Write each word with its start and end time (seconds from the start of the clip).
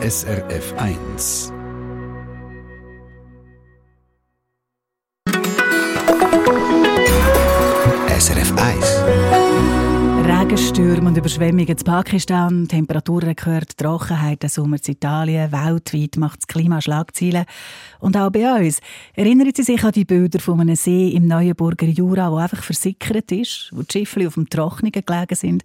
SRF 0.00 0.74
1. 0.76 1.52
SRF 8.06 8.52
1. 8.56 9.04
Regenstürme 10.24 11.08
und 11.08 11.18
Überschwemmungen 11.18 11.66
in 11.66 11.76
Pakistan, 11.78 12.68
Temperaturrekord, 12.68 13.76
Trockenheit, 13.76 14.40
der 14.44 14.50
Sommer 14.50 14.76
in 14.76 14.92
Italien, 14.92 15.50
weltweit 15.50 16.16
macht 16.16 16.42
das 16.42 16.46
Klima 16.46 16.80
Schlagzeilen. 16.80 17.44
Und 17.98 18.16
auch 18.16 18.30
bei 18.30 18.54
uns. 18.54 18.78
Erinnern 19.14 19.50
Sie 19.52 19.64
sich 19.64 19.82
an 19.82 19.90
die 19.90 20.04
Bilder 20.04 20.38
von 20.38 20.60
einem 20.60 20.76
See 20.76 21.08
im 21.08 21.26
Neuenburger 21.26 21.86
Jura, 21.86 22.30
wo 22.30 22.36
einfach 22.36 22.62
versickert 22.62 23.32
ist, 23.32 23.70
wo 23.72 23.82
die 23.82 24.06
Schiffe 24.06 24.28
auf 24.28 24.34
dem 24.34 24.48
Trockenen 24.48 24.92
gelegen 24.92 25.34
sind? 25.34 25.64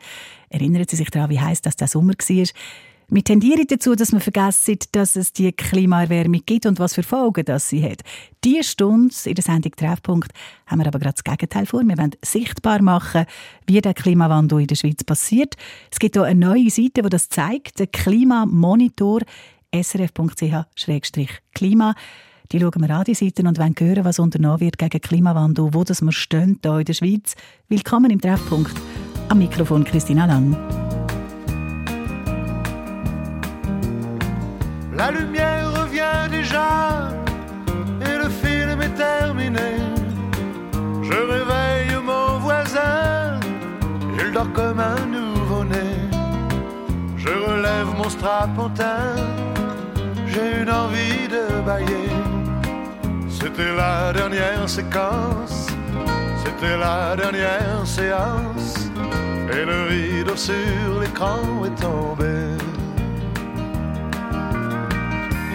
Erinnern 0.50 0.86
Sie 0.90 0.96
sich 0.96 1.12
daran, 1.12 1.30
wie 1.30 1.40
heiß 1.40 1.62
das 1.62 1.76
der 1.76 1.88
Sommer 1.88 2.14
war? 2.14 2.46
Wir 3.10 3.24
tendieren 3.24 3.66
dazu, 3.68 3.96
dass 3.96 4.12
wir 4.12 4.20
vergessen, 4.20 4.78
dass 4.92 5.16
es 5.16 5.32
die 5.34 5.52
Klimaerwärmung 5.52 6.42
gibt 6.46 6.66
und 6.66 6.80
was 6.80 6.96
für 6.96 7.04
Folgen 7.04 7.46
das 7.46 7.70
sie 7.70 7.84
hat. 7.84 8.02
Diese 8.44 8.64
Stunde 8.64 9.14
in 9.26 9.36
der 9.36 9.44
Sendung 9.44 9.72
Treffpunkt 9.76 10.32
haben 10.66 10.80
wir 10.80 10.88
aber 10.88 11.00
gerade 11.00 11.14
das 11.16 11.24
Gegenteil 11.24 11.66
vor. 11.66 11.84
Wir 11.84 11.98
wollen 11.98 12.16
sichtbar 12.24 12.82
machen, 12.82 13.26
wie 13.68 13.82
der 13.82 13.94
Klimawandel 13.94 14.62
in 14.62 14.68
der 14.68 14.76
Schweiz 14.76 15.04
passiert. 15.04 15.56
Es 15.92 16.00
gibt 16.00 16.16
hier 16.16 16.24
eine 16.24 16.40
neue 16.40 16.70
Seite, 16.70 17.02
die 17.04 17.10
das 17.10 17.30
zeigt, 17.30 17.80
der 17.80 17.88
Klimamonitor 17.88 19.22
srf.ch-klima. 19.74 20.76
Die 22.52 22.60
schauen 22.60 22.82
wir 22.82 22.90
an, 22.92 23.04
die 23.06 23.16
Seiten, 23.16 23.48
und 23.48 23.58
wollen 23.58 23.76
hören, 23.80 24.06
was 24.06 24.20
unternommen 24.20 24.60
wird 24.60 24.78
gegen 24.78 25.02
Klimawandel, 25.02 25.74
wo 25.74 25.84
das 25.84 26.02
wir 26.02 26.12
stehen 26.12 26.60
hier 26.62 26.80
in 26.80 26.86
der 26.86 26.94
Schweiz. 26.94 27.36
Willkommen 27.68 28.12
im 28.12 28.22
Treffpunkt. 28.22 28.76
Am 29.30 29.40
Mikrofon 29.40 29.84
Christina 29.84 30.26
Lang. 30.26 30.83
La 34.96 35.10
lumière 35.10 35.72
revient 35.82 36.30
déjà 36.30 37.10
et 38.02 38.18
le 38.24 38.30
film 38.30 38.80
est 38.82 38.96
terminé. 38.96 39.72
Je 41.02 41.14
réveille 41.14 41.98
mon 42.04 42.38
voisin, 42.38 43.40
il 44.20 44.32
dort 44.32 44.52
comme 44.54 44.80
un 44.80 45.06
nouveau-né. 45.08 45.90
Je 47.18 47.30
relève 47.30 47.88
mon 47.98 48.10
strapontin, 48.10 49.16
j'ai 50.28 50.62
une 50.62 50.70
envie 50.70 51.28
de 51.28 51.62
bailler. 51.66 52.10
C'était 53.30 53.76
la 53.76 54.14
dernière 54.14 54.70
séquence, 54.70 55.68
c'était 56.46 56.78
la 56.78 57.16
dernière 57.16 57.86
séance, 57.86 58.90
et 59.52 59.66
le 59.66 59.88
rideau 59.90 60.36
sur 60.36 61.00
l'écran 61.02 61.40
est 61.66 61.82
tombé. 61.82 62.73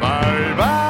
Bye 0.00 0.54
bye, 0.56 0.89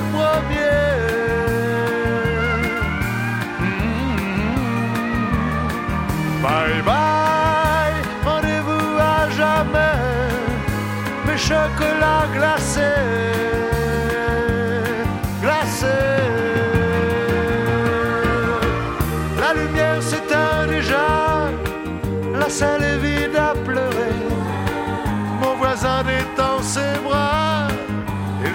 jeunes 0.00 0.12
premiers. 0.12 0.90
Mm. 3.60 4.00
Bye 6.42 6.82
bye, 6.82 8.00
rendez-vous 8.24 8.98
à 8.98 9.28
jamais, 9.30 9.98
mes 11.26 11.38
chocolats 11.38 12.26
glacés, 12.34 12.80
glacés. 15.42 15.86
La 19.38 19.50
lumière 19.60 20.02
s'éteint 20.02 20.66
déjà, 20.68 21.08
la 22.38 22.48
salle 22.48 22.82
est 22.82 22.98
vide 22.98 23.36
à 23.36 23.54
pleurer. 23.64 24.16
Mon 25.40 25.54
voisin 25.56 26.02
détend 26.04 26.62
ses 26.62 26.98
bras, 27.04 27.59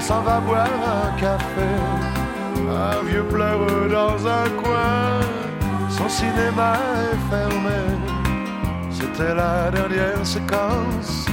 s'en 0.08 0.22
va 0.22 0.40
boire 0.40 0.82
un 1.04 1.20
café. 1.20 1.72
Un 2.90 3.04
vieux 3.10 3.28
pleure 3.34 3.90
dans 3.90 4.18
un 4.40 4.50
coin, 4.62 5.20
son 5.98 6.10
cinéma 6.10 6.74
est 7.06 7.22
fermé. 7.32 7.82
C'était 8.98 9.34
la 9.34 9.72
dernière 9.72 10.26
séquence, 10.26 11.26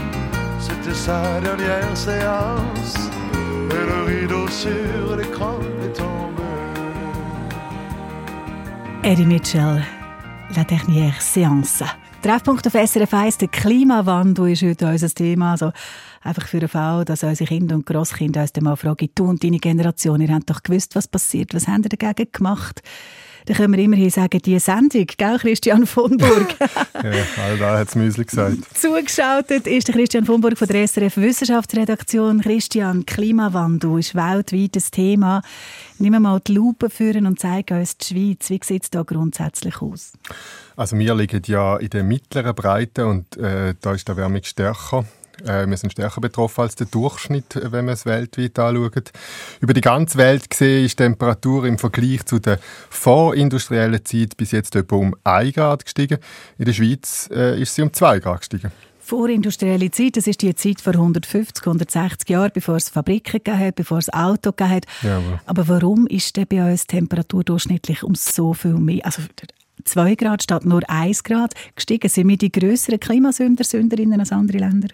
c'était 0.58 0.94
sa 0.94 1.40
dernière 1.40 1.96
séance. 1.96 2.94
Et 3.76 3.84
le 3.92 3.98
rideau 4.10 4.48
sur 4.48 5.16
l'écran 5.16 5.58
est 5.84 5.94
tombé. 6.02 6.42
Eddie 9.02 9.26
Mitchell, 9.26 9.82
La 10.56 10.64
dernière 10.64 11.20
séance. 11.20 11.82
Treffpunkt 12.22 12.66
auf 12.66 12.74
SRF 12.74 13.14
1, 13.14 13.38
der 13.40 13.48
Klimawandel 13.48 14.52
ist 14.52 14.62
heute 14.62 14.86
unser 14.86 15.12
Thema. 15.12 15.52
Also 15.52 15.72
einfach 16.22 16.46
für 16.46 16.60
den 16.60 16.68
Fall, 16.68 17.04
dass 17.04 17.22
unsere 17.22 17.48
Kinder 17.48 17.74
und 17.74 17.86
Grosskinder 17.86 18.42
uns 18.42 18.52
dann 18.52 18.64
mal 18.64 18.76
fragen, 18.76 19.08
du 19.14 19.24
und 19.24 19.42
deine 19.42 19.58
Generation, 19.58 20.20
ihr 20.20 20.34
habt 20.34 20.50
doch 20.50 20.62
gewusst, 20.62 20.94
was 20.94 21.08
passiert, 21.08 21.54
was 21.54 21.68
habt 21.68 21.86
ihr 21.86 21.96
dagegen 21.96 22.30
gemacht? 22.32 22.82
Dann 23.46 23.56
können 23.56 23.76
wir 23.76 23.82
immerhin 23.82 24.10
sagen, 24.10 24.40
die 24.40 24.58
Sendung, 24.60 25.06
gell, 25.16 25.38
Christian 25.38 25.84
von 25.86 26.16
Burg? 26.16 26.54
ja, 27.02 27.42
all 27.44 27.58
da 27.58 27.78
hat 27.78 27.88
es 27.88 27.96
Müsli 27.96 28.24
gesagt. 28.24 28.58
Zugeschaltet 28.74 29.66
ist 29.66 29.88
der 29.88 29.96
Christian 29.96 30.24
von 30.24 30.40
Burg 30.40 30.56
von 30.56 30.68
der 30.68 30.86
SRF 30.86 31.16
Wissenschaftsredaktion. 31.16 32.40
Christian, 32.40 33.04
Klimawandel 33.04 33.98
ist 33.98 34.14
weltweit 34.14 34.76
ein 34.76 34.82
Thema. 34.92 35.42
Nehmen 35.98 36.22
wir 36.22 36.30
mal 36.30 36.40
die 36.40 36.52
Lupe 36.52 36.88
führen 36.88 37.26
und 37.26 37.40
zeigen 37.40 37.78
uns 37.80 37.98
die 37.98 38.06
Schweiz. 38.14 38.48
Wie 38.48 38.60
sieht 38.62 38.84
es 38.84 38.90
da 38.90 39.02
grundsätzlich 39.02 39.82
aus? 39.82 40.12
Also 40.76 40.96
wir 40.96 41.14
liegen 41.16 41.42
ja 41.46 41.78
in 41.78 41.90
der 41.90 42.04
mittleren 42.04 42.54
Breite 42.54 43.06
und 43.06 43.36
äh, 43.38 43.74
da 43.80 43.92
ist 43.92 44.06
die 44.06 44.12
Erwärmung 44.12 44.42
stärker. 44.44 45.04
Äh, 45.44 45.66
wir 45.66 45.76
sind 45.76 45.92
stärker 45.92 46.20
betroffen 46.20 46.62
als 46.62 46.74
der 46.74 46.86
Durchschnitt, 46.86 47.58
wenn 47.60 47.84
man 47.84 47.94
es 47.94 48.06
weltweit 48.06 48.58
anschaut. 48.58 49.12
Über 49.60 49.74
die 49.74 49.80
ganze 49.80 50.18
Welt 50.18 50.50
gesehen 50.50 50.84
ist 50.84 50.98
die 50.98 51.04
Temperatur 51.04 51.64
im 51.64 51.78
Vergleich 51.78 52.24
zu 52.24 52.38
der 52.38 52.58
vorindustriellen 52.90 54.04
Zeit 54.04 54.36
bis 54.36 54.52
jetzt 54.52 54.76
etwa 54.76 54.96
um 54.96 55.16
1 55.24 55.54
Grad 55.54 55.84
gestiegen. 55.84 56.18
In 56.58 56.64
der 56.64 56.72
Schweiz 56.72 57.28
äh, 57.32 57.60
ist 57.60 57.74
sie 57.74 57.82
um 57.82 57.92
2 57.92 58.20
Grad 58.20 58.40
gestiegen. 58.40 58.72
Vorindustrielle 59.00 59.90
Zeit, 59.90 60.16
das 60.16 60.28
ist 60.28 60.42
die 60.42 60.54
Zeit 60.54 60.80
vor 60.80 60.92
150, 60.92 61.66
160 61.66 62.28
Jahren, 62.30 62.52
bevor 62.54 62.76
es 62.76 62.88
Fabriken 62.88 63.58
hat, 63.58 63.74
bevor 63.74 63.98
es 63.98 64.12
Auto 64.12 64.52
hat. 64.60 64.86
Jawohl. 65.02 65.40
Aber 65.44 65.68
warum 65.68 66.06
ist 66.06 66.36
denn 66.36 66.46
bei 66.46 66.70
uns 66.70 66.86
die 66.86 66.98
Temperatur 66.98 67.42
durchschnittlich 67.42 68.04
um 68.04 68.14
so 68.14 68.54
viel 68.54 68.74
mehr, 68.74 69.04
also 69.04 69.22
2 69.84 70.14
Grad 70.14 70.44
statt 70.44 70.64
nur 70.64 70.88
1 70.88 71.24
Grad 71.24 71.54
gestiegen? 71.74 72.08
Sind 72.08 72.28
wir 72.28 72.38
die 72.38 72.52
grösseren 72.52 73.00
Klimasünder, 73.00 73.64
Sünderinnen 73.64 74.20
als 74.20 74.30
andere 74.30 74.58
Länder? 74.58 74.88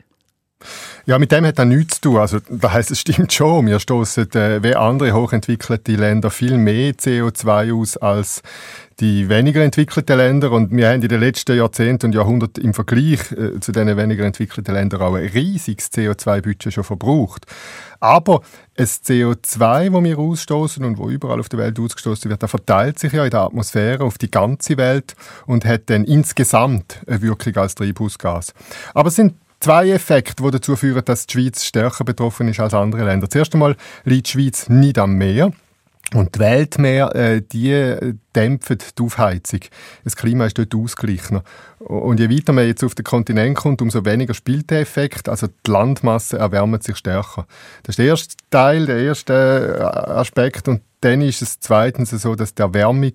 Ja, 1.06 1.18
mit 1.18 1.32
dem 1.32 1.46
hat 1.46 1.58
er 1.58 1.64
nichts 1.64 1.96
zu 1.96 2.10
tun. 2.10 2.16
Also, 2.18 2.38
das 2.48 2.72
heisst, 2.72 2.90
es 2.90 3.00
stimmt 3.00 3.32
schon. 3.32 3.66
Wir 3.66 3.78
stoßen 3.78 4.30
äh, 4.32 4.62
wie 4.62 4.74
andere 4.74 5.12
hochentwickelte 5.12 5.92
Länder 5.92 6.30
viel 6.30 6.58
mehr 6.58 6.92
CO2 6.92 7.72
aus 7.72 7.96
als 7.96 8.42
die 9.00 9.28
weniger 9.28 9.62
entwickelten 9.62 10.16
Länder. 10.16 10.50
Und 10.50 10.72
wir 10.72 10.88
haben 10.88 11.00
in 11.00 11.08
den 11.08 11.20
letzten 11.20 11.56
Jahrzehnten 11.56 12.06
und 12.06 12.14
Jahrhunderten 12.14 12.64
im 12.64 12.74
Vergleich 12.74 13.30
äh, 13.32 13.60
zu 13.60 13.72
den 13.72 13.96
weniger 13.96 14.24
entwickelten 14.24 14.74
Ländern 14.74 15.00
auch 15.00 15.14
ein 15.14 15.26
riesiges 15.26 15.92
CO2-Budget 15.92 16.74
schon 16.74 16.84
verbraucht. 16.84 17.46
Aber 18.00 18.42
das 18.74 19.02
CO2, 19.02 19.90
das 19.90 20.04
wir 20.04 20.18
ausstoßen 20.18 20.84
und 20.84 20.98
wo 20.98 21.08
überall 21.08 21.40
auf 21.40 21.48
der 21.48 21.60
Welt 21.60 21.78
ausgestoßen 21.78 22.30
wird, 22.30 22.42
das 22.42 22.50
verteilt 22.50 22.98
sich 22.98 23.12
ja 23.12 23.24
in 23.24 23.30
der 23.30 23.40
Atmosphäre 23.40 24.04
auf 24.04 24.18
die 24.18 24.30
ganze 24.30 24.76
Welt 24.76 25.14
und 25.46 25.64
hat 25.64 25.90
dann 25.90 26.04
insgesamt 26.04 27.00
eine 27.06 27.22
Wirkung 27.22 27.56
als 27.56 27.76
Treibhausgas. 27.76 28.52
Aber 28.94 29.08
es 29.08 29.16
sind 29.16 29.34
zwei 29.60 29.90
Effekte, 29.90 30.42
die 30.42 30.50
dazu 30.50 30.76
führen, 30.76 31.04
dass 31.04 31.26
die 31.26 31.32
Schweiz 31.32 31.64
stärker 31.64 32.04
betroffen 32.04 32.48
ist 32.48 32.60
als 32.60 32.74
andere 32.74 33.04
Länder. 33.04 33.28
Zuerst 33.28 33.54
einmal 33.54 33.76
liegt 34.04 34.28
die 34.28 34.30
Schweiz 34.32 34.68
nicht 34.68 34.98
am 34.98 35.14
Meer. 35.14 35.52
Und 36.14 36.36
die 36.36 36.38
Weltmeer, 36.38 37.14
äh, 37.14 37.42
die 37.42 38.14
dämpfen 38.34 38.78
die 38.98 39.02
Aufheizung. 39.02 39.60
Das 40.04 40.16
Klima 40.16 40.46
ist 40.46 40.56
dort 40.56 40.74
ausgeglichener. 40.74 41.42
Und 41.80 42.18
je 42.18 42.30
weiter 42.30 42.54
man 42.54 42.66
jetzt 42.66 42.82
auf 42.82 42.94
den 42.94 43.04
Kontinent 43.04 43.58
kommt, 43.58 43.82
umso 43.82 44.06
weniger 44.06 44.32
spielt 44.32 44.70
der 44.70 44.80
Effekt. 44.80 45.28
Also 45.28 45.48
die 45.48 45.70
Landmasse 45.70 46.38
erwärmt 46.38 46.82
sich 46.82 46.96
stärker. 46.96 47.46
Das 47.82 47.92
ist 47.92 47.98
der 47.98 48.06
erste 48.06 48.36
Teil, 48.48 48.86
der 48.86 48.98
erste 49.00 49.76
äh, 49.78 49.82
Aspekt. 49.82 50.68
Und 50.68 50.80
dann 51.00 51.22
ist 51.22 51.42
es 51.42 51.60
zweitens 51.60 52.10
so, 52.10 52.34
dass 52.34 52.54
die 52.54 52.62
Erwärmung 52.62 53.12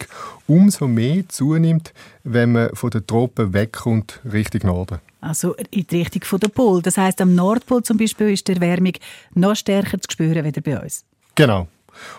umso 0.48 0.88
mehr 0.88 1.28
zunimmt, 1.28 1.94
wenn 2.24 2.54
man 2.54 2.70
von 2.74 2.90
den 2.90 3.06
Tropen 3.06 3.54
wegkommt, 3.54 4.22
Richtung 4.32 4.62
Norden. 4.64 5.00
Also 5.22 5.56
in 5.72 5.88
die 5.88 6.00
Richtung 6.00 6.24
von 6.24 6.40
der 6.40 6.50
Pol. 6.50 6.82
Das 6.82 6.98
heißt, 6.98 7.22
am 7.22 7.36
Nordpol 7.36 7.84
zum 7.84 7.98
Beispiel 7.98 8.32
ist 8.32 8.48
die 8.48 8.54
Erwärmung 8.54 8.94
noch 9.34 9.56
stärker 9.56 10.00
zu 10.00 10.12
spüren 10.12 10.46
als 10.46 10.58
bei 10.62 10.80
uns. 10.80 11.06
Genau. 11.36 11.68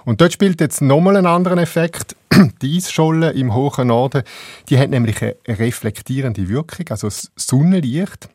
Und 0.04 0.20
dort 0.20 0.32
spielt 0.32 0.60
jetzt 0.60 0.80
nochmal 0.80 1.16
einen 1.16 1.26
anderen 1.26 1.58
Effekt. 1.58 2.16
Die 2.62 2.76
Eisscholle 2.76 3.30
im 3.32 3.54
hohen 3.54 3.88
Norden, 3.88 4.22
die 4.68 4.78
hat 4.78 4.90
nämlich 4.90 5.20
eine 5.20 5.36
reflektierende 5.46 6.48
Wirkung. 6.48 6.86
Also 6.90 7.08
das 7.08 7.30
Sonnenlicht, 7.36 8.28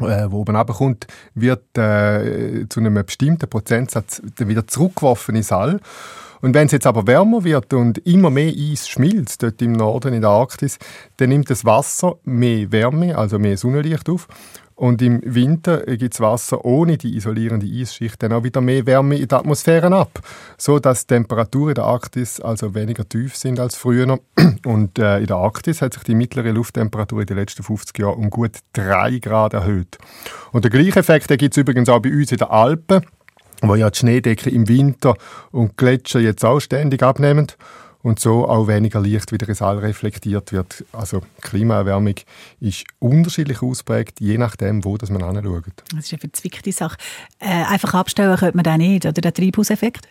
äh, 0.00 0.26
wo 0.28 0.40
oben 0.40 0.56
runterkommt, 0.56 1.06
wird 1.34 1.76
äh, 1.78 2.66
zu 2.68 2.80
einem 2.80 2.94
bestimmten 3.04 3.48
Prozentsatz 3.48 4.22
wieder 4.38 4.66
zurückgeworfen 4.66 5.36
ins 5.36 5.52
All. 5.52 5.80
Und 6.42 6.54
wenn 6.54 6.66
es 6.66 6.72
jetzt 6.72 6.86
aber 6.86 7.06
wärmer 7.06 7.44
wird 7.44 7.72
und 7.72 7.98
immer 7.98 8.28
mehr 8.28 8.52
Eis 8.52 8.88
schmilzt, 8.88 9.42
dort 9.44 9.62
im 9.62 9.72
Norden 9.72 10.12
in 10.12 10.22
der 10.22 10.30
Arktis, 10.30 10.78
dann 11.16 11.30
nimmt 11.30 11.48
das 11.48 11.64
Wasser 11.64 12.16
mehr 12.24 12.70
Wärme, 12.72 13.16
also 13.16 13.38
mehr 13.38 13.56
Sonnenlicht 13.56 14.10
auf. 14.10 14.26
Und 14.74 15.00
im 15.00 15.20
Winter 15.24 15.82
gibt 15.96 16.14
das 16.14 16.20
Wasser 16.20 16.64
ohne 16.64 16.98
die 16.98 17.14
isolierende 17.14 17.66
Eisschicht 17.66 18.20
dann 18.20 18.32
auch 18.32 18.42
wieder 18.42 18.60
mehr 18.60 18.84
Wärme 18.86 19.16
in 19.16 19.28
der 19.28 19.38
Atmosphäre 19.38 19.94
ab, 19.94 20.18
so 20.58 20.80
dass 20.80 21.06
die 21.06 21.14
Temperaturen 21.14 21.68
in 21.68 21.74
der 21.76 21.84
Arktis 21.84 22.40
also 22.40 22.74
weniger 22.74 23.08
tief 23.08 23.36
sind 23.36 23.60
als 23.60 23.76
früher. 23.76 24.18
Und 24.64 24.98
äh, 24.98 25.20
in 25.20 25.26
der 25.26 25.36
Arktis 25.36 25.82
hat 25.82 25.94
sich 25.94 26.02
die 26.02 26.16
mittlere 26.16 26.50
Lufttemperatur 26.50 27.20
in 27.20 27.26
den 27.26 27.36
letzten 27.36 27.62
50 27.62 27.96
Jahren 28.00 28.18
um 28.18 28.30
gut 28.30 28.58
3 28.72 29.18
Grad 29.20 29.54
erhöht. 29.54 29.98
Und 30.50 30.64
der 30.64 30.72
gleiche 30.72 30.98
Effekt 30.98 31.28
gibt 31.28 31.56
es 31.56 31.58
übrigens 31.58 31.88
auch 31.88 32.00
bei 32.00 32.10
uns 32.10 32.32
in 32.32 32.38
den 32.38 32.48
Alpen 32.48 33.02
wo 33.62 33.74
ja 33.74 33.90
die 33.90 33.98
Schneedecke 33.98 34.50
im 34.50 34.68
Winter 34.68 35.16
und 35.50 35.72
die 35.72 35.76
Gletscher 35.76 36.20
jetzt 36.20 36.44
auch 36.44 36.60
ständig 36.60 37.02
abnehmen 37.02 37.46
und 38.02 38.18
so 38.18 38.48
auch 38.48 38.66
weniger 38.66 39.00
Licht 39.00 39.32
wieder 39.32 39.48
ins 39.48 39.62
All 39.62 39.78
reflektiert 39.78 40.52
wird. 40.52 40.84
Also 40.92 41.22
Klimaerwärmung 41.40 42.14
ist 42.60 42.84
unterschiedlich 42.98 43.62
ausprägt, 43.62 44.20
je 44.20 44.38
nachdem, 44.38 44.84
wo 44.84 44.96
das 44.98 45.10
man 45.10 45.22
anschaut. 45.22 45.64
Das 45.94 46.06
ist 46.06 46.12
eine 46.12 46.20
verzwickte 46.20 46.72
Sache. 46.72 46.96
Äh, 47.38 47.64
einfach 47.64 47.94
abstellen 47.94 48.36
könnte 48.36 48.56
man 48.56 48.64
den 48.64 48.78
nicht, 48.78 49.06
oder 49.06 49.20
den 49.20 49.32
Treibhauseffekt? 49.32 50.08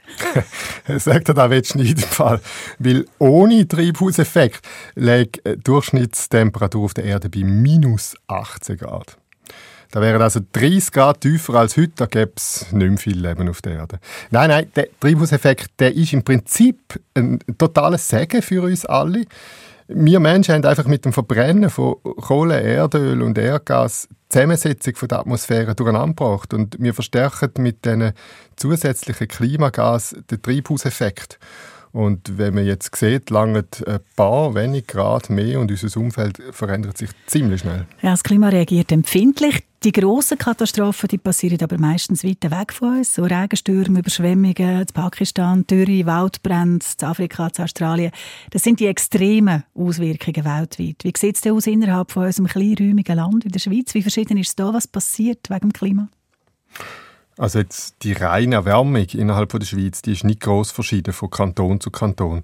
Sagt 0.98 1.28
er, 1.30 1.34
da 1.34 1.50
willst 1.50 1.74
du 1.74 1.80
nicht 1.80 1.98
im 1.98 2.08
Fall. 2.08 2.40
Weil 2.80 3.06
ohne 3.20 3.68
Treibhauseffekt 3.68 4.62
liegt 4.96 5.46
die 5.46 5.60
Durchschnittstemperatur 5.60 6.86
auf 6.86 6.94
der 6.94 7.04
Erde 7.04 7.30
bei 7.30 7.44
minus 7.44 8.16
18 8.28 8.78
Grad. 8.78 9.18
Da 9.92 10.02
wären 10.02 10.22
also 10.22 10.40
30 10.54 10.92
Grad 10.92 11.22
tiefer 11.22 11.56
als 11.56 11.76
heute, 11.76 11.92
da 11.98 12.06
gäbe 12.06 12.32
es 12.38 12.72
nicht 12.72 12.90
mehr 12.90 12.98
viel 12.98 13.20
Leben 13.20 13.50
auf 13.50 13.62
der 13.62 13.74
Erde. 13.74 14.00
Nein, 14.30 14.50
nein, 14.50 14.72
der 14.76 14.88
Treibhauseffekt 15.00 15.72
der 15.80 15.94
ist 15.94 16.14
im 16.14 16.24
Prinzip 16.24 17.00
ein 17.14 17.40
totales 17.58 18.08
Segen 18.08 18.42
für 18.42 18.64
uns 18.64 18.86
alle. 18.86 19.26
Wir 19.88 20.22
Menschen 20.22 20.56
haben 20.56 20.66
einfach 20.66 20.86
mit 20.86 21.04
dem 21.04 21.12
Verbrennen 21.12 21.70
von 21.70 21.96
Kohle, 22.04 22.62
Erdöl 22.62 23.22
und 23.22 23.38
Erdgas 23.38 24.08
die 24.10 24.16
Zusammensetzung 24.30 24.94
der 25.10 25.20
Atmosphäre 25.20 25.76
durcheinander 25.76 26.16
gebracht. 26.16 26.54
Und 26.54 26.78
wir 26.80 26.94
verstärken 26.94 27.52
mit 27.62 27.84
diesen 27.84 28.14
zusätzlichen 28.56 29.28
Klimagas 29.28 30.16
den 30.30 30.42
Treibhauseffekt. 30.42 31.40
Und 31.92 32.38
wenn 32.38 32.54
man 32.54 32.66
jetzt 32.66 32.96
sieht, 32.96 33.30
lange 33.30 33.66
ein 33.86 34.00
paar 34.16 34.56
wenige 34.56 34.88
Grad 34.88 35.30
mehr 35.30 35.60
und 35.60 35.70
unser 35.70 36.00
Umfeld 36.00 36.42
verändert 36.52 36.98
sich 36.98 37.10
ziemlich 37.28 37.62
schnell. 37.62 37.86
Ja, 38.02 38.12
das 38.12 38.24
Klima 38.24 38.48
reagiert 38.48 38.94
empfindlich. 38.94 39.66
Die 39.84 39.92
grossen 39.92 40.38
Katastrophen 40.38 41.08
die 41.08 41.18
passieren 41.18 41.58
aber 41.60 41.80
meistens 41.80 42.24
weit 42.24 42.44
weg 42.52 42.72
von 42.72 43.00
uns. 43.00 43.16
So 43.16 43.24
Regenstürme, 43.24 44.00
Überschwemmungen 44.02 44.82
in 44.82 44.86
Pakistan, 44.94 45.66
Dürre, 45.66 46.06
Waldbrände 46.06 46.86
in 47.00 47.08
Afrika, 47.08 47.48
in 47.48 47.64
Australien. 47.64 48.12
Das 48.52 48.62
sind 48.62 48.80
die 48.80 48.86
extremen 48.86 49.64
Auswirkungen 49.74 50.46
weltweit. 50.46 51.04
Wie 51.04 51.14
sieht 51.18 51.36
es 51.36 51.42
denn 51.42 51.54
aus 51.54 51.66
innerhalb 51.66 52.12
von 52.12 52.26
unserem 52.26 52.46
kleinräumigen 52.46 53.16
Land 53.16 53.44
in 53.44 53.52
der 53.52 53.58
Schweiz? 53.58 53.96
Wie 53.96 54.04
verschieden 54.04 54.38
ist 54.38 54.50
es 54.50 54.56
da, 54.56 54.72
was 54.72 54.88
passiert 54.88 55.50
wegen 55.50 55.70
dem 55.70 55.74
Klima? 55.74 56.10
Also 57.40 57.58
jetzt 57.58 58.04
die 58.04 58.14
reine 58.14 58.58
Erwärmung 58.58 59.08
innerhalb 59.14 59.50
der 59.50 59.66
Schweiz, 59.66 60.04
die 60.04 60.12
ist 60.12 60.24
nicht 60.24 60.42
groß 60.42 60.70
verschieden 60.70 61.12
von 61.12 61.32
Kanton 61.32 61.80
zu 61.80 61.90
Kanton. 61.90 62.44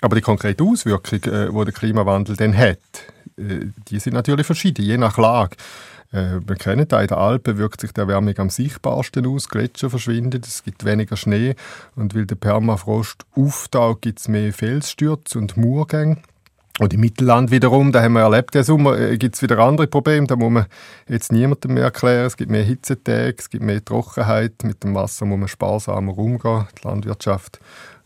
Aber 0.00 0.14
die 0.14 0.22
konkrete 0.22 0.62
Auswirkung, 0.62 1.24
äh, 1.24 1.52
wo 1.52 1.64
der 1.64 1.74
Klimawandel 1.74 2.36
dann 2.36 2.56
hat, 2.56 2.78
äh, 3.36 3.66
die 3.88 3.98
sind 3.98 4.12
natürlich 4.12 4.46
verschieden, 4.46 4.84
je 4.84 4.96
nach 4.96 5.18
Lage. 5.18 5.56
Äh, 6.12 6.40
wir 6.46 6.56
kennen 6.56 6.88
da, 6.88 7.00
in 7.00 7.08
den 7.08 7.18
Alpen 7.18 7.58
wirkt 7.58 7.80
sich 7.80 7.92
die 7.92 8.00
Erwärmung 8.00 8.36
am 8.38 8.50
sichtbarsten 8.50 9.26
aus, 9.26 9.48
Gletscher 9.48 9.90
verschwinden, 9.90 10.40
es 10.44 10.62
gibt 10.62 10.84
weniger 10.84 11.16
Schnee 11.16 11.54
und 11.96 12.14
weil 12.14 12.26
der 12.26 12.36
Permafrost 12.36 13.26
auftaucht, 13.34 14.02
gibt 14.02 14.20
es 14.20 14.28
mehr 14.28 14.52
Felsstürze 14.52 15.38
und 15.38 15.56
Murgänge. 15.56 16.18
Und 16.78 16.94
im 16.94 17.00
Mittelland 17.00 17.50
wiederum, 17.50 17.90
da 17.90 18.02
haben 18.02 18.12
wir 18.12 18.20
erlebt, 18.20 18.54
der 18.54 18.62
Sommer, 18.62 18.96
äh, 18.96 19.18
gibt 19.18 19.34
es 19.34 19.42
wieder 19.42 19.58
andere 19.58 19.88
Probleme. 19.88 20.28
Da 20.28 20.36
muss 20.36 20.52
man 20.52 20.66
jetzt 21.08 21.32
niemandem 21.32 21.74
mehr 21.74 21.84
erklären. 21.84 22.26
Es 22.26 22.36
gibt 22.36 22.52
mehr 22.52 22.62
Hitzetage, 22.62 23.34
es 23.36 23.50
gibt 23.50 23.64
mehr 23.64 23.84
Trockenheit. 23.84 24.62
Mit 24.62 24.84
dem 24.84 24.94
Wasser 24.94 25.26
muss 25.26 25.40
man 25.40 25.48
sparsamer 25.48 26.16
umgehen. 26.16 26.68
Die 26.78 26.86
Landwirtschaft 26.86 27.58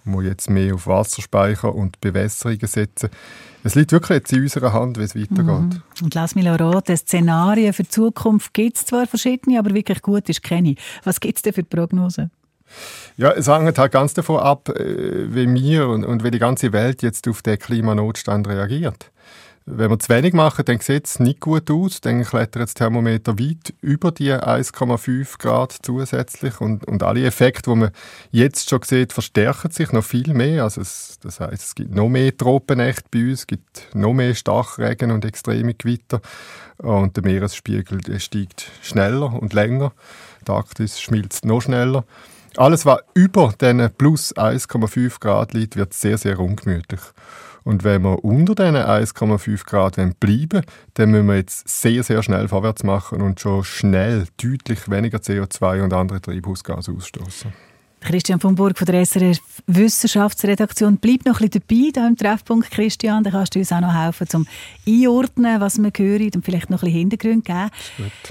muss 0.04 0.24
jetzt 0.24 0.48
mehr 0.48 0.74
auf 0.74 0.86
Wasserspeicher 0.86 1.74
und 1.74 2.00
Bewässerungen 2.00 2.66
setzen. 2.66 3.10
Es 3.64 3.74
liegt 3.74 3.92
wirklich 3.92 4.18
jetzt 4.18 4.32
in 4.32 4.42
unserer 4.42 4.72
Hand, 4.72 4.98
wie 4.98 5.04
es 5.04 5.14
weitergeht. 5.14 5.46
Mhm. 5.46 5.82
Und 6.02 6.14
lass 6.14 6.34
mich 6.34 6.46
raten, 6.46 6.96
Szenarien 6.96 7.72
für 7.72 7.84
die 7.84 7.88
Zukunft 7.88 8.52
gibt 8.54 8.76
es 8.76 8.86
zwar 8.86 9.06
verschiedene, 9.06 9.58
aber 9.58 9.72
wirklich 9.74 10.02
gut 10.02 10.28
ist 10.28 10.42
keine. 10.42 10.74
Was 11.04 11.20
gibt 11.20 11.36
es 11.36 11.42
denn 11.42 11.52
für 11.52 11.62
Prognosen? 11.62 12.30
Ja, 13.16 13.30
es 13.32 13.48
hängt 13.48 13.78
halt 13.78 13.92
ganz 13.92 14.14
davon 14.14 14.40
ab, 14.40 14.68
äh, 14.70 15.34
wie 15.34 15.52
wir 15.52 15.88
und, 15.88 16.04
und 16.04 16.24
wie 16.24 16.30
die 16.30 16.38
ganze 16.38 16.72
Welt 16.72 17.02
jetzt 17.02 17.28
auf 17.28 17.42
den 17.42 17.58
Klimanotstand 17.58 18.48
reagiert. 18.48 19.10
Wenn 19.64 19.90
wir 19.90 19.98
zu 20.00 20.08
wenig 20.08 20.34
machen, 20.34 20.64
dann 20.64 20.80
sieht 20.80 21.06
es 21.06 21.20
nicht 21.20 21.38
gut 21.38 21.70
aus. 21.70 22.00
Dann 22.00 22.24
klettert 22.24 22.62
das 22.62 22.74
Thermometer 22.74 23.38
weit 23.38 23.72
über 23.80 24.10
die 24.10 24.32
1,5 24.32 25.38
Grad 25.38 25.76
zusätzlich. 25.82 26.60
Und, 26.60 26.84
und 26.88 27.04
alle 27.04 27.24
Effekte, 27.24 27.70
die 27.70 27.76
man 27.76 27.90
jetzt 28.32 28.68
schon 28.68 28.82
sieht, 28.82 29.12
verstärken 29.12 29.70
sich 29.70 29.92
noch 29.92 30.04
viel 30.04 30.34
mehr. 30.34 30.64
Also 30.64 30.80
es, 30.80 31.18
das 31.22 31.38
heißt, 31.38 31.62
es 31.62 31.74
gibt 31.76 31.94
noch 31.94 32.08
mehr 32.08 32.36
Tropennächte 32.36 33.04
bei 33.12 33.30
uns, 33.30 33.40
es 33.40 33.46
gibt 33.46 33.94
noch 33.94 34.12
mehr 34.12 34.34
Starkregen 34.34 35.12
und 35.12 35.24
extreme 35.24 35.74
Gewitter. 35.74 36.20
Und 36.78 37.16
der 37.16 37.24
Meeresspiegel 37.24 38.00
steigt 38.18 38.68
schneller 38.82 39.32
und 39.32 39.52
länger. 39.52 39.92
Die 40.46 40.50
Arktis 40.50 41.00
schmilzt 41.00 41.44
noch 41.44 41.60
schneller. 41.60 42.04
Alles, 42.56 42.84
was 42.84 42.98
über 43.14 43.54
diesen 43.60 43.90
plus 43.96 44.34
1,5 44.36 45.20
Grad 45.20 45.54
liegt, 45.54 45.76
wird 45.76 45.94
sehr, 45.94 46.18
sehr 46.18 46.40
ungemütlich. 46.40 47.00
Und 47.64 47.84
wenn 47.84 48.02
wir 48.02 48.24
unter 48.24 48.54
diesen 48.54 48.76
1,5 48.76 49.64
Grad 49.64 49.96
bleiben 50.20 50.62
dann 50.94 51.10
müssen 51.10 51.28
wir 51.28 51.36
jetzt 51.36 51.68
sehr, 51.68 52.02
sehr 52.02 52.22
schnell 52.22 52.48
vorwärts 52.48 52.82
machen 52.82 53.20
und 53.20 53.40
schon 53.40 53.64
schnell 53.64 54.26
deutlich 54.42 54.90
weniger 54.90 55.18
CO2 55.18 55.82
und 55.82 55.92
andere 55.92 56.20
Treibhausgase 56.20 56.92
ausstoßen. 56.92 57.52
Christian 58.02 58.40
von 58.40 58.54
Burg 58.54 58.76
von 58.76 58.86
der 58.86 59.04
SRF 59.06 59.38
Wissenschaftsredaktion. 59.66 60.98
Bleib 60.98 61.24
noch 61.24 61.40
ein 61.40 61.48
bisschen 61.48 61.62
dabei 61.68 61.90
hier 61.94 62.08
im 62.08 62.16
Treffpunkt, 62.16 62.70
Christian. 62.70 63.22
Dann 63.24 63.32
kannst 63.32 63.54
du 63.54 63.60
uns 63.60 63.72
auch 63.72 63.80
noch 63.80 63.94
helfen, 63.94 64.28
zum 64.28 64.46
Einordnen, 64.86 65.60
was 65.60 65.78
wir 65.78 65.90
hören 65.96 66.30
und 66.34 66.44
vielleicht 66.44 66.68
noch 66.68 66.82
ein 66.82 66.86
bisschen 66.86 67.10
Hintergrund 67.10 67.44
geben. 67.44 67.70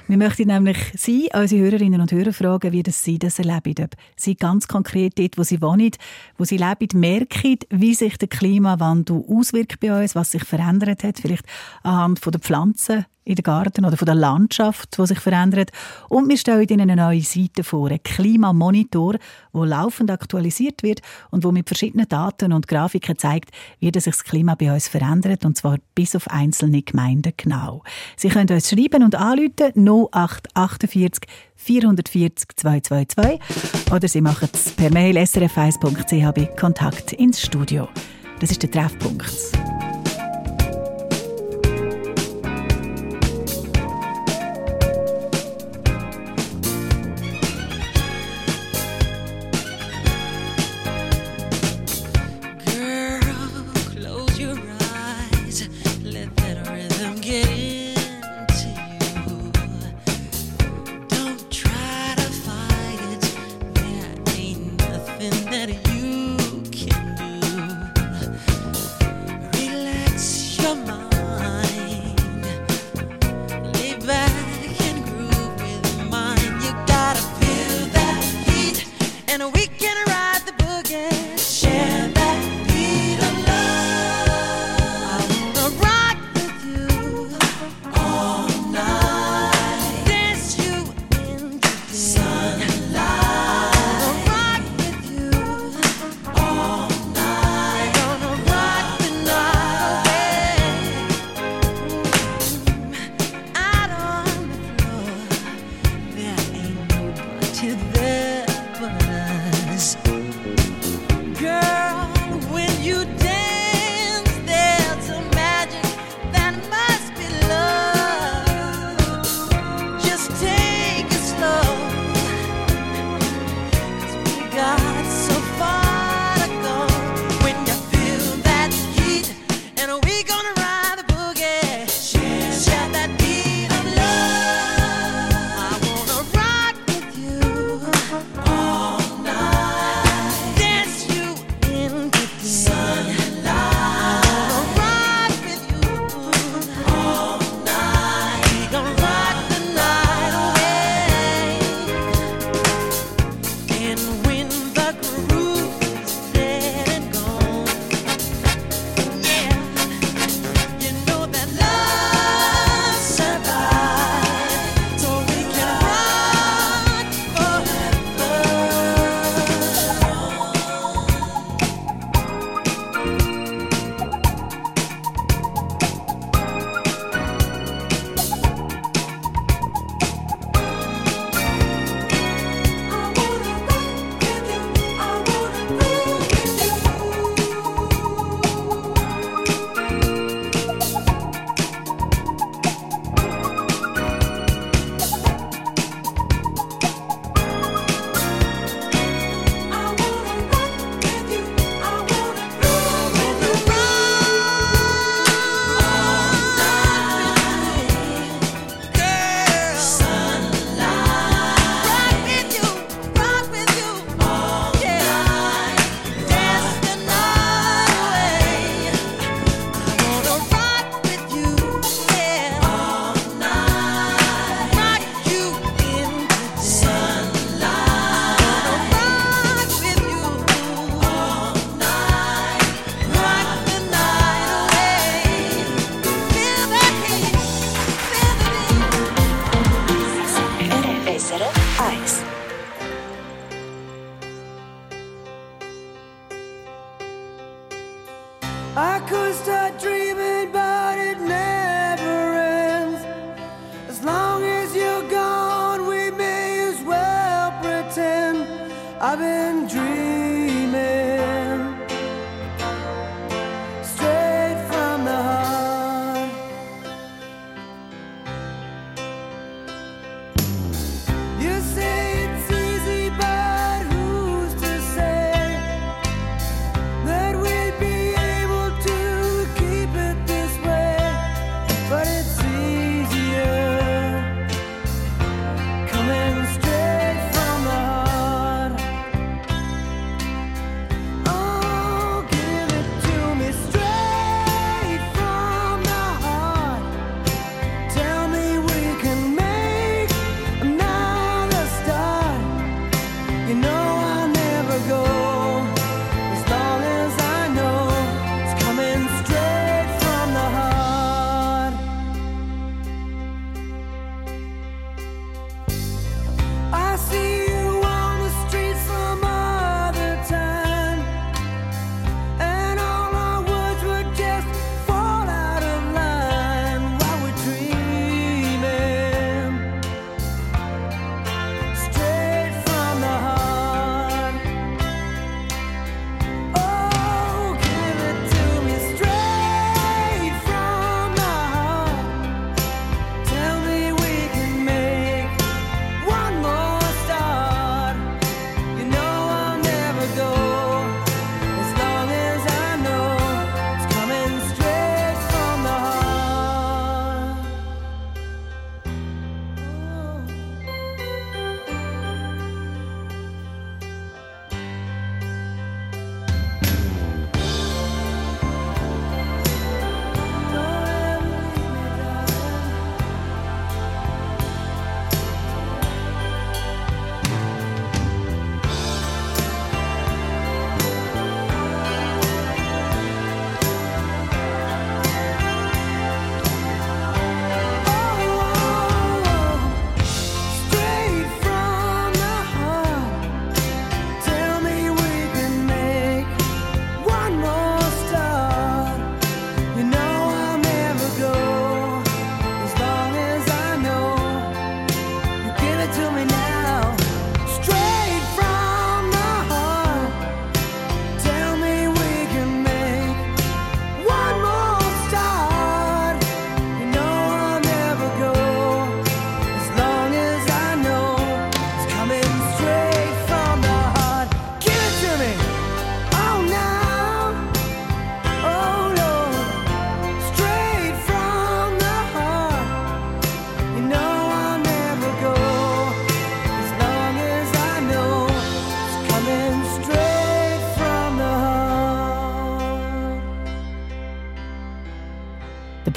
Wir 0.08 0.18
möchten 0.18 0.48
nämlich 0.48 0.78
Sie, 0.96 1.30
unsere 1.34 1.62
Hörerinnen 1.62 2.02
und 2.02 2.12
Hörer, 2.12 2.34
fragen, 2.34 2.72
wie 2.72 2.84
das 2.84 3.04
Sie 3.04 3.18
das 3.18 3.40
erleben. 3.40 3.84
Ob 3.84 3.96
Sie 4.16 4.36
ganz 4.36 4.68
konkret 4.68 5.18
dort, 5.18 5.38
wo 5.38 5.44
Sie 5.44 5.62
wohnen, 5.62 5.92
wo 6.38 6.44
Sie 6.44 6.58
leben, 6.58 7.00
merken, 7.00 7.58
wie 7.70 7.94
sich 7.94 8.18
der 8.18 8.28
Klimawandel 8.28 9.24
auswirkt 9.28 9.80
bei 9.80 10.02
uns, 10.02 10.16
was 10.16 10.32
sich 10.32 10.44
verändert 10.44 11.04
hat, 11.04 11.20
vielleicht 11.20 11.46
anhand 11.84 12.20
von 12.20 12.32
der 12.32 12.42
Pflanzen, 12.42 13.06
in 13.24 13.36
den 13.36 13.44
Garten 13.44 13.86
oder 13.86 13.98
von 13.98 14.06
der 14.06 14.16
Landschaft, 14.16 14.98
die 14.98 15.06
sich 15.06 15.20
verändert. 15.20 15.72
Und 16.10 16.28
wir 16.30 16.38
stellen 16.38 16.68
Ihnen 16.68 16.90
eine 16.90 16.96
neue 16.96 17.22
Seite 17.22 17.64
vor, 17.64 17.90
einen 17.90 18.02
Klimamonitor, 18.02 19.16
der 19.54 19.66
laufend 19.66 20.10
aktualisiert 20.10 20.84
wird 20.84 21.02
und 21.30 21.44
wo 21.44 21.52
mit 21.52 21.68
verschiedenen 21.68 22.08
Daten 22.10 22.52
und 22.52 22.68
Grafiken 22.68 23.18
zeigt, 23.18 23.52
wie 23.80 23.92
sich 23.94 24.04
das 24.04 24.24
Klima 24.24 24.56
bei 24.56 24.74
uns 24.74 24.88
verändert, 24.88 25.46
und 25.46 25.58
zwar 25.58 25.78
bis 25.94 26.16
auf 26.16 26.30
einzelne 26.30 26.82
Gemeinden 26.82 27.34
genau. 27.38 27.84
Sie 28.18 28.30
können 28.30 28.50
uns 28.50 28.70
schreiben 28.70 29.04
und 29.04 29.16
anrufen 29.16 29.72
0848 29.76 31.28
440 31.56 32.48
222 32.56 33.40
oder 33.92 34.08
Sie 34.08 34.22
machen 34.22 34.50
es 34.52 34.72
per 34.72 34.92
Mail 34.92 35.18
srf1.ch 35.18 36.32
bei 36.34 36.46
Kontakt 36.60 37.14
ins 37.14 37.42
Studio. 37.42 37.88
Das 38.40 38.50
ist 38.50 38.64
der 38.64 38.72
Treffpunkt. 38.72 39.52
Let 55.52 56.34
that 56.38 56.66
rhythm 56.70 57.20
get 57.20 57.46
in. 57.50 57.71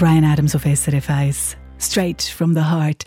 Brian 0.05 0.25
Adams 0.25 0.55
auf 0.55 0.65
SRF 0.67 1.09
1. 1.09 1.57
Straight 1.79 2.23
from 2.23 2.53
the 2.53 2.61
Heart 2.61 3.05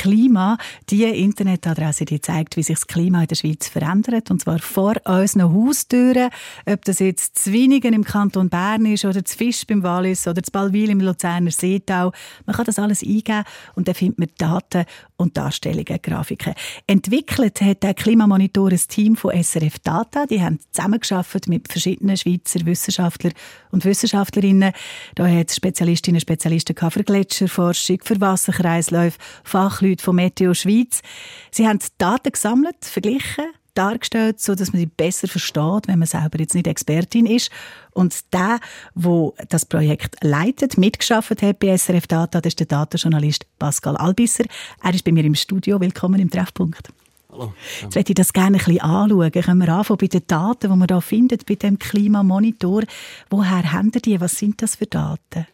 srf.ch-klima, 0.00 0.58
die 0.88 1.04
Internetadresse, 1.04 2.04
die 2.04 2.20
zeigt, 2.20 2.56
wie 2.56 2.62
sich 2.62 2.76
das 2.76 2.86
Klima 2.86 3.22
in 3.22 3.28
der 3.28 3.36
Schweiz 3.36 3.68
verändert, 3.68 4.30
und 4.30 4.40
zwar 4.40 4.58
vor 4.58 4.94
unseren 5.04 5.52
Haustüren. 5.52 6.30
Ob 6.66 6.84
das 6.84 6.98
jetzt 6.98 7.38
Zwinigen 7.38 7.92
im 7.92 8.04
Kanton 8.04 8.48
Bern 8.48 8.86
ist 8.86 9.04
oder 9.04 9.22
das 9.22 9.34
Fisch 9.34 9.66
beim 9.66 9.82
Wallis 9.82 10.26
oder 10.26 10.40
das 10.40 10.50
Balwil 10.50 10.90
im 10.90 11.00
Luzerner 11.00 11.50
Seetau. 11.50 12.12
Man 12.46 12.56
kann 12.56 12.64
das 12.64 12.78
alles 12.78 13.02
eingeben 13.02 13.44
und 13.74 13.88
dann 13.88 13.94
findet 13.94 14.18
man 14.18 14.28
Daten 14.38 14.84
und 15.16 15.36
Darstellungen, 15.36 15.98
Grafiken. 16.02 16.54
Entwickelt 16.86 17.60
hat 17.60 17.82
der 17.82 17.94
Klimamonitor 17.94 18.70
ein 18.70 18.80
Team 18.88 19.16
von 19.16 19.32
SRF 19.42 19.78
Data. 19.80 20.26
Die 20.26 20.42
haben 20.42 20.58
zusammengearbeitet 20.72 21.48
mit 21.48 21.70
verschiedenen 21.70 22.16
Schweizer 22.16 22.64
Wissenschaftlern 22.64 23.34
und 23.70 23.84
Wissenschaftlerinnen. 23.84 24.72
Da 25.14 25.28
hat 25.28 25.50
Spezialistinnen 25.50 26.16
und 26.16 26.22
Spezialisten 26.22 26.74
für 26.90 27.04
Gletscher, 27.04 27.48
Forschung, 27.48 27.98
für 28.02 28.20
Wasserkreisläufe, 28.20 29.18
Fachleute 29.44 29.89
von 29.98 30.16
Meteo 30.16 30.54
Schweiz. 30.54 31.02
Sie 31.50 31.66
haben 31.66 31.78
Daten 31.98 32.32
gesammelt, 32.32 32.84
verglichen, 32.84 33.46
dargestellt, 33.74 34.40
so 34.40 34.54
dass 34.54 34.72
man 34.72 34.80
sie 34.80 34.86
besser 34.86 35.28
versteht, 35.28 35.86
wenn 35.88 35.98
man 35.98 36.06
selber 36.06 36.38
jetzt 36.38 36.54
nicht 36.54 36.66
Expertin 36.66 37.26
ist. 37.26 37.50
Und 37.92 38.32
der, 38.32 38.60
wo 38.94 39.34
das 39.48 39.64
Projekt 39.64 40.16
leitet, 40.22 40.78
mitgeschafft 40.78 41.42
hat 41.42 41.58
bei 41.58 41.76
SRF 41.76 42.06
Data, 42.06 42.40
das 42.40 42.50
ist 42.50 42.60
der 42.60 42.66
Datenjournalist 42.66 43.46
Pascal 43.58 43.96
Albisser. 43.96 44.44
Er 44.82 44.94
ist 44.94 45.04
bei 45.04 45.12
mir 45.12 45.24
im 45.24 45.34
Studio. 45.34 45.80
Willkommen 45.80 46.20
im 46.20 46.30
Treffpunkt. 46.30 46.90
Hallo. 47.32 47.54
Jetzt 47.80 47.94
möchte 47.94 48.12
ich 48.12 48.16
das 48.16 48.32
gerne 48.32 48.58
ein 48.58 48.64
bisschen 48.64 48.80
anschauen. 48.80 49.30
Können 49.30 49.60
wir 49.60 49.68
anfangen 49.68 49.98
bei 49.98 50.06
den 50.08 50.26
Daten, 50.26 50.70
die 50.70 50.76
man 50.76 50.88
hier 50.88 51.00
findet, 51.00 51.46
bei 51.46 51.54
dem 51.54 51.78
Klimamonitor. 51.78 52.82
Woher 53.28 53.72
haben 53.72 53.92
die? 53.92 54.20
Was 54.20 54.36
sind 54.36 54.60
das 54.62 54.76
für 54.76 54.86
Daten? 54.86 55.46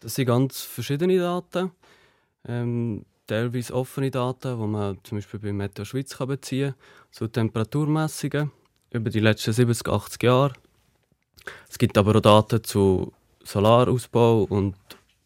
Das 0.00 0.16
sind 0.16 0.26
ganz 0.26 0.60
verschiedene 0.60 1.18
Daten. 1.18 1.70
Ähm, 2.46 3.04
teilweise 3.26 3.74
offene 3.74 4.10
Daten, 4.10 4.60
die 4.60 4.66
man 4.66 4.98
zum 5.02 5.18
Beispiel 5.18 5.40
bei 5.40 5.52
Meteo 5.52 5.84
Schweiz 5.84 6.16
kann 6.16 6.28
beziehen 6.28 6.72
kann, 6.72 7.12
zu 7.12 7.28
Temperaturmessungen 7.28 8.50
über 8.90 9.10
die 9.10 9.20
letzten 9.20 9.52
70, 9.52 9.88
80 9.88 10.22
Jahre. 10.22 10.52
Es 11.68 11.78
gibt 11.78 11.98
aber 11.98 12.16
auch 12.16 12.20
Daten 12.20 12.62
zu 12.62 13.12
Solarausbau 13.42 14.44
und 14.44 14.76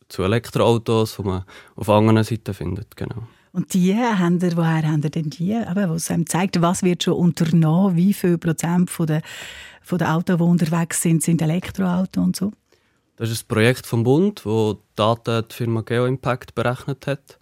zu 0.09 0.23
Elektroautos, 0.23 1.17
die 1.17 1.23
man 1.23 1.45
auf 1.77 1.89
anderen 1.89 2.25
Seiten 2.25 2.55
findet. 2.55 2.97
Genau. 2.97 3.23
Und 3.53 3.75
die 3.75 3.95
haben 3.95 4.41
ihr, 4.41 4.57
woher 4.57 4.87
haben 4.87 5.03
ihr 5.03 5.11
denn 5.11 5.31
die? 5.31 5.55
Aber 5.55 5.91
was 5.91 6.11
einem 6.11 6.27
zeigt, 6.27 6.61
was 6.61 6.83
wird 6.83 7.03
schon 7.03 7.15
unternommen, 7.15 7.97
wie 7.97 8.13
viel 8.13 8.39
Prozent 8.39 8.91
von 8.91 9.07
der, 9.07 9.23
von 9.83 9.99
der 9.99 10.15
Autos, 10.15 10.37
die 10.37 10.43
unterwegs 10.43 11.03
sind, 11.03 11.23
sind 11.23 11.43
Elektroautos 11.43 12.23
und 12.23 12.37
so? 12.37 12.53
Das 13.17 13.31
ist 13.31 13.45
ein 13.45 13.49
Projekt 13.49 13.85
vom 13.85 14.05
Bund, 14.05 14.47
wo 14.47 14.79
Daten 14.95 15.45
die 15.51 15.55
Firma 15.55 15.81
GeoImpact 15.81 16.55
berechnet 16.55 17.07
hat. 17.07 17.39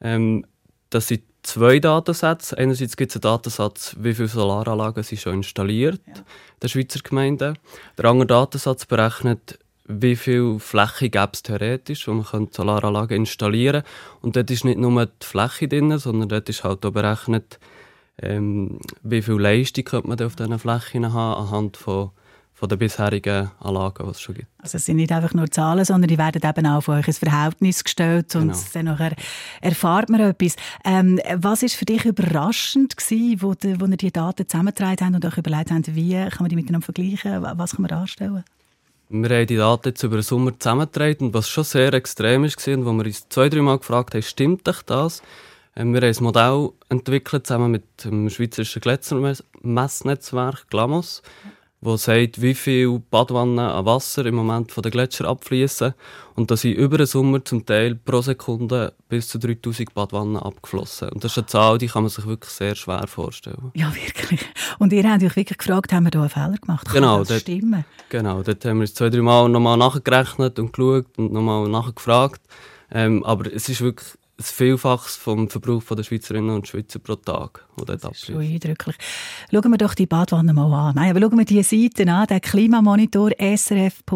Ähm, 0.00 0.44
das 0.90 1.08
sind 1.08 1.22
zwei 1.42 1.78
Datensätze. 1.78 2.56
Einerseits 2.56 2.96
gibt 2.96 3.10
es 3.10 3.16
einen 3.16 3.22
Datensatz, 3.22 3.96
wie 3.98 4.14
viele 4.14 4.28
Solaranlagen 4.28 5.02
sind 5.02 5.20
schon 5.20 5.34
installiert 5.34 6.00
ja. 6.06 6.14
der 6.62 6.68
Schweizer 6.68 7.00
Gemeinde. 7.00 7.54
Der 7.96 8.04
andere 8.06 8.26
Datensatz 8.26 8.86
berechnet, 8.86 9.58
wie 9.84 10.16
viel 10.16 10.58
Fläche 10.58 11.08
gäbe 11.08 11.30
es 11.32 11.42
theoretisch, 11.42 12.06
wo 12.06 12.12
man 12.12 12.48
Solaranlagen 12.50 13.16
installieren 13.18 13.82
könnte. 13.82 13.90
Und 14.20 14.36
dort 14.36 14.50
ist 14.50 14.64
nicht 14.64 14.78
nur 14.78 15.06
die 15.06 15.26
Fläche 15.26 15.68
drin, 15.68 15.96
sondern 15.98 16.28
dort 16.28 16.48
ist 16.48 16.64
halt 16.64 16.84
auch 16.84 16.90
berechnet, 16.90 17.58
ähm, 18.20 18.80
wie 19.02 19.22
viel 19.22 19.40
Leistung 19.40 19.84
könnte 19.84 20.08
man 20.08 20.20
auf 20.20 20.36
diesen 20.36 20.58
Flächen 20.58 21.12
haben, 21.12 21.46
anhand 21.46 21.76
von 21.76 22.10
von 22.58 22.68
den 22.68 22.78
bisherigen 22.78 23.52
Anlagen, 23.60 24.04
die 24.04 24.10
es 24.10 24.20
schon 24.20 24.34
gibt. 24.34 24.48
Also 24.60 24.78
es 24.78 24.86
sind 24.86 24.96
nicht 24.96 25.12
einfach 25.12 25.32
nur 25.32 25.48
Zahlen, 25.48 25.84
sondern 25.84 26.08
die 26.08 26.18
werden 26.18 26.42
eben 26.42 26.66
auch 26.66 26.78
auf 26.78 26.88
euch 26.88 27.06
ins 27.06 27.18
Verhältnis 27.18 27.84
gestellt 27.84 28.34
und 28.34 28.48
genau. 28.48 28.58
dann 28.72 28.84
nachher 28.86 29.12
erfahrt 29.60 30.08
man 30.08 30.20
etwas. 30.20 30.56
Ähm, 30.84 31.20
was 31.36 31.62
ist 31.62 31.76
für 31.76 31.84
dich 31.84 32.04
überraschend 32.04 32.96
gewesen, 32.96 33.42
wo, 33.42 33.54
die, 33.54 33.80
wo 33.80 33.86
ihr 33.86 33.96
die 33.96 34.10
Daten 34.10 34.48
zusammengetragen 34.48 35.06
haben 35.06 35.14
und 35.14 35.24
euch 35.24 35.38
überlegt 35.38 35.70
habt, 35.70 35.94
wie 35.94 36.14
kann 36.14 36.38
man 36.40 36.48
die 36.48 36.56
miteinander 36.56 36.84
vergleichen, 36.84 37.42
was 37.42 37.76
kann 37.76 37.82
man 37.82 37.90
darstellen? 37.90 38.42
Wir 39.08 39.30
haben 39.30 39.46
die 39.46 39.56
Daten 39.56 39.88
jetzt 39.90 40.02
über 40.02 40.16
den 40.16 40.22
Sommer 40.22 40.58
zusammengetragen 40.58 41.28
und 41.28 41.34
was 41.34 41.48
schon 41.48 41.62
sehr 41.62 41.94
extrem 41.94 42.42
ist, 42.42 42.66
und 42.66 42.84
wo 42.84 42.92
wir 42.92 43.04
uns 43.04 43.28
zwei, 43.28 43.48
drei 43.48 43.62
Mal 43.62 43.78
gefragt 43.78 44.14
haben, 44.14 44.22
stimmt 44.22 44.66
dich 44.66 44.82
das? 44.82 45.22
Ähm, 45.76 45.94
wir 45.94 46.00
haben 46.00 46.08
ein 46.08 46.24
Modell 46.24 46.70
entwickelt, 46.88 47.46
zusammen 47.46 47.70
mit 47.70 47.84
dem 48.04 48.28
Schweizerischen 48.28 48.82
Gletschernmessnetzwerk 48.82 50.68
GLAMOS 50.70 51.22
wo 51.80 51.96
sagt, 51.96 52.42
wie 52.42 52.54
viel 52.54 52.98
Badwannen 52.98 53.58
an 53.58 53.86
Wasser 53.86 54.26
im 54.26 54.34
Moment 54.34 54.72
von 54.72 54.82
den 54.82 54.90
Gletschern 54.90 55.28
abfließen 55.28 55.94
und 56.34 56.50
da 56.50 56.56
sind 56.56 56.72
über 56.72 56.98
den 56.98 57.06
Sommer 57.06 57.44
zum 57.44 57.64
Teil 57.64 57.94
pro 57.94 58.20
Sekunde 58.20 58.94
bis 59.08 59.28
zu 59.28 59.38
3000 59.38 59.94
Badwannen 59.94 60.36
abgeflossen. 60.36 61.10
Und 61.10 61.22
das 61.22 61.32
ist 61.32 61.38
eine 61.38 61.46
Zahl, 61.46 61.78
die 61.78 61.86
kann 61.86 62.02
man 62.02 62.10
sich 62.10 62.26
wirklich 62.26 62.52
sehr 62.52 62.74
schwer 62.74 63.06
vorstellen. 63.06 63.70
Ja, 63.74 63.92
wirklich. 63.94 64.44
Und 64.78 64.92
ihr 64.92 65.08
habt 65.08 65.22
euch 65.22 65.36
wirklich 65.36 65.58
gefragt, 65.58 65.92
haben 65.92 66.04
wir 66.04 66.10
da 66.10 66.20
einen 66.20 66.30
Fehler 66.30 66.56
gemacht? 66.60 66.86
Kann 66.86 66.94
genau, 66.94 67.18
das 67.20 67.28
dort, 67.28 67.40
stimmen? 67.42 67.84
Genau, 68.08 68.42
dort 68.42 68.64
haben 68.64 68.78
wir 68.78 68.84
es 68.84 68.94
zwei, 68.94 69.10
drei 69.10 69.22
Mal 69.22 69.48
nochmal 69.48 69.76
nachgerechnet 69.76 70.58
und 70.58 70.72
geschaut 70.72 71.06
und 71.16 71.32
nochmal 71.32 71.68
nachgefragt. 71.68 72.40
Ähm, 72.90 73.24
aber 73.24 73.52
es 73.52 73.68
ist 73.68 73.80
wirklich 73.80 74.08
ein 74.38 74.44
Vielfaches 74.44 75.16
vom 75.16 75.50
Verbrauch 75.50 75.82
der 75.82 76.04
Schweizerinnen 76.04 76.54
und 76.54 76.68
Schweizer 76.68 77.00
pro 77.00 77.16
Tag, 77.16 77.66
das 77.84 78.04
ist 78.04 78.26
schon 78.26 78.38
eindrücklich. 78.40 78.94
Schauen 79.50 79.70
wir 79.72 79.78
doch 79.78 79.94
die 79.94 80.06
Badwanne 80.06 80.52
mal 80.52 80.72
an. 80.72 80.94
Nein, 80.94 81.10
aber 81.10 81.20
schauen 81.20 81.38
wir 81.38 81.44
die 81.44 81.64
Seite 81.64 82.08
an, 82.08 82.28
der 82.28 82.38
Klimamonitor 82.38 83.32
srf.ch-klima. 83.38 84.12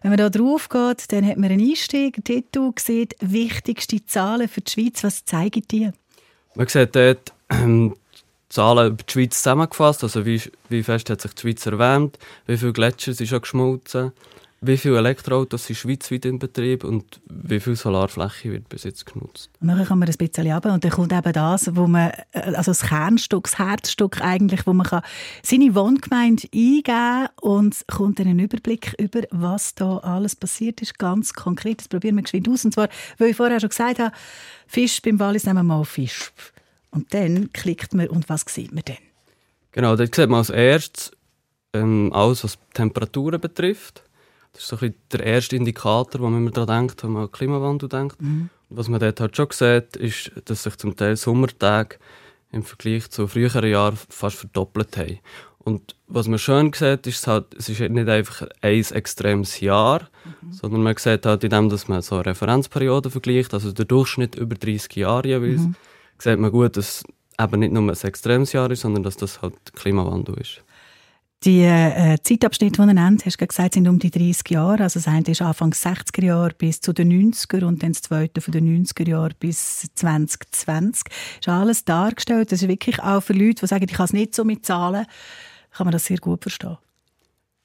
Wenn 0.00 0.10
man 0.10 0.18
da 0.18 0.30
drauf 0.30 0.70
geht, 0.70 1.12
dann 1.12 1.26
hat 1.26 1.36
man 1.36 1.50
einen 1.50 1.68
Einstieg, 1.68 2.16
einen 2.16 2.24
Titel, 2.24 2.72
sieht 2.78 3.16
wichtigste 3.20 4.02
Zahlen 4.06 4.48
für 4.48 4.62
die 4.62 4.72
Schweiz. 4.72 5.04
Was 5.04 5.26
zeigen 5.26 5.62
die? 5.70 5.90
Man 6.54 6.68
sieht 6.68 6.96
dort 6.96 7.34
ähm, 7.50 7.94
Zahlen 8.48 8.94
über 8.94 9.02
die 9.02 9.12
Schweiz 9.12 9.36
zusammengefasst, 9.42 10.02
also 10.04 10.24
wie, 10.24 10.40
wie 10.70 10.82
fest 10.82 11.10
hat 11.10 11.20
sich 11.20 11.34
die 11.34 11.42
Schweiz 11.42 11.66
erwärmt, 11.66 12.18
wie 12.46 12.56
viele 12.56 12.72
Gletscher 12.72 13.12
sind 13.12 13.26
schon 13.26 13.42
geschmolzen, 13.42 14.12
wie 14.62 14.76
viele 14.76 14.98
Elektroautos 14.98 15.66
sind 15.66 15.76
schweizweit 15.76 16.24
in 16.24 16.38
Betrieb 16.38 16.82
und 16.82 17.20
wie 17.28 17.60
viel 17.60 17.76
Solarfläche 17.76 18.52
wird 18.52 18.68
bis 18.68 18.84
jetzt 18.84 19.04
genutzt. 19.04 19.50
Und 19.60 19.68
dann 19.68 19.84
kann 19.84 19.98
man 19.98 20.08
ein 20.08 20.14
bisschen 20.16 20.50
runter 20.50 20.72
und 20.72 20.82
dann 20.82 20.90
kommt 20.90 21.12
eben 21.12 21.32
das, 21.32 21.76
wo 21.76 21.86
man, 21.86 22.10
äh, 22.32 22.54
also 22.54 22.70
das 22.70 22.82
Kernstück, 22.82 23.44
das 23.44 23.58
Herzstück 23.58 24.20
eigentlich, 24.22 24.66
wo 24.66 24.72
man 24.72 24.86
kann 24.86 25.02
seine 25.42 25.74
Wohngemeinde 25.74 26.48
eingeben 26.54 27.28
und 27.40 27.84
kommt 27.86 28.18
dann 28.18 28.28
einen 28.28 28.38
Überblick 28.38 28.94
über, 28.98 29.22
was 29.30 29.74
da 29.74 29.98
alles 29.98 30.34
passiert 30.34 30.80
ist, 30.80 30.98
ganz 30.98 31.34
konkret. 31.34 31.80
Das 31.80 31.88
probieren 31.88 32.16
wir 32.16 32.22
geschwind 32.22 32.48
aus. 32.48 32.64
Und 32.64 32.72
zwar, 32.72 32.88
weil 33.18 33.30
ich 33.30 33.36
vorher 33.36 33.60
schon 33.60 33.68
gesagt 33.68 33.98
habe, 33.98 34.12
Fisch 34.66 35.02
beim 35.02 35.20
Wallis 35.20 35.44
nehmen 35.44 35.58
wir 35.66 35.76
mal 35.76 35.84
Fisch. 35.84 36.32
Und 36.90 37.12
dann 37.12 37.52
klickt 37.52 37.92
man 37.92 38.08
und 38.08 38.28
was 38.28 38.44
sieht 38.48 38.72
man 38.72 38.82
dann? 38.86 38.96
Genau, 39.72 39.96
dort 39.96 40.14
sieht 40.14 40.30
man 40.30 40.38
als 40.38 40.48
erstes 40.48 41.12
ähm, 41.74 42.10
alles, 42.14 42.44
was 42.44 42.58
Temperaturen 42.72 43.40
betrifft. 43.40 44.02
Das 44.56 44.64
ist 44.64 44.68
so 44.70 44.78
ein 44.84 44.94
der 45.12 45.20
erste 45.20 45.54
Indikator, 45.54 46.22
wo 46.22 46.30
man 46.30 46.50
daran 46.50 46.86
denkt, 46.86 47.04
wenn 47.04 47.12
man 47.12 47.24
an 47.24 47.32
Klimawandel 47.32 47.88
denkt. 47.88 48.20
Mhm. 48.20 48.48
was 48.70 48.88
man 48.88 48.98
dort 48.98 49.20
halt 49.20 49.36
schon 49.36 49.48
sieht, 49.52 49.96
ist, 49.96 50.32
dass 50.46 50.62
sich 50.62 50.76
zum 50.76 50.96
Teil 50.96 51.16
Sommertage 51.16 51.98
im 52.50 52.62
Vergleich 52.62 53.10
zu 53.10 53.28
früheren 53.28 53.68
Jahren 53.68 53.98
fast 54.08 54.36
verdoppelt 54.36 54.96
haben. 54.96 55.18
Und 55.58 55.94
was 56.06 56.26
man 56.26 56.38
schön 56.38 56.72
sieht, 56.72 57.06
ist 57.06 57.26
halt, 57.26 57.54
es 57.54 57.68
ist 57.68 57.80
nicht 57.80 58.08
einfach 58.08 58.46
ein 58.62 58.84
extremes 58.92 59.60
Jahr, 59.60 60.08
mhm. 60.24 60.52
sondern 60.52 60.82
man 60.82 60.96
sieht 60.96 61.26
halt 61.26 61.44
in 61.44 61.50
dem, 61.50 61.68
dass 61.68 61.88
man 61.88 62.02
so 62.02 62.18
Referenzperioden 62.18 63.10
vergleicht, 63.10 63.52
also 63.52 63.72
der 63.72 63.84
Durchschnitt 63.84 64.36
über 64.36 64.54
30 64.54 64.94
Jahre 64.96 65.28
jeweils, 65.28 65.62
mhm. 65.62 65.74
sieht 66.18 66.38
man 66.38 66.50
gut, 66.50 66.76
dass 66.76 67.04
eben 67.38 67.60
nicht 67.60 67.72
nur 67.72 67.82
ein 67.82 67.90
extremes 67.90 68.52
Jahr 68.52 68.70
ist, 68.70 68.80
sondern 68.80 69.02
dass 69.02 69.16
das 69.16 69.42
halt 69.42 69.54
Klimawandel 69.74 70.38
ist. 70.38 70.62
Die 71.44 71.62
äh, 71.62 72.16
Zeitabschnitte, 72.22 72.80
die 72.82 72.88
du 72.88 72.94
nennt, 72.94 73.26
hast 73.26 73.40
du 73.40 73.46
gesagt, 73.46 73.74
sind 73.74 73.86
um 73.86 73.98
die 73.98 74.10
30 74.10 74.50
Jahre. 74.50 74.82
Also 74.84 74.98
das 74.98 75.06
eine 75.06 75.22
ist 75.26 75.42
Anfang 75.42 75.72
60er 75.72 76.24
Jahre 76.24 76.54
bis 76.56 76.80
zu 76.80 76.92
den 76.92 77.12
90er 77.32 77.64
und 77.64 77.82
dann 77.82 77.92
das 77.92 78.02
zweite 78.02 78.40
von 78.40 78.52
den 78.52 78.84
90er 78.84 79.08
Jahren 79.08 79.34
bis 79.38 79.86
2020. 79.94 81.04
Das 81.04 81.14
ist 81.40 81.48
alles 81.48 81.84
dargestellt. 81.84 82.50
Das 82.50 82.62
ist 82.62 82.68
wirklich 82.68 83.00
auch 83.02 83.20
für 83.20 83.34
Leute, 83.34 83.60
die 83.60 83.66
sagen, 83.66 83.86
ich 83.88 83.94
kann 83.94 84.06
es 84.06 84.12
nicht 84.12 84.34
so 84.34 84.44
mit 84.44 84.64
Zahlen, 84.64 85.06
kann 85.72 85.84
man 85.84 85.92
das 85.92 86.06
sehr 86.06 86.18
gut 86.18 86.42
verstehen. 86.42 86.78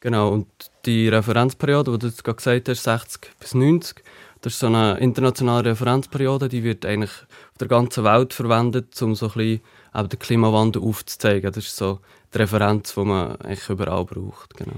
Genau, 0.01 0.29
und 0.29 0.47
die 0.85 1.07
Referenzperiode, 1.07 1.91
die 1.91 1.99
du 1.99 2.07
jetzt 2.07 2.23
gerade 2.23 2.37
gesagt 2.37 2.67
hast, 2.67 2.83
60 2.83 3.31
bis 3.39 3.53
90, 3.53 4.03
das 4.41 4.53
ist 4.53 4.59
so 4.59 4.67
eine 4.67 4.97
internationale 4.97 5.69
Referenzperiode, 5.69 6.49
die 6.49 6.63
wird 6.63 6.85
eigentlich 6.85 7.11
auf 7.11 7.57
der 7.59 7.67
ganzen 7.67 8.03
Welt 8.03 8.33
verwendet, 8.33 8.99
um 9.01 9.13
so 9.13 9.27
ein 9.27 9.33
bisschen 9.33 9.61
den 9.93 10.19
Klimawandel 10.19 10.81
aufzuzeigen. 10.81 11.51
Das 11.51 11.65
ist 11.65 11.75
so 11.75 11.99
die 12.33 12.37
Referenz, 12.39 12.93
die 12.93 13.01
man 13.01 13.35
eigentlich 13.37 13.69
überall 13.69 14.05
braucht. 14.05 14.55
Genau. 14.55 14.73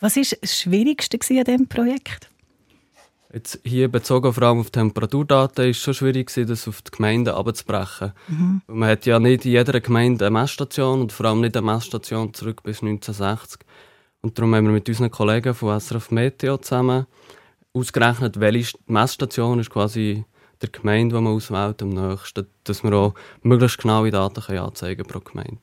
Was 0.00 0.16
war 0.16 0.22
das 0.22 0.60
Schwierigste 0.60 1.18
an 1.30 1.44
diesem 1.44 1.68
Projekt? 1.68 2.30
Jetzt 3.32 3.60
hier 3.62 3.88
bezogen 3.88 4.32
vor 4.32 4.42
allem 4.42 4.60
auf 4.60 4.70
Temperaturdaten 4.70 5.68
ist 5.68 5.76
es 5.76 5.82
schon 5.82 5.92
schwierig 5.92 6.32
das 6.32 6.66
auf 6.66 6.80
die 6.80 6.90
Gemeinden 6.90 7.34
abzubrechen. 7.34 8.12
Mhm. 8.28 8.62
Man 8.66 8.88
hat 8.88 9.04
ja 9.04 9.18
nicht 9.18 9.44
in 9.44 9.52
jeder 9.52 9.80
Gemeinde 9.80 10.26
eine 10.26 10.38
Messstation 10.38 11.02
und 11.02 11.12
vor 11.12 11.26
allem 11.26 11.42
nicht 11.42 11.54
eine 11.54 11.66
Messstation 11.66 12.32
zurück 12.32 12.62
bis 12.62 12.82
1960. 12.82 13.60
Und 14.22 14.38
darum 14.38 14.54
haben 14.54 14.64
wir 14.64 14.72
mit 14.72 14.88
unseren 14.88 15.10
Kollegen 15.10 15.52
von 15.52 15.78
SRF 15.78 16.10
Meteo 16.10 16.56
zusammen 16.56 17.06
ausgerechnet, 17.74 18.40
welche 18.40 18.78
Messstation 18.86 19.60
ist 19.60 19.70
quasi 19.70 20.24
der 20.62 20.68
Gemeinde, 20.70 21.16
die 21.16 21.22
man 21.22 21.34
auswählt, 21.34 21.82
am 21.82 21.90
nächsten, 21.90 22.46
dass 22.64 22.82
wir 22.82 22.92
auch 22.92 23.14
möglichst 23.42 23.78
genaue 23.78 24.10
Daten 24.10 24.42
können 24.42 24.58
anzeigen 24.58 25.06
pro 25.06 25.20
Gemeinde. 25.20 25.58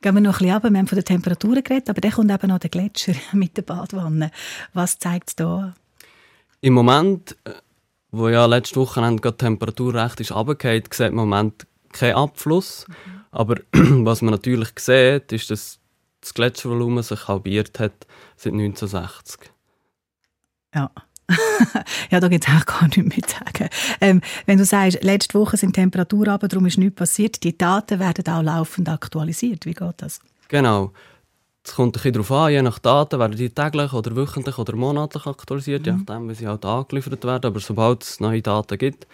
Gehen 0.00 0.14
wir 0.14 0.20
noch 0.20 0.34
ein 0.34 0.38
bisschen 0.38 0.52
runter. 0.52 0.70
Wir 0.70 0.78
haben 0.78 0.86
von 0.88 0.96
den 0.96 1.04
Temperaturen 1.04 1.62
geredet, 1.62 1.90
aber 1.90 2.00
dann 2.00 2.10
kommt 2.10 2.30
eben 2.30 2.48
noch 2.48 2.58
der 2.58 2.70
Gletscher 2.70 3.14
mit 3.32 3.56
der 3.56 3.62
Badwanne. 3.62 4.30
Was 4.72 4.98
zeigt 4.98 5.28
es 5.28 5.36
da? 5.36 5.74
Im 6.60 6.74
Moment, 6.74 7.36
äh, 7.44 7.52
wo 8.10 8.28
ja 8.28 8.46
letzte 8.46 8.76
Woche 8.76 9.00
die 9.00 9.32
Temperatur 9.32 9.94
recht 9.94 10.20
ist 10.20 10.32
runtergefallen, 10.32 10.84
sieht 10.90 11.12
man 11.12 11.24
im 11.24 11.30
Moment 11.30 11.66
keinen 11.92 12.16
Abfluss. 12.16 12.86
Mhm. 12.88 12.94
Aber 13.30 13.56
was 13.72 14.22
man 14.22 14.32
natürlich 14.32 14.70
sieht, 14.78 15.32
ist, 15.32 15.50
dass 15.50 15.78
das 16.20 16.34
Gletschervolumen 16.34 17.02
sich 17.02 17.28
halbiert 17.28 17.78
hat 17.78 18.06
seit 18.36 18.52
1960. 18.52 19.50
Ja. 20.74 20.90
ja, 22.10 22.20
da 22.20 22.28
gibt 22.28 22.46
es 22.46 22.54
auch 22.54 22.66
gar 22.66 22.84
nichts 22.84 22.96
mehr 22.96 23.22
zu 23.22 23.36
sagen. 23.36 23.68
Ähm, 24.00 24.20
wenn 24.46 24.58
du 24.58 24.64
sagst, 24.64 25.02
letzte 25.02 25.38
Woche 25.38 25.56
sind 25.56 25.74
Temperaturen 25.74 26.30
aber 26.30 26.48
darum 26.48 26.66
ist 26.66 26.78
nichts 26.78 26.96
passiert, 26.96 27.42
die 27.42 27.56
Daten 27.56 27.98
werden 27.98 28.26
auch 28.32 28.42
laufend 28.42 28.88
aktualisiert. 28.88 29.66
Wie 29.66 29.74
geht 29.74 29.94
das? 29.98 30.20
Genau. 30.48 30.92
Es 31.64 31.74
kommt 31.74 31.90
ein 31.90 31.92
bisschen 31.92 32.12
darauf 32.14 32.32
an, 32.32 32.52
je 32.52 32.62
nach 32.62 32.78
Daten 32.80 33.20
werden 33.20 33.36
die 33.36 33.48
täglich 33.48 33.92
oder 33.92 34.16
wöchentlich 34.16 34.58
oder 34.58 34.74
monatlich 34.74 35.26
aktualisiert, 35.26 35.82
mhm. 35.82 35.86
je 35.86 35.92
nachdem, 35.92 36.28
wie 36.28 36.34
sie 36.34 36.48
halt 36.48 36.64
angeliefert 36.64 37.24
werden. 37.24 37.46
Aber 37.46 37.60
sobald 37.60 38.02
es 38.02 38.18
neue 38.18 38.42
Daten 38.42 38.78
gibt, 38.78 39.06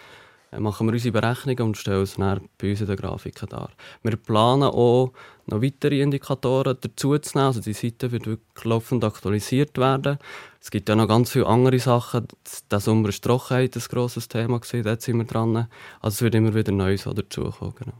machen 0.57 0.87
wir 0.87 0.93
unsere 0.93 1.11
Berechnungen 1.11 1.61
und 1.61 1.77
stellen 1.77 2.03
es 2.03 2.15
dann 2.15 2.49
bei 2.57 2.71
uns 2.71 2.81
in 2.81 2.87
den 2.87 2.95
Grafiken 2.95 3.49
dar. 3.49 3.69
Wir 4.03 4.15
planen 4.15 4.63
auch, 4.63 5.11
noch 5.45 5.61
weitere 5.61 6.01
Indikatoren 6.01 6.77
dazu 6.79 7.17
zu 7.17 7.37
nehmen. 7.37 7.47
Also 7.47 7.61
die 7.61 7.73
Seite 7.73 8.11
wird 8.11 8.27
wirklich 8.27 8.65
laufend 8.65 9.03
aktualisiert 9.03 9.77
werden. 9.77 10.17
Es 10.61 10.71
gibt 10.71 10.89
ja 10.89 10.95
noch 10.95 11.07
ganz 11.07 11.31
viele 11.31 11.47
andere 11.47 11.79
Sachen. 11.79 12.27
Der 12.69 12.79
Sommer 12.79 13.05
war 13.05 13.11
Trockenheit 13.13 13.75
ein 13.75 13.83
grosses 13.89 14.27
Thema, 14.27 14.59
gewesen, 14.59 14.83
dort 14.83 15.01
sind 15.01 15.17
wir 15.17 15.25
dran. 15.25 15.67
Also 16.01 16.15
es 16.15 16.21
wird 16.21 16.35
immer 16.35 16.53
wieder 16.53 16.71
Neues 16.71 17.03
dazukommen. 17.03 17.73
Genau. 17.77 17.93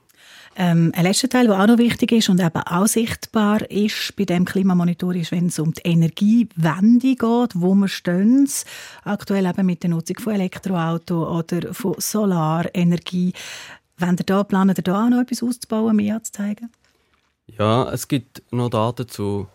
Ähm, 0.55 0.91
ein 0.95 1.03
letzter 1.03 1.29
Teil, 1.29 1.47
der 1.47 1.59
auch 1.59 1.67
noch 1.67 1.77
wichtig 1.77 2.11
ist 2.11 2.29
und 2.29 2.41
eben 2.41 2.61
auch 2.61 2.87
sichtbar 2.87 3.69
ist 3.69 4.15
bei 4.17 4.25
dem 4.25 4.45
Klimamonitor, 4.45 5.15
ist, 5.15 5.31
wenn 5.31 5.47
es 5.47 5.59
um 5.59 5.73
die 5.73 5.81
Energiewende 5.83 7.15
geht, 7.15 7.51
wo 7.55 7.75
wir 7.75 7.87
stehen. 7.87 8.49
Aktuell 9.03 9.45
eben 9.45 9.65
mit 9.65 9.83
der 9.83 9.91
Nutzung 9.91 10.19
von 10.19 10.33
Elektroauto 10.33 11.37
oder 11.37 11.73
von 11.73 11.95
Solarenergie. 11.97 13.33
Wenn 13.97 14.17
ihr 14.17 14.25
da 14.25 14.43
planen, 14.43 14.75
ihr 14.75 14.83
da 14.83 15.05
auch 15.05 15.09
noch 15.09 15.21
etwas 15.21 15.43
auszubauen, 15.43 15.95
mehr 15.95 16.15
anzuzeigen? 16.15 16.69
Ja, 17.57 17.91
es 17.91 18.07
gibt 18.07 18.43
noch 18.51 18.69
Daten 18.69 19.07
zu 19.07 19.47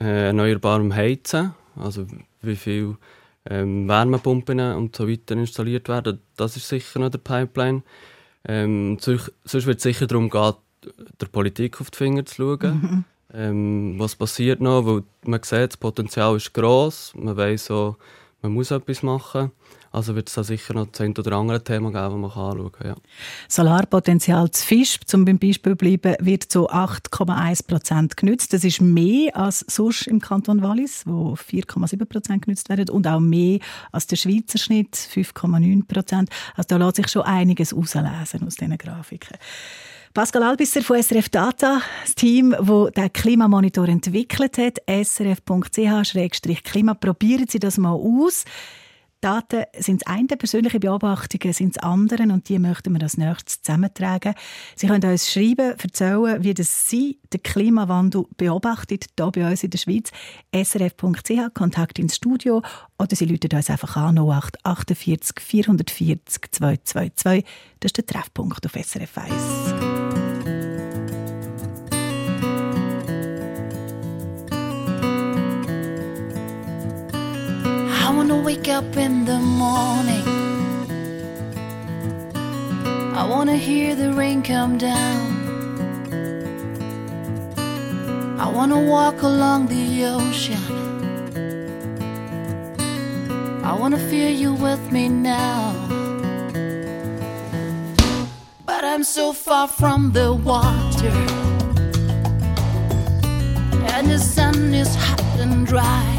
äh, 0.00 0.26
erneuerbarem 0.26 0.94
Heizen, 0.94 1.54
also 1.76 2.06
wie 2.42 2.56
viel 2.56 2.96
ähm, 3.48 3.88
Wärmepumpen 3.88 4.60
und 4.60 4.96
so 4.96 5.08
weiter 5.08 5.34
installiert 5.34 5.88
werden. 5.88 6.20
Das 6.36 6.56
ist 6.56 6.68
sicher 6.68 7.00
noch 7.00 7.10
der 7.10 7.18
Pipeline. 7.18 7.82
Ähm, 8.46 8.98
sonst 9.00 9.32
wird 9.44 9.78
es 9.78 9.82
sicher 9.82 10.06
darum 10.06 10.30
gehen, 10.30 10.54
der 11.20 11.26
Politik 11.26 11.80
auf 11.80 11.90
die 11.90 11.98
Finger 11.98 12.26
zu 12.26 12.58
schauen. 12.58 12.80
Mhm. 12.80 13.04
Ähm, 13.32 13.94
was 13.98 14.14
passiert 14.14 14.60
noch? 14.60 14.86
Weil 14.86 15.02
man 15.24 15.42
sieht, 15.42 15.70
das 15.70 15.76
Potenzial 15.76 16.36
ist 16.36 16.52
gross. 16.52 17.12
Man 17.16 17.36
weiß 17.36 17.66
so, 17.66 17.96
man 18.42 18.52
muss 18.52 18.70
etwas 18.70 19.02
machen. 19.02 19.50
Also 19.94 20.16
wird 20.16 20.28
es 20.28 20.34
da 20.34 20.42
sicher 20.42 20.74
noch 20.74 20.88
ein 20.98 21.16
oder 21.16 21.36
andere 21.36 21.62
Thema 21.62 21.92
geben, 21.92 22.22
das 22.22 22.34
man 22.34 22.46
anschauen 22.46 22.72
kann. 22.72 22.86
Ja. 22.88 22.96
Solarpotenzial 23.48 24.50
zu 24.50 24.66
Fisch, 24.66 24.98
um 25.12 25.24
beim 25.24 25.38
Beispiel 25.38 25.76
bleiben, 25.76 26.16
wird 26.18 26.42
zu 26.42 26.68
8,1 26.68 27.64
Prozent 27.68 28.16
genützt. 28.16 28.52
Das 28.52 28.64
ist 28.64 28.80
mehr 28.80 29.36
als 29.36 29.60
sonst 29.68 30.08
im 30.08 30.20
Kanton 30.20 30.62
Wallis, 30.62 31.04
wo 31.06 31.34
4,7 31.34 32.06
Prozent 32.06 32.42
genützt 32.42 32.68
werden 32.70 32.88
und 32.88 33.06
auch 33.06 33.20
mehr 33.20 33.60
als 33.92 34.08
der 34.08 34.16
Schweizer 34.16 34.58
Schnitt, 34.58 34.96
5,9 34.96 35.86
Prozent. 35.86 36.28
Also 36.56 36.76
da 36.76 36.76
lässt 36.84 36.96
sich 36.96 37.08
schon 37.08 37.22
einiges 37.22 37.72
auslesen 37.72 38.44
aus 38.44 38.56
diesen 38.56 38.76
Grafiken. 38.76 39.38
Pascal 40.12 40.42
Albisser 40.42 40.82
von 40.82 41.00
SRF 41.00 41.28
Data, 41.28 41.80
das 42.04 42.16
Team, 42.16 42.50
das 42.50 42.92
den 42.92 43.12
Klimamonitor 43.12 43.86
entwickelt 43.88 44.58
hat, 44.58 44.78
srf.ch-klima. 44.88 45.34
Probieren 46.94 47.46
Sie 47.48 47.60
das 47.60 47.78
mal 47.78 47.94
aus. 47.94 48.44
Daten 49.24 49.64
sind 49.78 50.02
das 50.02 50.12
eine, 50.12 50.26
persönliche 50.26 50.78
Beobachtungen 50.78 51.54
sind 51.54 51.76
das 51.76 51.82
andere 51.82 52.24
und 52.24 52.46
die 52.50 52.58
möchten 52.58 52.92
wir 52.92 53.02
als 53.02 53.16
nächstes 53.16 53.62
zusammentragen. 53.62 54.34
Sie 54.76 54.86
können 54.86 55.10
uns 55.10 55.32
schreiben, 55.32 55.78
erzählen, 55.82 56.44
wie 56.44 56.52
das 56.52 56.90
Sie 56.90 57.18
den 57.32 57.42
Klimawandel 57.42 58.26
beobachtet, 58.36 59.06
hier 59.18 59.30
bei 59.30 59.50
uns 59.50 59.64
in 59.64 59.70
der 59.70 59.78
Schweiz. 59.78 60.10
srf.ch, 60.54 61.54
Kontakt 61.54 61.98
ins 61.98 62.16
Studio 62.16 62.60
oder 62.98 63.16
Sie 63.16 63.24
rufen 63.24 63.56
uns 63.56 63.70
einfach 63.70 63.96
an 63.96 64.18
08 64.18 64.58
48 64.62 65.40
440 65.40 66.42
222. 66.50 67.44
Das 67.80 67.88
ist 67.88 67.96
der 67.96 68.04
Treffpunkt 68.04 68.66
auf 68.66 68.72
SRF 68.72 69.16
1. 69.16 70.03
Wanna 78.26 78.42
wake 78.42 78.68
up 78.68 78.96
in 78.96 79.26
the 79.26 79.38
morning. 79.38 80.26
I 83.14 83.22
wanna 83.28 83.56
hear 83.56 83.94
the 83.94 84.14
rain 84.14 84.42
come 84.42 84.78
down. 84.78 85.26
I 88.40 88.48
wanna 88.48 88.80
walk 88.80 89.20
along 89.20 89.66
the 89.66 90.06
ocean. 90.06 90.64
I 93.62 93.74
wanna 93.78 93.98
feel 93.98 94.30
you 94.30 94.54
with 94.54 94.90
me 94.90 95.10
now. 95.10 95.74
But 98.64 98.84
I'm 98.84 99.04
so 99.04 99.34
far 99.34 99.68
from 99.68 100.12
the 100.12 100.32
water, 100.32 101.18
and 103.92 104.06
the 104.08 104.18
sun 104.18 104.72
is 104.72 104.94
hot 104.94 105.40
and 105.44 105.66
dry 105.66 106.13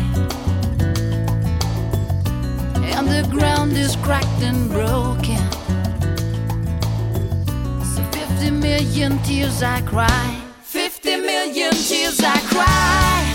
the 3.07 3.27
ground 3.29 3.73
is 3.73 3.95
cracked 3.97 4.41
and 4.41 4.69
broken. 4.69 5.43
So 7.83 8.03
50 8.11 8.51
million 8.51 9.17
tears 9.19 9.61
I 9.63 9.81
cry, 9.81 10.41
50 10.61 11.17
million 11.17 11.71
tears 11.71 12.19
I 12.23 12.39
cry. 12.51 13.33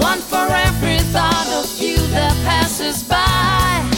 One 0.00 0.18
for 0.18 0.46
every 0.68 0.98
thought 1.12 1.48
of 1.60 1.68
you 1.80 1.96
that 2.14 2.34
passes 2.44 3.02
by. 3.04 3.90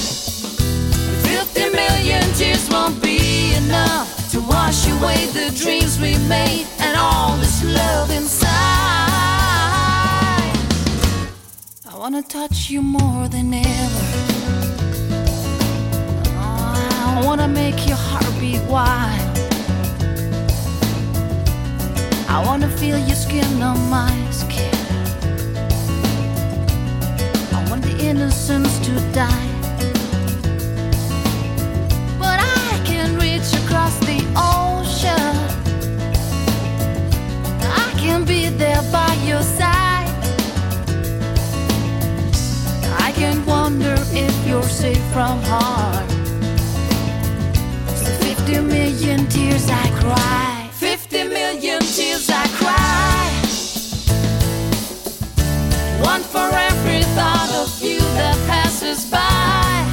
50 1.29 1.71
million 1.71 2.25
tears 2.35 2.69
won't 2.71 3.03
be 3.03 3.55
enough 3.55 4.31
to 4.33 4.41
wash 4.41 4.89
away 4.89 5.27
the 5.27 5.53
dreams 5.57 6.01
we 6.01 6.17
made 6.29 6.67
and 6.81 6.97
all 6.97 7.37
this 7.37 7.63
love 7.65 8.11
inside 8.11 9.02
wanna 12.03 12.21
touch 12.21 12.69
you 12.69 12.83
more 12.83 13.29
than 13.29 13.55
ever. 13.55 14.07
Oh, 16.35 17.15
I 17.15 17.23
wanna 17.25 17.47
make 17.47 17.87
your 17.87 17.97
heart 17.97 18.27
beat 18.41 18.61
wild. 18.63 19.39
I 22.29 22.43
wanna 22.45 22.69
feel 22.69 22.99
your 22.99 23.15
skin 23.15 23.63
on 23.63 23.79
my 23.89 24.13
skin. 24.33 24.75
I 27.57 27.65
want 27.71 27.83
the 27.85 27.97
innocence 28.01 28.81
to 28.87 28.93
die. 29.13 29.51
But 32.19 32.39
I 32.41 32.83
can 32.85 33.17
reach 33.17 33.49
across 33.63 33.97
the 34.11 34.19
ocean. 34.35 35.35
I 37.63 37.89
can 37.97 38.25
be 38.25 38.49
there 38.49 38.83
by 38.91 39.22
from 45.13 45.39
harm. 45.43 46.09
So 47.95 48.11
50 48.25 48.61
million 48.61 49.27
tears 49.27 49.69
I 49.69 49.87
cry, 50.01 50.71
50 50.73 51.29
million 51.29 51.81
tears 51.81 52.31
I 52.31 52.47
cry. 52.61 53.29
One 56.13 56.23
for 56.23 56.49
every 56.71 57.03
thought 57.17 57.51
of 57.63 57.69
you 57.83 58.01
that 58.19 58.39
passes 58.49 59.05
by. 59.11 59.85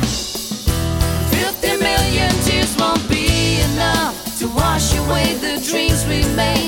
50 1.36 1.84
million 1.84 2.32
tears 2.46 2.72
won't 2.78 3.04
be 3.10 3.60
enough 3.74 4.16
to 4.40 4.48
wash 4.48 4.96
away 4.96 5.34
the 5.46 5.60
dreams 5.70 6.06
we 6.06 6.24
made 6.36 6.59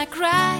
I 0.00 0.06
cry. 0.06 0.56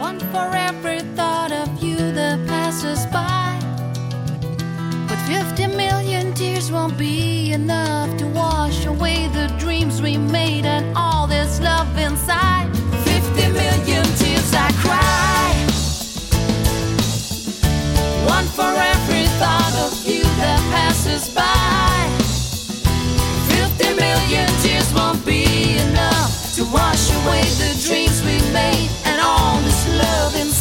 One 0.00 0.18
for 0.32 0.50
every 0.56 0.98
thought 1.14 1.52
of 1.52 1.80
you 1.80 1.96
that 1.96 2.44
passes 2.48 3.06
by. 3.12 3.60
But 5.06 5.20
50 5.28 5.76
million 5.76 6.34
tears 6.34 6.72
won't 6.72 6.98
be 6.98 7.52
enough 7.52 8.16
to 8.18 8.26
wash 8.26 8.86
away 8.86 9.28
the 9.28 9.54
dreams 9.56 10.02
we 10.02 10.18
made 10.18 10.66
and 10.66 10.98
all 10.98 11.28
this 11.28 11.60
love 11.60 11.96
inside. 11.96 12.66
50 13.04 13.52
million 13.52 14.04
tears 14.18 14.52
I 14.52 14.72
cry. 14.82 15.52
One 18.26 18.46
for 18.46 18.72
every 18.94 19.26
thought 19.38 19.74
of 19.86 19.92
you 20.04 20.24
that 20.42 20.60
passes 20.74 21.32
by. 21.32 22.02
50 23.78 23.94
million 23.94 24.48
tears 24.60 24.92
won't 24.92 25.24
be 25.24 25.51
to 26.52 26.64
wash 26.66 27.10
away 27.10 27.40
the 27.56 27.72
dreams 27.86 28.20
we 28.20 28.36
made 28.52 28.90
and 29.06 29.18
all 29.22 29.58
this 29.62 29.88
love 29.88 30.36
in 30.36 30.51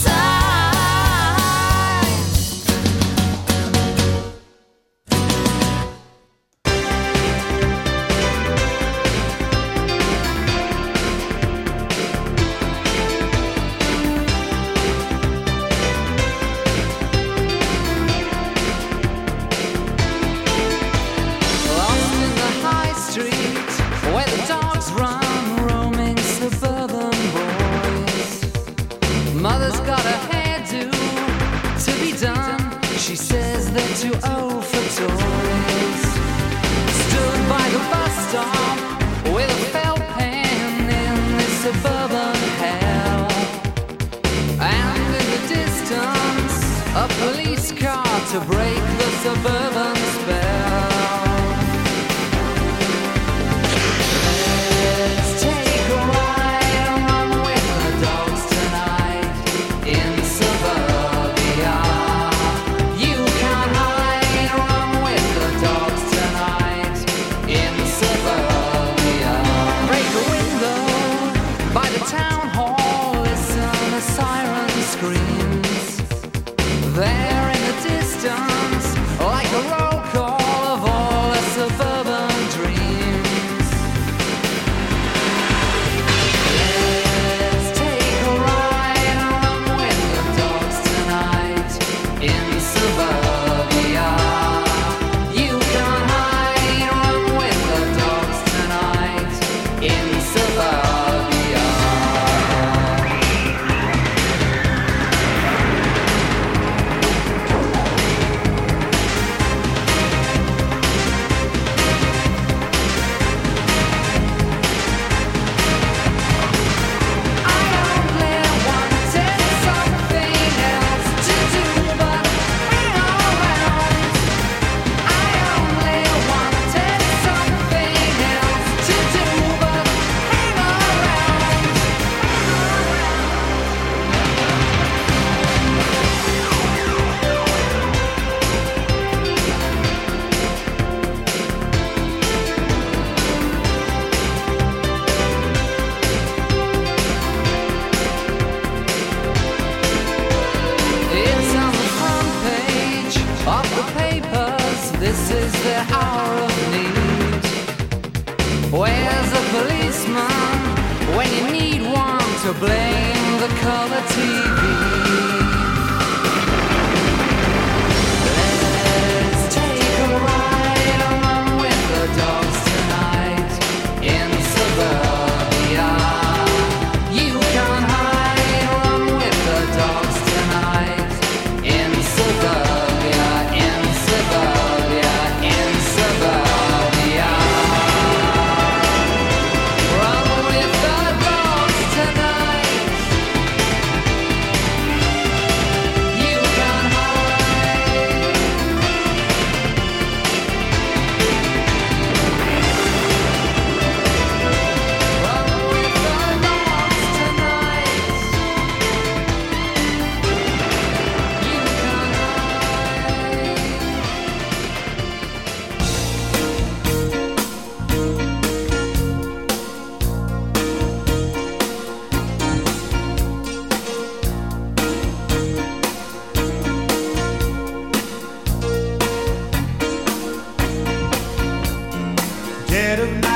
instead 232.91 233.07
of 233.07 233.30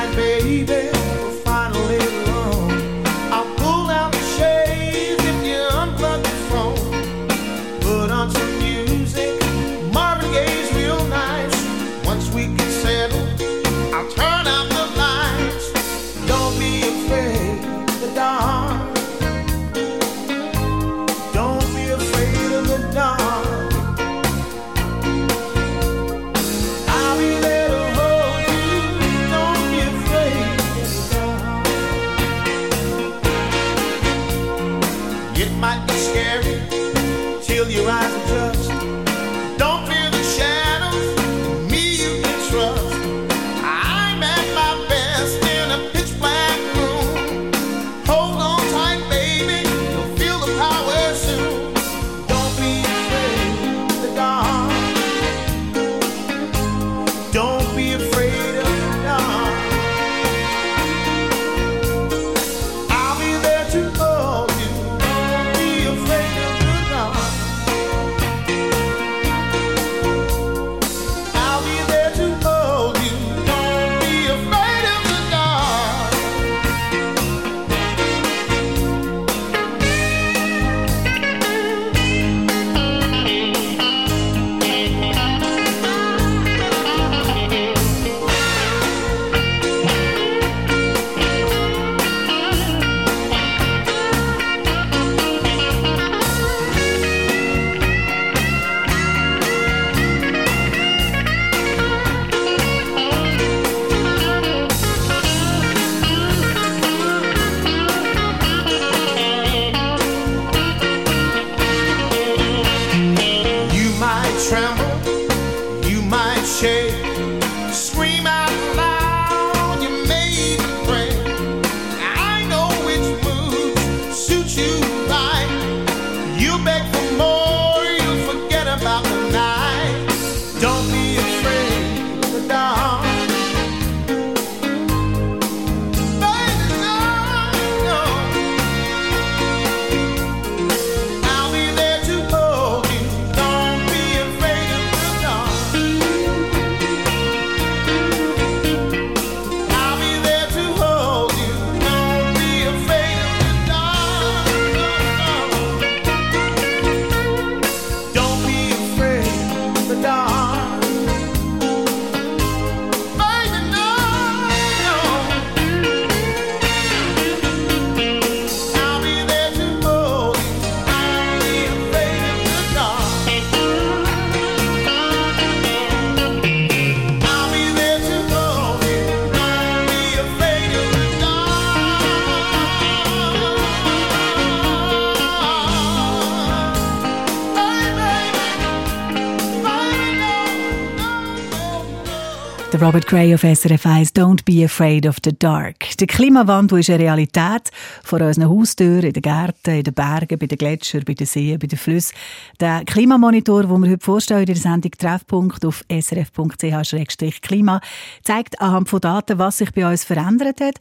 Robert 192.95 193.09
Gray 193.09 193.35
auf 193.35 193.41
SRF 193.41 193.85
1 193.85 194.15
«Don't 194.15 194.45
be 194.45 194.63
afraid 194.63 195.05
of 195.05 195.17
the 195.21 195.37
dark». 195.37 195.97
Der 195.99 196.07
Klimawandel 196.07 196.79
ist 196.79 196.89
eine 196.89 197.03
Realität 197.03 197.69
vor 198.01 198.21
unseren 198.21 198.47
Haustüren, 198.47 199.03
in 199.03 199.11
den 199.11 199.21
Gärten, 199.21 199.71
in 199.71 199.83
den 199.83 199.93
Bergen, 199.93 200.39
bei 200.39 200.45
den 200.45 200.57
Gletschern, 200.57 201.03
bei 201.05 201.13
den 201.13 201.27
Seen, 201.27 201.59
bei 201.59 201.67
den 201.67 201.77
Flüssen. 201.77 202.15
Der 202.61 202.85
Klimamonitor, 202.85 203.63
den 203.63 203.81
wir 203.81 203.91
heute 203.91 204.05
vorstellen 204.05 204.43
in 204.43 204.45
der 204.45 204.55
Sendung 204.55 204.91
«Treffpunkt» 204.91 205.65
auf 205.65 205.83
srf.ch-klima, 205.91 207.81
zeigt 208.23 208.61
anhand 208.61 208.87
von 208.87 209.01
Daten, 209.01 209.39
was 209.39 209.57
sich 209.57 209.73
bei 209.73 209.85
uns 209.91 210.05
verändert 210.05 210.61
hat. 210.61 210.75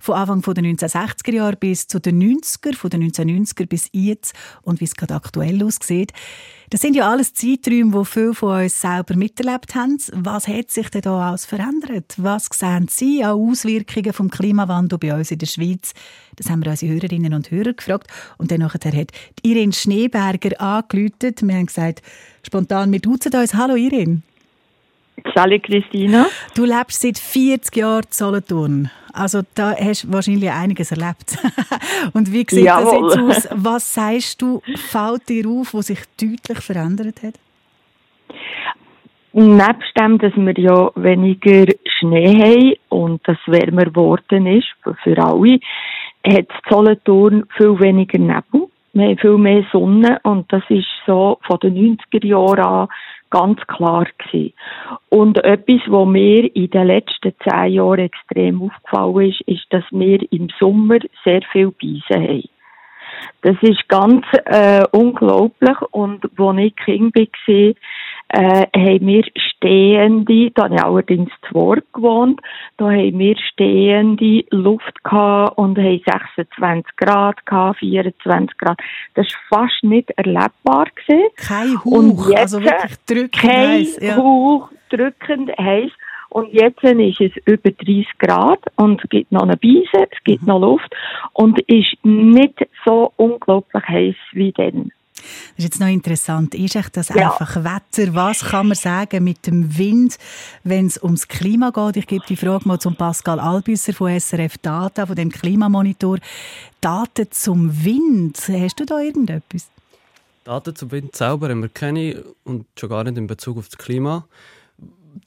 Von 0.00 0.14
Anfang 0.14 0.40
der 0.54 0.64
1960er 0.64 1.32
Jahre 1.32 1.56
bis 1.56 1.86
zu 1.86 2.00
den 2.00 2.22
90er, 2.22 2.74
von 2.74 2.88
den 2.88 3.10
1990er 3.10 3.66
bis 3.66 3.90
jetzt 3.92 4.34
und 4.62 4.80
wie 4.80 4.84
es 4.84 4.96
gerade 4.96 5.14
aktuell 5.14 5.62
aussieht. 5.62 6.12
Das 6.70 6.80
sind 6.80 6.94
ja 6.94 7.10
alles 7.10 7.34
Zeiträume, 7.34 7.98
die 7.98 8.04
viele 8.06 8.32
von 8.32 8.62
uns 8.62 8.80
selber 8.80 9.14
miterlebt 9.14 9.74
haben. 9.74 9.98
Was 10.12 10.48
hat 10.48 10.70
sich 10.70 10.88
denn 10.88 11.02
da 11.02 11.28
alles 11.28 11.44
verändert? 11.44 12.14
Was 12.16 12.48
sehen 12.52 12.86
Sie 12.88 13.22
an 13.22 13.32
Auswirkungen 13.32 14.12
vom 14.12 14.30
Klimawandel 14.30 14.98
bei 14.98 15.14
uns 15.14 15.30
in 15.30 15.38
der 15.38 15.46
Schweiz? 15.46 15.92
Das 16.36 16.48
haben 16.48 16.64
wir 16.64 16.70
unsere 16.70 16.94
Hörerinnen 16.94 17.34
und 17.34 17.50
Hörer 17.50 17.74
gefragt. 17.74 18.06
Und 18.38 18.50
dann 18.50 18.60
nachher 18.60 18.92
hat 18.92 19.10
Irene 19.42 19.72
Schneeberger 19.72 20.60
angeläutet. 20.60 21.42
Wir 21.42 21.56
haben 21.56 21.66
gesagt, 21.66 22.02
spontan, 22.46 22.90
wir 22.92 23.00
duzen 23.00 23.34
uns. 23.34 23.52
Hallo 23.52 23.74
Irene. 23.74 24.22
Salut 25.34 25.62
Christina. 25.62 26.26
Du 26.54 26.64
lebst 26.64 27.00
seit 27.00 27.18
40 27.18 27.76
Jahren 27.76 28.02
in 28.04 28.12
Solothurn. 28.12 28.90
Also 29.12 29.40
da 29.54 29.74
hast 29.76 30.04
du 30.04 30.12
wahrscheinlich 30.12 30.50
einiges 30.50 30.92
erlebt. 30.92 31.38
Und 32.12 32.32
wie 32.32 32.46
sieht 32.48 32.64
Jawohl. 32.64 33.08
das 33.08 33.16
jetzt 33.16 33.52
aus? 33.52 33.64
Was 33.64 33.94
sagst 33.94 34.42
du, 34.42 34.62
fällt 34.76 35.28
dir 35.28 35.48
auf, 35.48 35.74
was 35.74 35.88
sich 35.88 36.00
deutlich 36.20 36.60
verändert 36.60 37.22
hat? 37.22 37.34
Nebst 39.32 39.96
dem, 39.98 40.18
dass 40.18 40.32
wir 40.36 40.58
ja 40.58 40.90
weniger 40.96 41.72
Schnee 41.98 42.34
haben 42.42 42.74
und 42.88 43.20
das 43.28 43.38
wärmer 43.46 43.84
geworden 43.84 44.46
ist 44.46 44.66
für, 45.02 45.18
alle, 45.18 45.60
hat 46.26 46.48
Solothurn 46.68 47.44
viel 47.56 47.78
weniger 47.78 48.18
Nebel. 48.18 48.68
Wir 48.92 49.06
haben 49.06 49.18
viel 49.18 49.38
mehr 49.38 49.64
Sonne 49.70 50.18
und 50.24 50.52
das 50.52 50.64
ist 50.68 50.88
so 51.06 51.38
von 51.46 51.60
den 51.60 51.96
90er 51.96 52.26
Jahren 52.26 52.58
an 52.58 52.88
ganz 53.30 53.60
klar 53.66 54.06
gewesen. 54.18 54.52
Und 55.08 55.38
etwas, 55.44 55.80
was 55.86 56.08
mir 56.08 56.54
in 56.54 56.70
den 56.70 56.86
letzten 56.86 57.32
zehn 57.48 57.72
Jahren 57.72 58.00
extrem 58.00 58.62
aufgefallen 58.62 59.30
ist, 59.30 59.40
ist, 59.42 59.66
dass 59.70 59.84
wir 59.90 60.20
im 60.32 60.48
Sommer 60.58 60.98
sehr 61.24 61.40
viel 61.52 61.70
Beisen 61.70 62.22
haben. 62.22 62.48
Das 63.42 63.56
ist 63.62 63.88
ganz 63.88 64.24
äh, 64.44 64.84
unglaublich 64.92 65.80
und 65.90 66.24
als 66.38 66.58
ich 66.58 66.76
Kind 66.76 67.16
war, 67.16 67.74
äh, 68.28 68.66
haben 68.76 69.06
wir 69.06 69.24
stehende, 69.60 70.50
da 70.54 70.64
habe 70.64 70.74
ich 70.74 70.82
allerdings 70.82 71.30
zu 71.48 71.54
Wort 71.54 71.84
gewohnt, 71.92 72.40
da 72.78 72.86
haben 72.86 73.18
wir 73.18 73.36
stehende 73.36 74.44
Luft 74.50 75.04
gehabt 75.04 75.58
und 75.58 75.78
haben 75.78 76.00
26 76.04 76.96
Grad 76.96 77.44
gehabt, 77.44 77.78
24 77.80 78.56
Grad. 78.56 78.80
Das 79.14 79.26
war 79.50 79.68
fast 79.68 79.84
nicht 79.84 80.10
erlebbar 80.10 80.86
gewesen. 80.94 81.28
Kein 81.36 81.76
Und 81.84 82.18
Hauch, 82.18 82.30
jetzt 82.30 82.40
also 82.40 82.62
wirklich 82.62 83.04
drückend 83.06 83.32
kein 83.32 83.68
heiß. 83.68 83.98
Ja. 84.00 84.16
Hauch, 84.16 84.70
drückend 84.88 85.50
heiß. 85.58 85.92
Und 86.30 86.52
jetzt 86.52 86.82
ist 86.84 87.20
es 87.20 87.32
über 87.44 87.70
30 87.72 88.06
Grad 88.18 88.60
und 88.76 89.02
es 89.02 89.10
gibt 89.10 89.32
noch 89.32 89.42
eine 89.42 89.56
Beise, 89.56 90.06
es 90.10 90.24
gibt 90.24 90.46
noch 90.46 90.60
Luft 90.60 90.94
und 91.32 91.58
ist 91.62 91.96
nicht 92.04 92.68
so 92.86 93.12
unglaublich 93.16 93.82
heiß 93.82 94.14
wie 94.32 94.52
dann. 94.52 94.92
Das 95.56 95.58
ist 95.58 95.64
jetzt 95.64 95.80
noch 95.80 95.88
interessant. 95.88 96.54
Ist 96.54 96.76
echt 96.76 96.96
das 96.96 97.08
Ja. 97.10 97.32
einfach 97.32 97.56
Wetter? 97.56 98.14
Was 98.14 98.40
kann 98.40 98.68
man 98.68 98.76
sagen 98.76 99.24
mit 99.24 99.46
dem 99.46 99.76
Wind, 99.78 100.16
wenn 100.64 100.86
es 100.86 101.02
ums 101.02 101.28
Klima 101.28 101.70
geht? 101.70 101.96
Ich 101.96 102.06
gebe 102.06 102.24
die 102.28 102.36
Frage 102.36 102.66
mal 102.66 102.78
zum 102.78 102.96
Pascal 102.96 103.40
Albüsser 103.40 103.92
von 103.92 104.10
SRF 104.10 104.58
Data, 104.58 105.06
von 105.06 105.16
dem 105.16 105.30
Klimamonitor. 105.30 106.18
Daten 106.80 107.26
zum 107.30 107.84
Wind. 107.84 108.38
Hast 108.48 108.80
du 108.80 108.84
da 108.86 109.00
irgendetwas? 109.00 109.68
Daten 110.44 110.74
zum 110.74 110.90
Wind 110.90 111.14
selber 111.14 111.48
haben 111.50 111.62
wir 111.62 111.68
keine 111.68 112.24
und 112.44 112.66
schon 112.78 112.88
gar 112.88 113.04
nicht 113.04 113.18
in 113.18 113.26
Bezug 113.26 113.58
auf 113.58 113.68
das 113.68 113.78
Klima. 113.78 114.26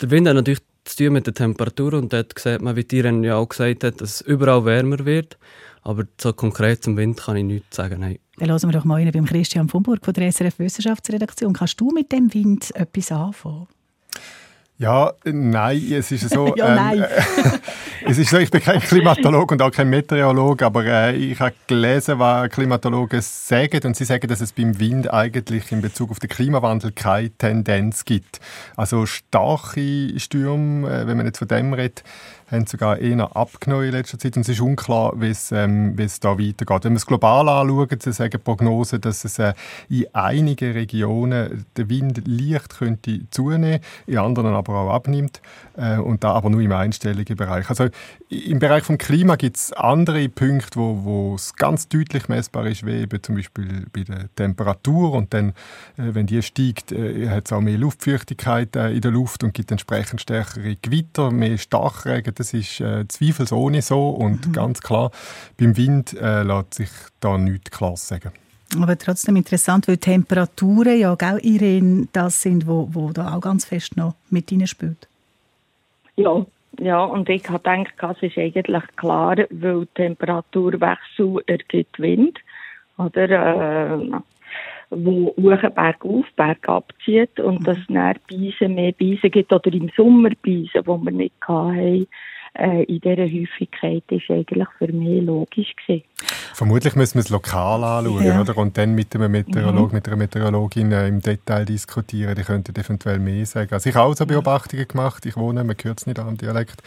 Der 0.01 0.09
Wind 0.09 0.27
hat 0.27 0.35
natürlich 0.35 0.61
zu 0.85 0.97
tun 0.97 1.13
mit 1.13 1.27
der 1.27 1.33
Temperatur 1.33 1.93
und 1.93 2.11
dort 2.11 2.37
sieht 2.37 2.61
man, 2.61 2.75
wie 2.75 2.83
Tieren 2.83 3.23
ja 3.23 3.35
auch 3.35 3.47
gesagt 3.47 3.83
hat, 3.83 4.01
dass 4.01 4.15
es 4.15 4.21
überall 4.21 4.65
wärmer 4.65 5.05
wird. 5.05 5.37
Aber 5.81 6.03
so 6.19 6.33
konkret 6.33 6.83
zum 6.83 6.97
Wind 6.97 7.19
kann 7.19 7.37
ich 7.37 7.43
nichts 7.43 7.75
sagen, 7.75 7.99
nein. 8.01 8.19
Dann 8.37 8.49
hören 8.49 8.63
wir 8.63 8.71
doch 8.71 8.85
mal 8.85 8.95
rein 8.95 9.11
beim 9.11 9.25
Christian 9.25 9.69
von 9.69 9.83
Burg 9.83 10.03
von 10.03 10.13
der 10.13 10.31
SRF 10.31 10.57
Wissenschaftsredaktion. 10.57 11.53
Kannst 11.53 11.79
du 11.79 11.91
mit 11.91 12.11
dem 12.11 12.33
Wind 12.33 12.75
etwas 12.75 13.11
anfangen? 13.11 13.67
Ja, 14.79 15.13
nein, 15.23 15.81
es 15.91 16.11
ist 16.11 16.29
so. 16.29 16.53
Ja, 16.57 16.73
nein. 16.75 17.03
äh, 17.03 17.07
es 18.05 18.17
ist 18.17 18.31
so, 18.31 18.37
ich 18.37 18.49
bin 18.49 18.59
kein 18.59 18.81
Klimatologe 18.81 19.53
und 19.53 19.61
auch 19.61 19.71
kein 19.71 19.89
Meteorologe, 19.89 20.65
aber 20.65 20.83
äh, 20.83 21.15
ich 21.15 21.39
habe 21.39 21.53
gelesen, 21.67 22.17
was 22.17 22.49
Klimatologen 22.49 23.21
sagen 23.21 23.81
und 23.85 23.95
sie 23.95 24.03
sagen, 24.03 24.27
dass 24.27 24.41
es 24.41 24.51
beim 24.51 24.79
Wind 24.79 25.13
eigentlich 25.13 25.71
in 25.71 25.81
Bezug 25.81 26.09
auf 26.09 26.19
den 26.19 26.29
Klimawandel 26.29 26.91
keine 26.91 27.29
Tendenz 27.29 28.03
gibt. 28.03 28.39
Also 28.75 29.05
starke 29.05 30.19
Stürme, 30.19 30.89
äh, 30.89 31.07
wenn 31.07 31.17
man 31.17 31.27
jetzt 31.27 31.37
von 31.37 31.47
dem 31.47 31.73
redet, 31.73 32.03
haben 32.53 32.67
sogar 32.67 32.99
eher 32.99 33.35
abgenommen 33.35 33.85
in 33.85 33.91
letzter 33.91 34.19
Zeit 34.19 34.37
und 34.37 34.43
es 34.43 34.49
ist 34.49 34.61
unklar, 34.61 35.13
wie 35.19 35.29
es, 35.29 35.51
ähm, 35.51 35.97
wie 35.97 36.03
es 36.03 36.19
da 36.19 36.37
weitergeht. 36.39 36.83
Wenn 36.85 36.93
man 36.93 36.97
es 36.97 37.05
global 37.05 37.49
anschaut, 37.49 38.05
dann 38.05 38.13
sagen 38.13 38.39
Prognosen, 38.41 39.01
dass 39.01 39.25
es 39.25 39.39
äh, 39.39 39.53
in 39.89 40.05
einigen 40.13 40.71
Regionen 40.71 41.65
der 41.75 41.89
Wind 41.89 42.21
leicht 42.25 42.77
könnte 42.77 43.21
zunehmen, 43.31 43.79
in 44.07 44.17
anderen 44.17 44.53
aber 44.53 44.75
auch 44.75 44.93
abnimmt 44.93 45.41
äh, 45.75 45.97
und 45.97 46.23
da 46.23 46.33
aber 46.33 46.49
nur 46.49 46.61
im 46.61 46.71
einstelligen 46.71 47.35
Bereich. 47.35 47.69
Also 47.69 47.87
im 48.29 48.59
Bereich 48.59 48.83
vom 48.83 48.97
Klima 48.97 49.35
gibt 49.35 49.57
es 49.57 49.73
andere 49.73 50.27
Punkte, 50.29 50.79
wo, 50.79 51.03
wo 51.03 51.35
es 51.35 51.55
ganz 51.55 51.87
deutlich 51.87 52.29
messbar 52.29 52.65
ist, 52.67 52.85
wie 52.85 53.01
eben 53.01 53.21
zum 53.21 53.35
Beispiel 53.35 53.85
bei 53.91 54.03
der 54.03 54.33
Temperatur 54.35 55.13
und 55.13 55.33
dann, 55.33 55.49
äh, 55.97 56.13
wenn 56.13 56.27
die 56.27 56.41
steigt, 56.41 56.91
äh, 56.91 57.29
hat 57.29 57.45
es 57.47 57.53
auch 57.53 57.61
mehr 57.61 57.77
Luftfeuchtigkeit 57.77 58.75
äh, 58.75 58.91
in 58.91 59.01
der 59.01 59.11
Luft 59.11 59.43
und 59.43 59.53
gibt 59.53 59.71
entsprechend 59.71 60.21
stärkere 60.21 60.75
Gewitter, 60.75 61.31
mehr 61.31 61.57
Starkregen. 61.57 62.33
Das 62.43 62.53
ist 62.53 62.81
äh, 62.81 63.07
zweifelsohne 63.07 63.81
so 63.81 64.09
und 64.09 64.51
ganz 64.51 64.81
klar, 64.81 65.11
beim 65.57 65.77
Wind 65.77 66.11
äh, 66.19 66.43
lässt 66.43 66.73
sich 66.73 66.89
da 67.21 67.37
nichts 67.37 67.71
klar 67.71 67.95
sagen. 67.95 68.33
Aber 68.81 68.97
trotzdem 68.97 69.37
interessant, 69.37 69.87
weil 69.87 69.95
Temperaturen 69.95 70.99
ja 70.99 71.13
auch 71.13 71.39
Irene 71.41 72.09
das 72.11 72.41
sind, 72.41 72.67
wo, 72.67 72.89
wo 72.91 73.13
da 73.13 73.33
auch 73.33 73.39
ganz 73.39 73.63
fest 73.63 73.95
noch 73.95 74.15
mit 74.29 74.51
reinspielt. 74.51 75.07
Ja, 76.17 76.45
ja, 76.79 77.01
und 77.01 77.29
ich 77.29 77.47
habe 77.47 77.59
gedacht, 77.59 78.17
es 78.21 78.29
ist 78.29 78.37
eigentlich 78.37 78.83
klar, 78.97 79.37
weil 79.49 79.87
Temperaturwechsel 79.95 81.43
ergibt 81.47 81.97
Wind, 81.97 82.39
oder, 82.97 83.93
äh, 83.93 84.19
wo 84.89 85.33
hoch 85.37 85.61
bergauf, 85.73 86.25
bergab 86.35 86.91
zieht 87.05 87.39
und 87.39 87.65
dass 87.65 87.77
es 87.77 87.87
dann 87.87 88.15
Beisen 88.29 88.75
mehr 88.75 88.91
Beisen 88.91 89.31
gibt, 89.31 89.53
oder 89.53 89.71
im 89.71 89.89
Sommer 89.95 90.31
Beisen, 90.43 90.81
die 90.81 90.87
wir 90.87 91.11
nicht 91.11 91.33
hatten, 91.47 92.05
äh, 92.55 92.83
in 92.83 92.99
dieser 92.99 93.23
Häufigkeit, 93.23 94.03
ist 94.09 94.29
eigentlich 94.29 94.67
für 94.77 94.91
mich 94.91 95.23
logisch 95.23 95.73
gewesen. 95.75 96.03
Vermutlich 96.53 96.95
müssen 96.95 97.15
wir 97.15 97.21
es 97.21 97.29
lokal 97.29 97.83
anschauen 97.83 98.23
Ja. 98.23 98.41
oder? 98.41 98.55
und 98.57 98.77
dann 98.77 98.93
mit 98.93 99.15
einem 99.15 99.31
Meteorologen, 99.31 99.95
mit 99.95 100.07
einer 100.07 100.17
Meteorologin 100.17 100.91
äh, 100.91 101.07
im 101.07 101.19
Detail 101.21 101.65
diskutieren. 101.65 102.35
Die 102.35 102.43
könnten 102.43 102.75
eventuell 102.79 103.19
mehr 103.19 103.45
sagen. 103.45 103.73
Also 103.73 103.89
ich 103.89 103.95
habe 103.95 104.09
auch 104.09 104.15
so 104.15 104.25
Beobachtungen 104.25 104.87
gemacht. 104.87 105.25
Ich 105.25 105.35
wohne, 105.35 105.63
man 105.63 105.75
hört 105.81 105.99
es 105.99 106.05
nicht 106.05 106.19
am 106.19 106.37
Dialekt, 106.37 106.83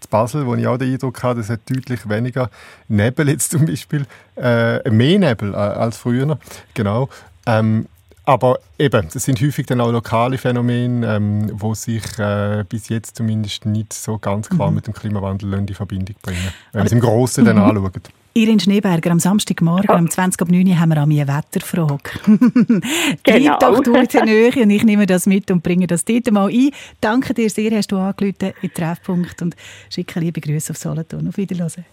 zu 0.00 0.08
Basel, 0.08 0.46
wo 0.46 0.54
ich 0.54 0.66
auch 0.66 0.78
den 0.78 0.92
Eindruck 0.92 1.22
habe, 1.22 1.40
es 1.40 1.50
hat 1.50 1.60
deutlich 1.68 2.08
weniger 2.08 2.50
Nebel 2.88 3.28
jetzt 3.28 3.50
zum 3.50 3.66
Beispiel, 3.66 4.06
äh, 4.36 4.88
mehr 4.90 5.18
Nebel 5.18 5.52
äh, 5.52 5.56
als 5.56 5.98
früher. 5.98 6.38
Genau. 6.74 7.10
Ähm, 7.46 7.86
aber 8.30 8.60
eben, 8.78 9.08
das 9.12 9.24
sind 9.24 9.40
häufig 9.40 9.66
dann 9.66 9.80
auch 9.80 9.90
lokale 9.90 10.38
Phänomene, 10.38 11.16
ähm, 11.16 11.50
wo 11.52 11.74
sich 11.74 12.04
äh, 12.16 12.64
bis 12.68 12.88
jetzt 12.88 13.16
zumindest 13.16 13.66
nicht 13.66 13.92
so 13.92 14.18
ganz 14.18 14.48
klar 14.48 14.70
mit 14.70 14.86
dem 14.86 14.94
Klimawandel 14.94 15.52
in 15.54 15.66
Verbindung 15.74 16.14
bringen, 16.22 16.38
wenn 16.70 16.78
man 16.78 16.86
es 16.86 16.92
im 16.92 17.00
Großen 17.00 17.44
dann 17.44 17.58
anschaut. 17.58 18.10
Irene 18.32 18.60
Schneeberger, 18.60 19.10
am 19.10 19.18
Samstagmorgen 19.18 19.90
um 19.96 20.08
20 20.08 20.40
ab 20.40 20.48
9 20.48 20.64
Uhr 20.64 20.78
haben 20.78 20.90
wir 20.90 20.98
an 20.98 21.08
mir 21.08 21.22
eine 21.22 21.36
Wetterfrage. 21.36 22.10
Genau. 23.24 23.58
doch 23.58 23.80
du 23.80 23.94
in 23.94 24.06
der 24.06 24.24
Nähe 24.24 24.52
und 24.62 24.70
ich 24.70 24.84
nehme 24.84 25.06
das 25.06 25.26
mit 25.26 25.50
und 25.50 25.64
bringe 25.64 25.88
das 25.88 26.04
dort 26.04 26.30
mal 26.30 26.48
ein. 26.48 26.70
Danke 27.00 27.34
dir 27.34 27.50
sehr, 27.50 27.72
hast 27.76 27.90
du 27.90 27.96
angerufen 27.96 28.36
in 28.40 28.54
den 28.62 28.74
Treffpunkt 28.74 29.42
und 29.42 29.56
schicke 29.88 30.20
liebe 30.20 30.40
Grüße 30.40 30.70
auf 30.70 30.76
Solothurn. 30.76 31.26
Auf 31.26 31.36
Wiedersehen. 31.36 31.84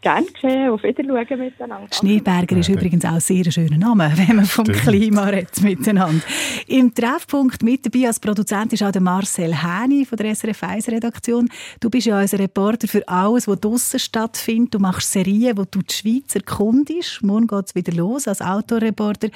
Gern 0.00 0.26
geschehen, 0.32 0.70
auf 0.70 0.82
Wiedersehen 0.84 1.38
miteinander. 1.40 1.88
Schneeberger 1.92 2.56
ist 2.56 2.68
übrigens 2.68 3.04
auch 3.04 3.20
sehr 3.20 3.44
ein 3.44 3.50
schöner 3.50 3.78
Name, 3.78 4.12
wenn 4.16 4.36
man 4.36 4.44
vom 4.44 4.66
Klima 4.66 5.24
redet 5.24 5.60
miteinander. 5.60 6.22
Im 6.68 6.94
Treffpunkt 6.94 7.64
mit 7.64 7.84
dabei 7.84 8.06
als 8.06 8.20
Produzent 8.20 8.72
ist 8.72 8.82
auch 8.84 8.92
der 8.92 9.00
Marcel 9.00 9.52
Häni 9.52 10.04
von 10.04 10.16
der 10.16 10.34
SRF 10.36 10.62
1 10.62 10.88
Redaktion. 10.88 11.48
Du 11.80 11.90
bist 11.90 12.06
ja 12.06 12.20
unser 12.20 12.38
Reporter 12.38 12.86
für 12.86 13.06
alles, 13.08 13.48
was 13.48 13.58
draussen 13.58 13.98
stattfindet. 13.98 14.74
Du 14.74 14.78
machst 14.78 15.10
Serien, 15.10 15.58
wo 15.58 15.64
du 15.64 15.80
die 15.82 15.92
Schweiz 15.92 16.32
erkundest. 16.32 17.24
Morgen 17.24 17.48
geht 17.48 17.66
es 17.66 17.74
wieder 17.74 17.92
los 17.92 18.28
als 18.28 18.40
Autoreporter. 18.40 19.30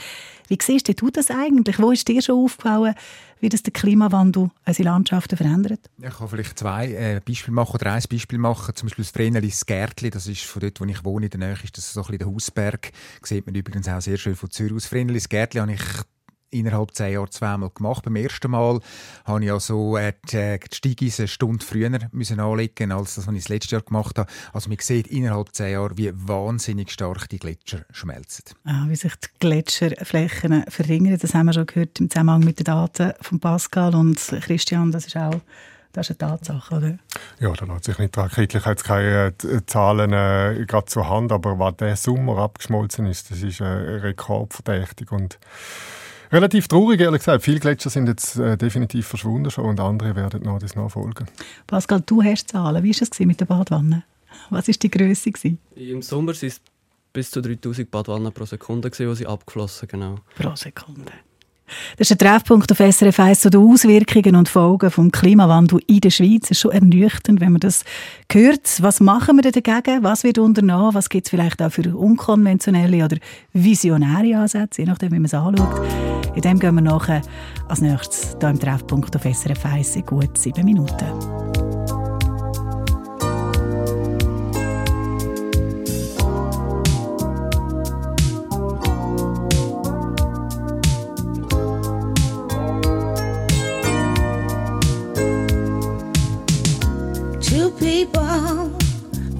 Wie 0.46 0.58
siehst 0.60 0.88
du 0.88 1.10
das 1.10 1.30
eigentlich? 1.30 1.80
Wo 1.80 1.90
ist 1.90 2.06
dir 2.06 2.22
schon 2.22 2.44
aufgefallen, 2.44 2.94
wie 3.42 3.48
das 3.48 3.62
der 3.62 3.72
Klimawandel 3.72 4.50
unsere 4.64 4.88
Landschaften 4.88 5.36
verändert? 5.36 5.90
Ich 6.00 6.16
kann 6.16 6.28
vielleicht 6.28 6.58
zwei 6.58 6.92
äh, 6.92 7.20
Beispiele 7.26 7.54
machen 7.54 7.74
oder 7.74 7.92
ein 7.92 8.02
Beispiel 8.08 8.38
machen. 8.38 8.74
Zum 8.74 8.86
Beispiel 8.88 9.04
das 9.04 9.10
Vrenelis 9.10 9.66
Gärtli, 9.66 10.10
das 10.10 10.28
ist 10.28 10.44
von 10.44 10.60
dort, 10.60 10.80
wo 10.80 10.84
ich 10.84 11.04
wohne, 11.04 11.26
in 11.26 11.30
der 11.30 11.40
Nähe 11.40 11.58
ist 11.62 11.76
das 11.76 11.92
so 11.92 12.00
ein 12.00 12.04
bisschen 12.04 12.18
der 12.20 12.28
Hausberg. 12.28 12.92
Sieht 13.22 13.44
man 13.44 13.54
übrigens 13.54 13.88
auch 13.88 14.00
sehr 14.00 14.16
schön 14.16 14.36
von 14.36 14.50
Zürich 14.50 14.72
aus. 14.72 14.86
Vrenelis 14.86 15.28
Gärtli 15.28 15.58
habe 15.60 15.72
ich 15.72 15.82
innerhalb 16.52 16.94
zehn 16.94 17.14
Jahren 17.14 17.30
zweimal 17.30 17.70
gemacht. 17.70 18.04
Beim 18.04 18.16
ersten 18.16 18.50
Mal 18.50 18.80
habe 19.24 19.44
ich 19.44 19.52
also 19.52 19.96
äh, 19.96 20.12
die, 20.30 20.36
äh, 20.36 20.60
Steigis 20.72 21.18
eine 21.18 21.28
Stunde 21.28 21.64
früher 21.64 21.90
müssen 22.12 22.40
anlegen 22.40 22.92
als 22.92 23.16
das, 23.16 23.26
was 23.26 23.34
ich 23.34 23.42
das 23.42 23.48
letzte 23.48 23.76
Jahr 23.76 23.82
gemacht 23.82 24.18
habe. 24.18 24.30
Also 24.52 24.68
man 24.68 24.78
sieht 24.80 25.08
innerhalb 25.08 25.54
zehn 25.54 25.72
Jahren, 25.72 25.96
wie 25.96 26.12
wahnsinnig 26.14 26.90
stark 26.90 27.28
die 27.28 27.38
Gletscher 27.38 27.84
schmelzen. 27.90 28.44
Ah, 28.64 28.84
wie 28.88 28.96
sich 28.96 29.14
die 29.16 29.28
Gletscherflächen 29.40 30.64
verringern, 30.68 31.18
das 31.20 31.34
haben 31.34 31.46
wir 31.46 31.52
schon 31.52 31.66
gehört 31.66 32.00
im 32.00 32.10
Zusammenhang 32.10 32.44
mit 32.44 32.58
den 32.58 32.64
Daten 32.64 33.12
von 33.20 33.40
Pascal 33.40 33.94
und 33.94 34.18
Christian, 34.42 34.92
das 34.92 35.06
ist 35.06 35.16
auch 35.16 35.40
das 35.92 36.08
ist 36.08 36.22
eine 36.22 36.30
Tatsache, 36.30 36.74
oder? 36.74 36.98
Ja, 37.38 37.52
da 37.52 37.66
lässt 37.66 37.84
sich 37.84 37.98
nicht 37.98 38.16
dran. 38.16 38.30
Ich 38.34 38.54
habe 38.54 38.70
jetzt 38.70 38.84
keine 38.84 39.26
äh, 39.26 39.66
Zahlen 39.66 40.12
äh, 40.12 40.64
gerade 40.66 40.86
zur 40.86 41.08
Hand, 41.08 41.32
aber 41.32 41.58
was 41.58 41.76
der 41.76 41.96
Sommer 41.96 42.38
abgeschmolzen 42.38 43.06
ist, 43.06 43.30
das 43.30 43.42
ist 43.42 43.60
äh, 43.60 43.64
rekordverdächtig 43.64 45.12
und 45.12 45.38
relativ 46.32 46.68
traurig, 46.68 47.00
ehrlich 47.00 47.20
gesagt. 47.20 47.44
Viele 47.44 47.60
Gletscher 47.60 47.90
sind 47.90 48.08
jetzt 48.08 48.36
äh, 48.36 48.56
definitiv 48.56 49.06
verschwunden 49.06 49.50
schon 49.50 49.66
und 49.66 49.80
andere 49.80 50.16
werden 50.16 50.42
noch 50.42 50.58
das 50.58 50.74
nachfolgen. 50.74 51.26
Pascal, 51.66 52.02
du 52.04 52.22
hast 52.22 52.48
Zahlen. 52.48 52.82
Wie 52.82 52.94
war 52.94 53.08
es 53.10 53.20
mit 53.20 53.40
der 53.40 53.46
Badwanne? 53.46 54.04
Was 54.50 54.68
war 54.68 54.74
die 54.74 54.90
Größe? 54.90 55.30
Im 55.76 56.02
Sommer 56.02 56.32
waren 56.34 56.46
es 56.48 56.60
bis 57.12 57.30
zu 57.30 57.42
3000 57.42 57.90
Badwannen 57.90 58.32
pro 58.32 58.44
Sekunde, 58.46 58.90
die 58.90 59.14
sie 59.14 59.26
abgeflossen 59.26 59.88
genau. 59.88 60.16
Pro 60.36 60.56
Sekunde. 60.56 61.12
Das 61.96 62.10
ist 62.10 62.12
ein 62.12 62.18
Treffpunkt 62.18 62.70
auf 62.70 62.78
SRF 62.78 63.18
1 63.18 63.40
zu 63.40 63.50
den 63.50 63.60
Auswirkungen 63.60 64.36
und 64.36 64.48
Folgen 64.48 64.90
des 64.90 65.12
Klimawandels 65.12 65.82
in 65.86 66.00
der 66.00 66.10
Schweiz. 66.10 66.44
Es 66.44 66.50
ist 66.52 66.60
schon 66.60 66.72
ernüchternd, 66.72 67.40
wenn 67.40 67.52
man 67.52 67.60
das 67.60 67.84
hört. 68.30 68.82
Was 68.82 69.00
machen 69.00 69.42
wir 69.42 69.50
dagegen? 69.50 70.02
Was 70.02 70.24
wird 70.24 70.38
unternommen? 70.38 70.94
Was 70.94 71.08
gibt 71.08 71.26
es 71.26 71.30
vielleicht 71.30 71.62
auch 71.62 71.70
für 71.70 71.96
unkonventionelle 71.96 73.04
oder 73.04 73.16
visionäre 73.52 74.38
Ansätze, 74.38 74.82
je 74.82 74.88
nachdem, 74.88 75.12
wie 75.12 75.16
man 75.16 75.26
es 75.26 75.34
anschaut? 75.34 75.80
In 76.34 76.42
dem 76.42 76.58
gehen 76.58 76.74
wir 76.74 76.82
nachher 76.82 77.22
als 77.68 77.80
nächstes 77.80 78.36
hier 78.40 78.50
im 78.50 78.58
Treffpunkt 78.58 79.14
auf 79.14 79.22
SRF 79.22 79.64
1 79.66 79.96
in 79.96 80.06
gut 80.06 80.38
sieben 80.38 80.64
Minuten. 80.64 81.51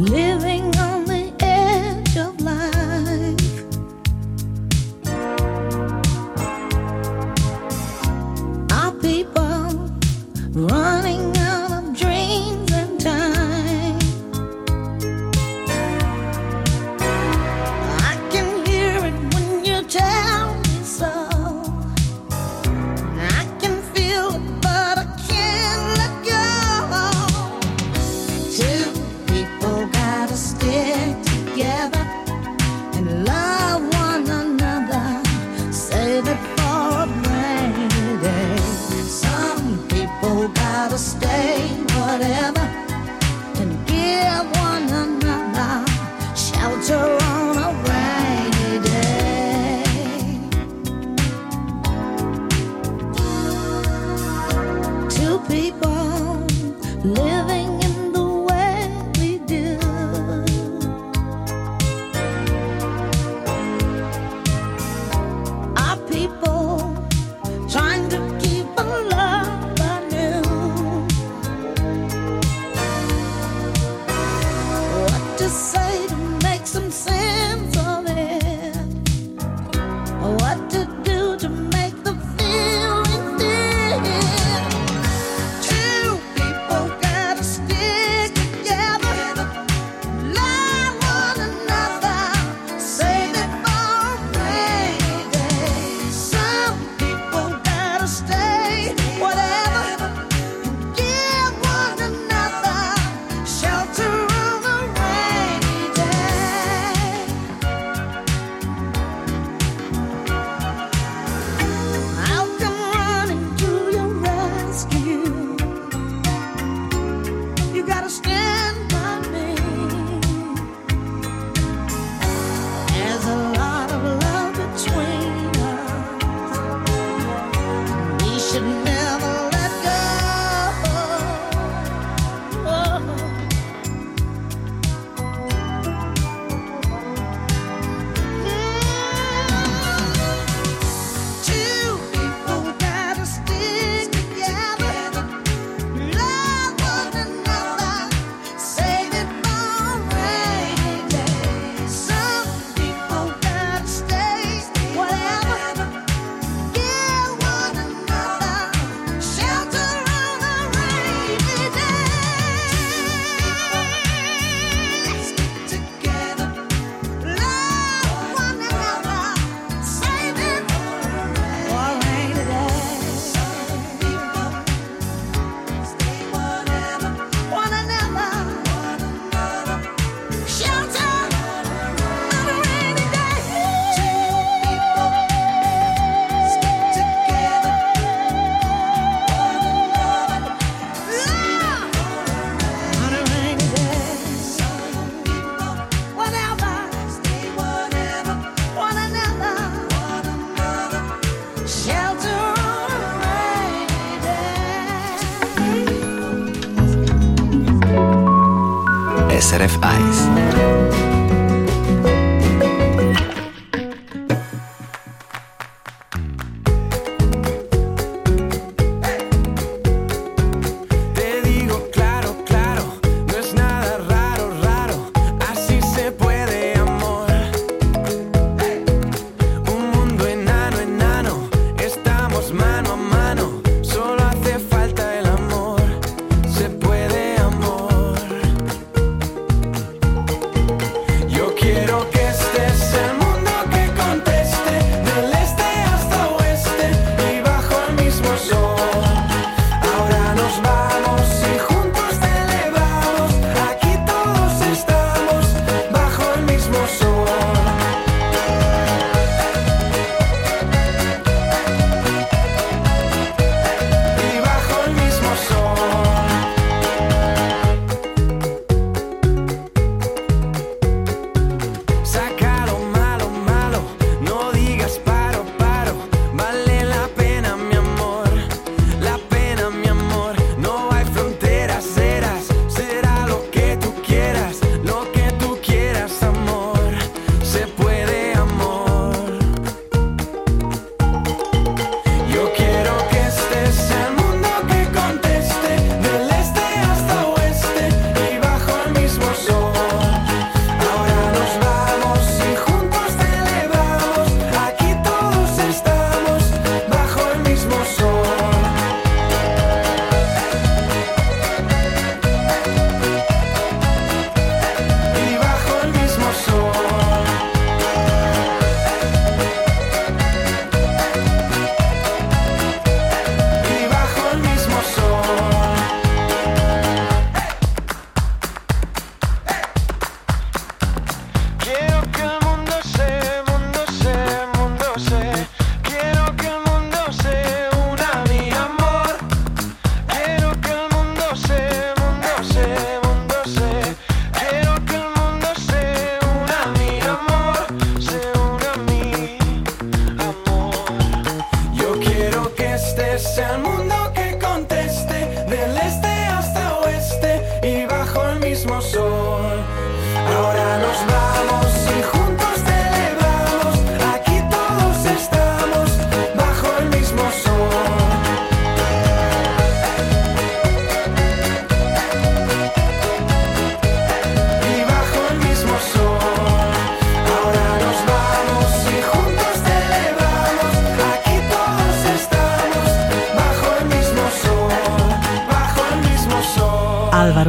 Living 0.03 0.82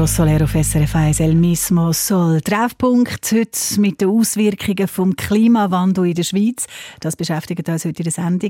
Soler 0.07 0.43
auf 0.43 0.51
SRF 0.51 0.95
1, 0.95 1.19
El 1.21 1.33
Mismo 1.33 1.93
Sol. 1.93 2.41
Treffpunkt 2.41 3.31
heute 3.31 3.79
mit 3.79 4.01
den 4.01 4.09
Auswirkungen 4.09 4.87
vom 4.87 5.15
Klimawandel 5.15 6.07
in 6.07 6.13
der 6.15 6.23
Schweiz. 6.23 6.67
Das 6.99 7.15
beschäftigt 7.15 7.69
uns 7.69 7.85
heute 7.85 7.99
in 7.99 8.03
der 8.03 8.11
Sendung. 8.11 8.49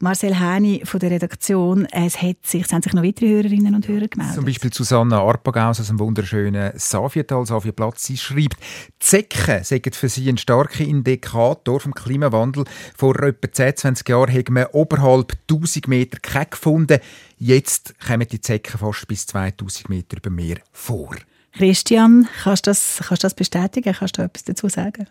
Marcel 0.00 0.38
Häni 0.38 0.82
von 0.84 1.00
der 1.00 1.10
Redaktion. 1.12 1.86
Es, 1.86 2.20
hat 2.20 2.44
sich, 2.44 2.64
es 2.64 2.72
haben 2.72 2.82
sich 2.82 2.92
noch 2.92 3.02
weitere 3.02 3.28
Hörerinnen 3.28 3.74
und 3.74 3.88
Hörer 3.88 4.08
gemeldet. 4.08 4.34
Zum 4.34 4.44
Beispiel 4.44 4.72
Susanna 4.72 5.20
Arpagaus 5.20 5.80
aus 5.80 5.86
dem 5.86 5.98
wunderschönen 5.98 6.72
Savietal, 6.76 7.46
Savieplatz. 7.46 8.04
Sie 8.04 8.18
schreibt, 8.18 8.56
Zecken 8.98 9.64
seien 9.64 9.92
für 9.92 10.08
sie 10.08 10.28
ein 10.28 10.38
starker 10.38 10.84
Indikator 10.84 11.80
vom 11.80 11.94
Klimawandel. 11.94 12.64
Vor 12.96 13.18
etwa 13.22 13.50
10, 13.50 13.76
20 13.76 14.08
Jahren 14.08 14.32
haben 14.32 14.54
wir 14.54 14.74
oberhalb 14.74 15.32
1000 15.48 15.88
Meter 15.88 16.18
keine 16.20 16.46
gefunden. 16.46 16.98
Jetzt 17.42 17.98
kommen 17.98 18.28
die 18.28 18.38
Zecken 18.38 18.78
fast 18.78 19.08
bis 19.08 19.26
2000 19.26 19.88
Meter 19.88 20.18
über 20.18 20.28
Meer 20.28 20.58
vor. 20.72 21.16
Christian, 21.52 22.28
kannst 22.42 22.66
du 22.66 22.70
das, 22.70 23.00
kannst 23.02 23.24
das 23.24 23.32
bestätigen? 23.32 23.94
Kannst 23.94 24.18
du 24.18 24.22
etwas 24.22 24.44
dazu 24.44 24.68
sagen? 24.68 25.06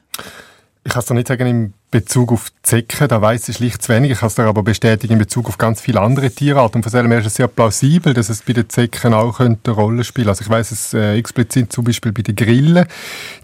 Ich 0.84 0.92
kann 0.92 1.00
es 1.00 1.08
dir 1.08 1.16
nicht 1.16 1.28
sagen 1.28 1.48
in 1.48 1.74
Bezug 1.92 2.32
auf 2.32 2.52
Zecken, 2.62 3.08
da 3.08 3.20
weiss 3.20 3.50
ich 3.50 3.56
schlicht 3.56 3.82
zu 3.82 3.92
wenig. 3.92 4.12
Ich 4.12 4.20
kann 4.20 4.28
es 4.28 4.36
dir 4.36 4.44
aber 4.44 4.62
bestätigen 4.62 5.14
in 5.14 5.20
Bezug 5.20 5.48
auf 5.48 5.58
ganz 5.58 5.82
viele 5.82 6.00
andere 6.02 6.30
Tierarten. 6.30 6.78
Und 6.78 6.84
von 6.84 6.92
dem 6.92 7.12
ist 7.14 7.26
es 7.26 7.34
sehr 7.34 7.48
plausibel, 7.48 8.14
dass 8.14 8.30
es 8.30 8.44
bei 8.44 8.54
den 8.54 8.70
Zecken 8.70 9.16
auch 9.16 9.40
eine 9.40 9.58
Rolle 9.68 10.04
spielen 10.04 10.28
Also 10.28 10.44
ich 10.44 10.50
weiss 10.52 10.72
es 10.72 10.94
äh, 10.94 11.16
explizit 11.18 11.74
zum 11.74 11.86
Beispiel 11.86 12.12
bei 12.12 12.22
den 12.22 12.36
Grillen. 12.36 12.86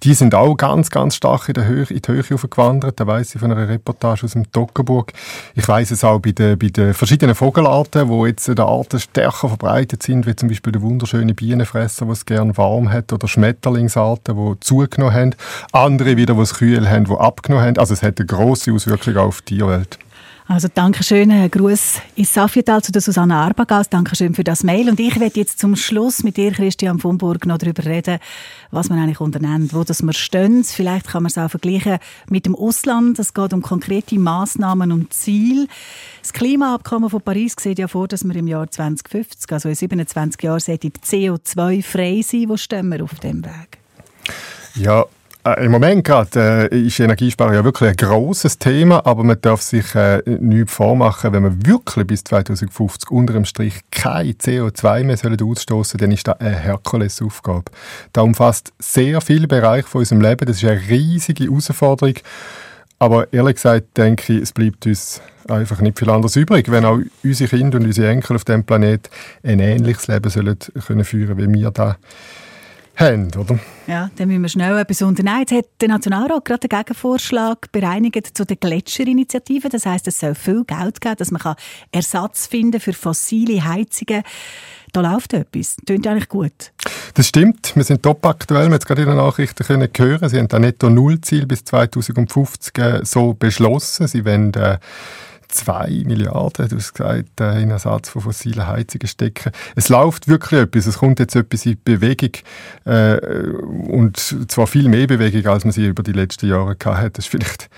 Die 0.03 0.13
sind 0.13 0.35
auch 0.35 0.55
ganz, 0.55 0.91
ganz 0.91 1.15
stark 1.15 1.47
in, 1.47 1.55
der 1.55 1.65
Höhe, 1.65 1.87
in 1.89 2.03
die 2.03 2.11
Höhe 2.11 2.21
gewandert. 2.23 2.99
Da 2.99 3.07
weiss 3.07 3.33
ich 3.33 3.41
von 3.41 3.51
einer 3.51 3.67
Reportage 3.67 4.25
aus 4.25 4.33
dem 4.33 4.51
Toggenburg. 4.51 5.13
Ich 5.55 5.67
weiss 5.67 5.89
es 5.89 6.03
auch 6.03 6.19
bei 6.19 6.31
den, 6.31 6.59
bei 6.59 6.67
den 6.67 6.93
verschiedenen 6.93 7.33
Vogelarten, 7.33 8.09
wo 8.09 8.27
jetzt 8.27 8.47
äh, 8.47 8.53
die 8.53 8.61
Arten 8.61 8.99
stärker 8.99 9.47
verbreitet 9.47 10.03
sind, 10.03 10.27
wie 10.27 10.35
zum 10.35 10.49
Beispiel 10.49 10.71
der 10.71 10.83
wunderschöne 10.83 11.33
Bienenfresser, 11.33 12.05
der 12.05 12.13
es 12.13 12.25
gerne 12.25 12.55
warm 12.57 12.91
hat, 12.91 13.11
oder 13.11 13.27
Schmetterlingsarten, 13.27 14.35
die 14.35 14.59
zugenommen 14.59 15.15
haben. 15.15 15.35
Andere 15.71 16.15
wieder, 16.15 16.35
die 16.35 16.41
es 16.41 16.53
kühl 16.53 16.87
haben, 16.87 17.05
die 17.05 17.13
abgenommen 17.13 17.65
haben. 17.65 17.77
Also 17.79 17.95
es 17.95 18.03
hat 18.03 18.19
eine 18.19 18.34
grosse 18.35 18.73
Auswirkung 18.73 19.17
auf 19.17 19.41
die 19.41 19.57
Tierwelt. 19.57 19.99
Also 20.47 20.67
danke 20.71 21.03
schön, 21.03 21.31
ein 21.31 21.49
Gruß 21.49 22.01
ins 22.15 22.31
Safietal 22.31 22.83
zu 22.83 22.91
der 22.91 23.01
Susanne 23.01 23.35
Arbagaus. 23.35 23.89
Danke 23.89 24.15
schön 24.15 24.35
für 24.35 24.43
das 24.43 24.63
Mail. 24.63 24.89
Und 24.89 24.99
ich 24.99 25.19
werde 25.19 25.39
jetzt 25.39 25.57
zum 25.57 25.75
Schluss 25.75 26.21
mit 26.23 26.37
dir, 26.37 26.51
Christian 26.51 26.99
von 26.99 27.17
Burg, 27.17 27.47
noch 27.47 27.57
darüber 27.57 27.83
reden, 27.83 28.19
was 28.69 28.89
man 28.89 28.99
eigentlich 28.99 29.19
unternimmt, 29.19 29.73
wo 29.73 29.83
das 29.83 30.03
wir 30.03 30.13
stehen. 30.13 30.63
Vielleicht 30.63 31.07
kann 31.07 31.23
man 31.23 31.31
es 31.31 31.39
auch 31.39 31.49
vergleichen 31.49 31.97
mit 32.29 32.45
dem 32.45 32.55
Ausland. 32.55 33.17
Es 33.17 33.33
geht 33.33 33.53
um 33.53 33.63
konkrete 33.63 34.19
Massnahmen 34.19 34.91
und 34.91 35.11
Ziele. 35.13 35.65
Das 36.21 36.31
Klimaabkommen 36.31 37.09
von 37.09 37.21
Paris 37.21 37.55
sieht 37.59 37.79
ja 37.79 37.87
vor, 37.87 38.07
dass 38.07 38.23
wir 38.23 38.35
im 38.35 38.45
Jahr 38.45 38.69
2050, 38.69 39.51
also 39.51 39.69
in 39.69 39.75
27 39.75 40.43
Jahren, 40.43 40.59
CO2-frei 40.59 42.21
sein. 42.21 42.49
Wo 42.49 42.55
stehen 42.55 42.89
wir 42.89 43.03
auf 43.03 43.15
dem 43.15 43.43
Weg? 43.43 43.79
Ja, 44.75 45.01
äh, 45.01 45.05
Im 45.57 45.71
Moment 45.71 46.03
gerade 46.03 46.69
äh, 46.71 46.87
ist 46.87 46.99
Energiesparen 46.99 47.53
ja 47.53 47.63
wirklich 47.63 47.91
ein 47.91 47.95
grosses 47.95 48.57
Thema, 48.57 49.05
aber 49.05 49.23
man 49.23 49.39
darf 49.39 49.61
sich 49.61 49.93
äh, 49.93 50.23
nichts 50.25 50.73
vormachen, 50.73 51.33
wenn 51.33 51.43
man 51.43 51.63
wirklich 51.67 52.07
bis 52.07 52.23
2050 52.23 53.11
unter 53.11 53.33
dem 53.33 53.45
Strich 53.45 53.81
kein 53.91 54.31
CO2 54.31 55.03
mehr 55.03 55.17
sollen 55.17 55.39
ausstoßen, 55.39 55.99
dann 55.99 56.11
ist 56.11 56.27
das 56.27 56.39
eine 56.39 56.49
Herkulesaufgabe. 56.49 57.65
Das 58.11 58.23
umfasst 58.23 58.73
sehr 58.79 59.21
viele 59.21 59.47
Bereiche 59.47 59.87
von 59.87 59.99
unserem 59.99 60.21
Leben. 60.21 60.47
Das 60.47 60.63
ist 60.63 60.67
eine 60.67 60.81
riesige 60.89 61.43
Herausforderung. 61.43 62.15
Aber 62.97 63.31
ehrlich 63.31 63.57
gesagt 63.57 63.97
denke 63.97 64.33
ich, 64.33 64.41
es 64.41 64.51
bleibt 64.51 64.87
uns 64.87 65.21
einfach 65.47 65.79
nicht 65.79 65.99
viel 65.99 66.09
anderes 66.09 66.35
übrig, 66.37 66.71
wenn 66.71 66.85
auch 66.85 66.97
unsere 67.23 67.49
Kinder 67.51 67.77
und 67.77 67.85
unsere 67.85 68.09
Enkel 68.09 68.35
auf 68.35 68.45
dem 68.45 68.63
Planet 68.63 69.11
ein 69.43 69.59
ähnliches 69.59 70.07
Leben 70.07 70.31
sollen 70.31 70.57
können 70.87 71.05
führen, 71.05 71.37
wie 71.37 71.53
wir 71.53 71.69
da 71.69 71.97
haben, 72.95 73.31
oder? 73.37 73.59
Ja, 73.87 74.09
dann 74.15 74.27
müssen 74.27 74.41
wir 74.41 74.49
schnell 74.49 74.77
etwas 74.77 75.01
unternehmen. 75.01 75.39
Jetzt 75.39 75.51
hat 75.51 75.65
der 75.81 75.89
Nationalrat 75.89 76.45
gerade 76.45 76.67
einen 76.69 76.81
Gegenvorschlag 76.83 77.71
bereinigt 77.71 78.35
zu 78.35 78.45
der 78.45 78.57
Gletscherinitiative. 78.57 79.69
Das 79.69 79.85
heißt, 79.85 80.07
es 80.07 80.19
soll 80.19 80.35
viel 80.35 80.63
Geld 80.65 81.01
geben, 81.01 81.15
dass 81.17 81.31
man 81.31 81.41
kann 81.41 81.55
Ersatz 81.91 82.47
finden 82.47 82.79
für 82.79 82.93
fossile 82.93 83.63
Heizungen. 83.63 84.23
Da 84.91 85.01
läuft 85.01 85.33
etwas. 85.33 85.75
Tönt 85.85 86.07
eigentlich 86.07 86.29
gut. 86.29 86.71
Das 87.15 87.27
stimmt. 87.27 87.75
Wir 87.75 87.83
sind 87.83 88.01
top 88.01 88.25
aktuell. 88.25 88.61
Wir 88.61 88.65
haben 88.67 88.73
es 88.73 88.85
gerade 88.85 89.01
in 89.01 89.07
den 89.09 89.17
Nachrichten 89.17 89.65
können 89.65 89.89
hören. 89.95 90.29
Sie 90.29 90.37
haben 90.37 90.49
ein 90.49 90.61
Netto-Null-Ziel 90.61 91.45
bis 91.45 91.65
2050 91.65 92.77
äh, 92.77 92.99
so 93.03 93.33
beschlossen. 93.33 94.07
Sie 94.07 94.23
wollen 94.23 94.53
äh, 94.53 94.77
2 95.55 96.03
Milliarden, 96.05 96.67
du 96.69 96.75
hast 96.75 96.93
gesagt, 96.93 97.41
äh, 97.41 97.61
in 97.61 97.71
Ersatz 97.71 98.09
von 98.09 98.21
fossilen 98.21 98.67
Heizungen 98.67 99.07
stecken. 99.07 99.51
Es 99.75 99.89
läuft 99.89 100.27
wirklich 100.27 100.61
etwas. 100.61 100.85
Es 100.85 100.99
kommt 100.99 101.19
jetzt 101.19 101.35
etwas 101.35 101.65
in 101.65 101.77
Bewegung. 101.83 102.31
Äh, 102.85 103.17
und 103.87 104.17
zwar 104.17 104.67
viel 104.67 104.89
mehr 104.89 105.07
Bewegung, 105.07 105.45
als 105.51 105.65
man 105.65 105.71
sie 105.71 105.87
über 105.87 106.03
die 106.03 106.11
letzten 106.11 106.47
Jahre 106.47 106.75
gehabt 106.75 106.97
hat. 106.99 107.17
Das 107.17 107.25
ist 107.25 107.31
vielleicht 107.31 107.69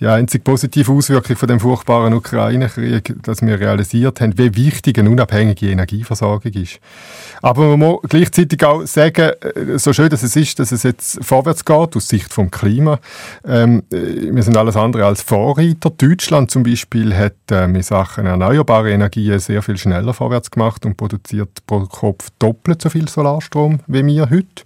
die 0.00 0.06
einzige 0.06 0.44
positive 0.44 0.92
Auswirkung 0.92 1.36
von 1.36 1.48
dem 1.48 1.60
furchtbaren 1.60 2.12
Ukraine-Krieg, 2.12 3.14
dass 3.22 3.42
wir 3.42 3.58
realisiert 3.58 4.20
haben, 4.20 4.36
wie 4.36 4.54
wichtig 4.54 4.98
eine 4.98 5.10
unabhängige 5.10 5.70
Energieversorgung 5.70 6.52
ist. 6.52 6.80
Aber 7.42 7.68
man 7.68 7.78
muss 7.78 8.00
gleichzeitig 8.08 8.64
auch 8.64 8.84
sagen, 8.86 9.32
äh, 9.40 9.78
so 9.78 9.92
schön 9.92 10.08
dass 10.08 10.22
es 10.22 10.36
ist, 10.36 10.58
dass 10.58 10.72
es 10.72 10.82
jetzt 10.82 11.24
vorwärts 11.24 11.64
geht, 11.64 11.96
aus 11.96 12.08
Sicht 12.08 12.32
vom 12.32 12.50
Klima. 12.50 12.98
Ähm, 13.46 13.82
äh, 13.90 14.34
wir 14.34 14.42
sind 14.42 14.56
alles 14.56 14.76
andere 14.76 15.06
als 15.06 15.22
Vorreiter. 15.22 15.90
Deutschland 15.90 16.50
zum 16.50 16.62
Beispiel 16.62 17.14
hat 17.14 17.34
äh, 17.50 17.66
mit 17.66 17.84
Sachen 17.84 18.26
erneuerbare 18.26 18.90
Energien 18.90 19.38
sehr 19.38 19.62
viel 19.62 19.78
schneller 19.78 20.14
vorwärts 20.14 20.50
gemacht 20.50 20.84
und 20.84 20.96
produziert 20.96 21.64
pro 21.66 21.80
Kopf 21.86 22.30
doppelt 22.38 22.82
so 22.82 22.90
viel 22.90 23.08
Solarstrom 23.08 23.80
wie 23.86 24.04
wir 24.04 24.30
heute. 24.30 24.64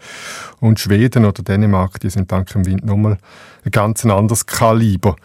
Und 0.61 0.78
Schweden 0.78 1.24
oder 1.24 1.43
Dänemark, 1.43 2.01
die 2.01 2.11
sind 2.11 2.31
dank 2.31 2.49
dem 2.49 2.66
Wind 2.66 2.85
nochmal 2.85 3.18
ein 3.64 3.70
ganz 3.70 4.04
anderes 4.04 4.46
Kaliber. 4.46 5.16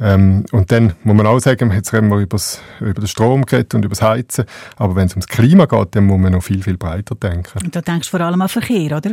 Ähm, 0.00 0.44
und 0.52 0.72
dann 0.72 0.94
muss 1.04 1.16
man 1.16 1.26
auch 1.26 1.38
sagen, 1.38 1.70
jetzt 1.72 1.92
reden 1.92 2.08
wir 2.08 2.18
übers, 2.18 2.60
über 2.80 2.94
den 2.94 3.06
Strom 3.06 3.42
und 3.42 3.74
über 3.74 3.88
das 3.88 4.02
Heizen, 4.02 4.44
aber 4.76 4.96
wenn 4.96 5.06
es 5.06 5.12
ums 5.12 5.28
Klima 5.28 5.66
geht, 5.66 5.94
dann 5.94 6.06
muss 6.06 6.18
man 6.18 6.32
noch 6.32 6.42
viel, 6.42 6.62
viel 6.62 6.76
breiter 6.76 7.14
denken. 7.14 7.60
Und 7.62 7.76
da 7.76 7.80
denkst 7.80 8.10
du 8.10 8.16
vor 8.16 8.26
allem 8.26 8.42
an 8.42 8.48
Verkehr, 8.48 8.96
oder? 8.96 9.12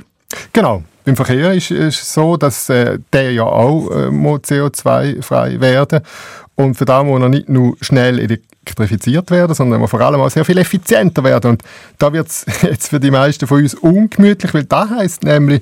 Genau. 0.53 0.84
Beim 1.03 1.15
Verkehr 1.15 1.53
ist 1.53 1.71
es 1.71 2.13
so, 2.13 2.38
dass 2.38 2.69
äh, 2.69 2.99
der 3.11 3.32
ja 3.34 3.43
auch 3.43 3.89
äh, 3.89 4.09
CO2-frei 4.09 5.59
werden 5.59 6.01
und 6.55 6.75
für 6.75 6.86
das 6.86 7.03
muss 7.03 7.21
er 7.21 7.29
nicht 7.29 7.49
nur 7.49 7.75
schnell 7.82 8.19
elektrifiziert 8.19 9.32
werden, 9.32 9.55
sondern 9.55 9.79
muss 9.79 9.89
vor 9.89 10.01
allem 10.01 10.21
auch 10.21 10.29
sehr 10.29 10.45
viel 10.45 10.57
effizienter 10.57 11.23
werden. 11.23 11.51
Und 11.51 11.63
da 11.97 12.13
wird 12.13 12.27
es 12.27 12.45
jetzt 12.61 12.89
für 12.89 12.99
die 12.99 13.11
meisten 13.11 13.47
von 13.47 13.61
uns 13.61 13.73
ungemütlich, 13.73 14.53
weil 14.53 14.65
das 14.65 14.89
heißt 14.89 15.23
nämlich, 15.23 15.61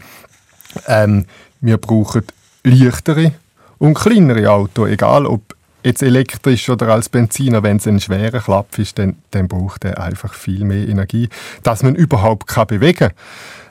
ähm, 0.88 1.26
wir 1.62 1.78
brauchen 1.78 2.24
leichtere 2.64 3.34
und 3.78 3.94
kleinere 3.94 4.52
Autos, 4.52 4.90
egal 4.90 5.26
ob 5.26 5.56
jetzt 5.84 6.04
elektrisch 6.04 6.70
oder 6.70 6.90
als 6.90 7.10
Benziner, 7.10 7.64
wenn 7.64 7.78
es 7.78 7.88
ein 7.88 8.00
schwerer 8.00 8.40
Klapp 8.40 8.78
ist, 8.78 9.00
dann, 9.00 9.16
dann 9.32 9.48
braucht 9.48 9.86
er 9.86 10.02
einfach 10.02 10.34
viel 10.34 10.66
mehr 10.66 10.88
Energie, 10.88 11.30
dass 11.64 11.84
man 11.84 11.96
überhaupt 11.96 12.48
kann 12.48 12.68
bewegen 12.68 13.12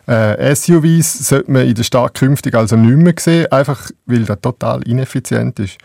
kann. 0.06 0.34
Äh, 0.38 0.54
SUVs 0.54 1.28
sollte 1.28 1.50
man 1.50 1.66
in 1.66 1.74
der 1.74 1.82
Stadt 1.82 2.14
künftig 2.14 2.54
also 2.54 2.76
nicht 2.76 2.96
mehr 2.96 3.14
sehen, 3.18 3.52
einfach 3.52 3.90
weil 4.06 4.24
das 4.24 4.40
total 4.40 4.82
ineffizient 4.84 5.58
ist. 5.58 5.76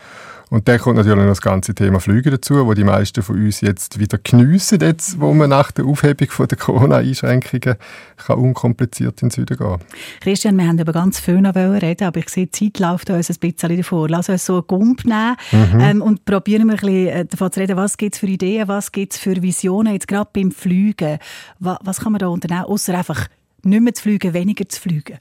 Und 0.50 0.68
dann 0.68 0.78
kommt 0.78 0.96
natürlich 0.96 1.18
noch 1.18 1.26
das 1.26 1.40
ganze 1.40 1.74
Thema 1.74 2.00
Flüge 2.00 2.30
dazu, 2.30 2.66
wo 2.66 2.74
die 2.74 2.84
meisten 2.84 3.22
von 3.22 3.36
uns 3.36 3.60
jetzt 3.60 3.98
wieder 3.98 4.18
geniessen, 4.18 4.80
jetzt, 4.80 5.20
wo 5.20 5.32
man 5.32 5.50
nach 5.50 5.72
der 5.72 5.84
Aufhebung 5.86 6.28
von 6.30 6.46
der 6.46 6.58
Corona-Einschränkungen 6.58 7.76
kann 8.16 8.38
unkompliziert 8.38 9.22
in 9.22 9.28
den 9.28 9.30
Süden 9.30 9.56
gehen 9.56 9.78
Christian, 10.20 10.56
wir 10.56 10.66
haben 10.66 10.78
über 10.78 10.92
ganz 10.92 11.18
viel 11.18 11.40
noch 11.40 11.54
reden, 11.54 12.04
aber 12.04 12.20
ich 12.20 12.28
sehe, 12.28 12.46
die 12.46 12.72
Zeit 12.72 12.78
läuft 12.78 13.10
uns 13.10 13.30
ein 13.30 13.36
bisschen 13.40 13.76
davor. 13.76 14.08
Lass 14.08 14.28
uns 14.28 14.44
so 14.44 14.54
einen 14.54 14.66
Gump 14.66 15.04
nehmen 15.04 15.36
Mhm. 15.52 15.80
ähm, 15.80 16.02
und 16.02 16.24
probieren 16.24 16.66
wir 16.66 16.74
ein 16.74 16.80
bisschen 16.80 17.06
äh, 17.06 17.24
davon 17.24 17.52
zu 17.52 17.60
reden, 17.60 17.76
was 17.76 17.96
gibt 17.96 18.14
es 18.14 18.20
für 18.20 18.26
Ideen, 18.26 18.68
was 18.68 18.92
gibt 18.92 19.14
es 19.14 19.18
für 19.18 19.40
Visionen, 19.42 19.92
jetzt 19.92 20.08
gerade 20.08 20.30
beim 20.32 20.50
Fliegen. 20.50 21.18
Was, 21.58 21.78
was 21.82 22.00
kann 22.00 22.12
man 22.12 22.18
da 22.18 22.28
unternehmen, 22.28 22.64
außer 22.64 22.96
einfach 22.96 23.28
nicht 23.62 23.82
mehr 23.82 23.94
zu 23.94 24.02
fliegen, 24.02 24.34
weniger 24.34 24.68
zu 24.68 24.80
fliegen? 24.80 25.18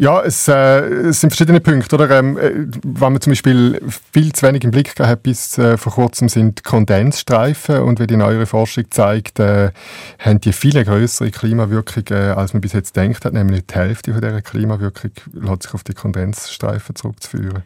Ja, 0.00 0.22
es, 0.22 0.48
äh, 0.48 0.80
es 1.10 1.20
sind 1.20 1.28
verschiedene 1.28 1.60
Punkte. 1.60 1.94
Oder? 1.94 2.10
Ähm, 2.18 2.38
äh, 2.38 2.52
wenn 2.82 3.12
man 3.12 3.20
zum 3.20 3.32
Beispiel 3.32 3.82
viel 4.14 4.32
zu 4.32 4.46
wenig 4.46 4.64
im 4.64 4.70
Blick 4.70 4.96
gehabt 4.96 5.10
hat, 5.10 5.22
bis 5.22 5.58
äh, 5.58 5.76
vor 5.76 5.92
kurzem 5.92 6.30
sind 6.30 6.64
Kondensstreifen 6.64 7.82
und 7.82 8.00
wie 8.00 8.06
die 8.06 8.16
neuere 8.16 8.46
Forschung 8.46 8.84
zeigt, 8.88 9.38
äh, 9.40 9.72
haben 10.18 10.40
die 10.40 10.54
viel 10.54 10.82
größere 10.82 11.30
Klimawirkung, 11.30 12.04
äh, 12.12 12.30
als 12.30 12.54
man 12.54 12.62
bis 12.62 12.72
jetzt 12.72 12.96
denkt 12.96 13.26
hat. 13.26 13.34
Nämlich 13.34 13.66
die 13.66 13.74
Hälfte 13.74 14.12
von 14.14 14.22
dieser 14.22 14.40
Klimawirkung 14.40 15.10
lässt 15.34 15.64
sich 15.64 15.74
auf 15.74 15.84
die 15.84 15.92
Kondensstreifen 15.92 16.96
zurückzuführen. 16.96 17.62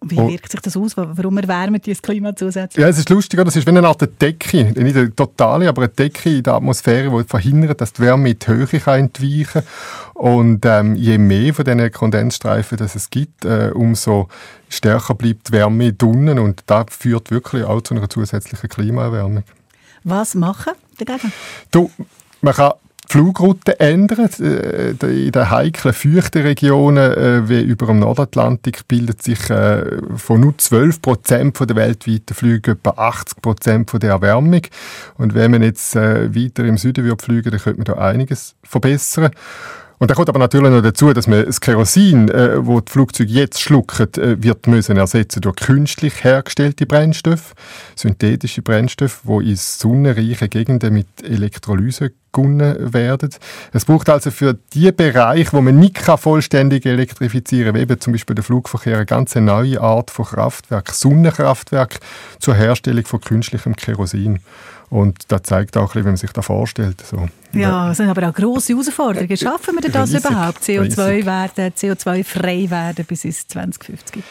Wie 0.00 0.18
Oh. 0.18 0.28
wirkt 0.28 0.50
sich 0.52 0.60
das 0.60 0.76
aus? 0.76 0.96
Warum 0.96 1.38
erwärmt 1.38 1.84
dieses 1.84 2.00
Klima 2.00 2.34
zusätzlich? 2.34 2.80
Ja, 2.80 2.88
es 2.88 2.98
ist 2.98 3.10
lustig, 3.10 3.40
es 3.40 3.56
ist 3.56 3.66
wie 3.66 3.70
eine 3.70 3.86
Art 3.86 4.08
Decke, 4.20 4.64
nicht 4.64 4.96
eine 4.96 5.14
totale, 5.14 5.68
aber 5.68 5.82
eine 5.82 5.88
Decke 5.88 6.36
in 6.36 6.42
der 6.44 6.54
Atmosphäre, 6.54 7.10
die 7.10 7.28
verhindert, 7.28 7.80
dass 7.80 7.92
die 7.94 8.02
Wärme 8.02 8.30
in 8.30 8.38
die 8.38 8.46
Höhe 8.46 8.66
kann 8.66 9.00
entweichen 9.00 9.62
Und 10.14 10.64
ähm, 10.64 10.94
je 10.94 11.18
mehr 11.18 11.52
von 11.52 11.64
diesen 11.64 11.90
Kondensstreifen 11.90 12.78
das 12.78 12.94
es 12.94 13.10
gibt, 13.10 13.44
äh, 13.44 13.70
umso 13.74 14.28
stärker 14.68 15.14
bleibt 15.14 15.48
die 15.48 15.52
Wärme 15.52 15.92
drinnen 15.92 16.38
und 16.38 16.62
das 16.66 16.86
führt 16.90 17.30
wirklich 17.32 17.64
auch 17.64 17.80
zu 17.82 17.94
einer 17.94 18.08
zusätzlichen 18.08 18.68
Klimaerwärmung. 18.68 19.42
Was 20.04 20.34
machen 20.36 20.74
dagegen? 20.96 21.32
Du, 21.72 21.90
man 22.40 22.54
kann 22.54 22.72
die 23.08 23.12
Flugroute 23.12 23.80
ändern. 23.80 24.28
Äh, 24.40 24.90
In 24.90 25.32
den 25.32 25.50
heiklen, 25.50 25.94
feuchten 25.94 26.42
Regionen 26.42 27.12
äh, 27.12 27.48
wie 27.48 27.62
über 27.62 27.86
dem 27.86 28.00
Nordatlantik 28.00 28.86
bildet 28.86 29.22
sich 29.22 29.50
äh, 29.50 29.84
von 30.16 30.40
nur 30.40 30.56
12 30.56 31.02
Prozent 31.02 31.58
der 31.60 31.76
weltweiten 31.76 32.34
Flüge 32.34 32.72
etwa 32.72 32.90
80 32.90 33.42
Prozent 33.42 34.02
der 34.02 34.10
Erwärmung. 34.10 34.62
Und 35.16 35.34
wenn 35.34 35.50
man 35.50 35.62
jetzt 35.62 35.94
weiter 35.94 36.64
im 36.64 36.76
Süden 36.76 37.04
würde 37.04 37.22
fliegen, 37.22 37.50
dann 37.50 37.60
könnte 37.60 37.78
man 37.78 37.84
da 37.84 37.94
einiges 37.94 38.54
verbessern. 38.62 39.30
Und 39.98 40.10
da 40.10 40.14
kommt 40.14 40.28
aber 40.28 40.38
natürlich 40.38 40.70
noch 40.70 40.82
dazu, 40.82 41.12
dass 41.12 41.26
man 41.26 41.44
das 41.44 41.60
Kerosin, 41.60 42.28
äh, 42.28 42.64
wo 42.64 42.80
die 42.80 42.90
Flugzeuge 42.90 43.32
jetzt 43.32 43.60
schlucken, 43.60 44.06
äh, 44.14 44.42
wird 44.42 44.66
müssen 44.68 44.96
ersetzen 44.96 45.40
durch 45.40 45.56
künstlich 45.56 46.22
hergestellte 46.22 46.86
Brennstoffe, 46.86 47.54
synthetische 47.96 48.62
Brennstoffe, 48.62 49.20
wo 49.24 49.40
in 49.40 49.56
sonnenreichen 49.56 50.50
Gegenden 50.50 50.94
mit 50.94 51.08
Elektrolyse 51.24 52.12
gewonnen 52.32 52.92
werden. 52.92 53.30
Es 53.72 53.84
braucht 53.84 54.08
also 54.08 54.30
für 54.30 54.56
die 54.72 54.92
Bereiche, 54.92 55.52
wo 55.52 55.60
man 55.60 55.78
nicht 55.78 55.98
vollständig 55.98 56.86
elektrifizieren 56.86 57.72
kann, 57.72 57.74
wie 57.76 57.82
eben 57.82 58.00
zum 58.00 58.12
Beispiel 58.12 58.36
der 58.36 58.44
Flugverkehr, 58.44 58.96
eine 58.96 59.06
ganz 59.06 59.34
neue 59.34 59.80
Art 59.80 60.10
von 60.10 60.26
Kraftwerk, 60.26 60.90
Sonnenkraftwerk 60.90 61.98
zur 62.38 62.54
Herstellung 62.54 63.04
von 63.04 63.20
künstlichem 63.20 63.74
Kerosin. 63.74 64.40
Und 64.90 65.24
das 65.28 65.42
zeigt 65.42 65.76
auch, 65.76 65.82
ein 65.82 65.86
bisschen, 65.86 66.04
wie 66.04 66.08
man 66.08 66.16
sich 66.16 66.32
das 66.32 66.46
vorstellt. 66.46 67.02
So. 67.04 67.28
Ja, 67.52 67.90
es 67.90 67.96
sind 67.96 68.08
aber 68.08 68.28
auch 68.28 68.34
grosse 68.34 68.72
Herausforderungen. 68.72 69.36
Schaffen 69.36 69.74
wir 69.74 69.80
denn 69.80 69.92
das 69.92 70.12
Riesig, 70.12 70.30
überhaupt? 70.30 70.62
CO2 70.62 71.08
riesig. 71.08 71.26
werden, 71.26 71.72
CO2-frei 71.74 72.70
werden 72.70 73.04
bis 73.06 73.24
ins 73.24 73.46
2050? 73.46 74.22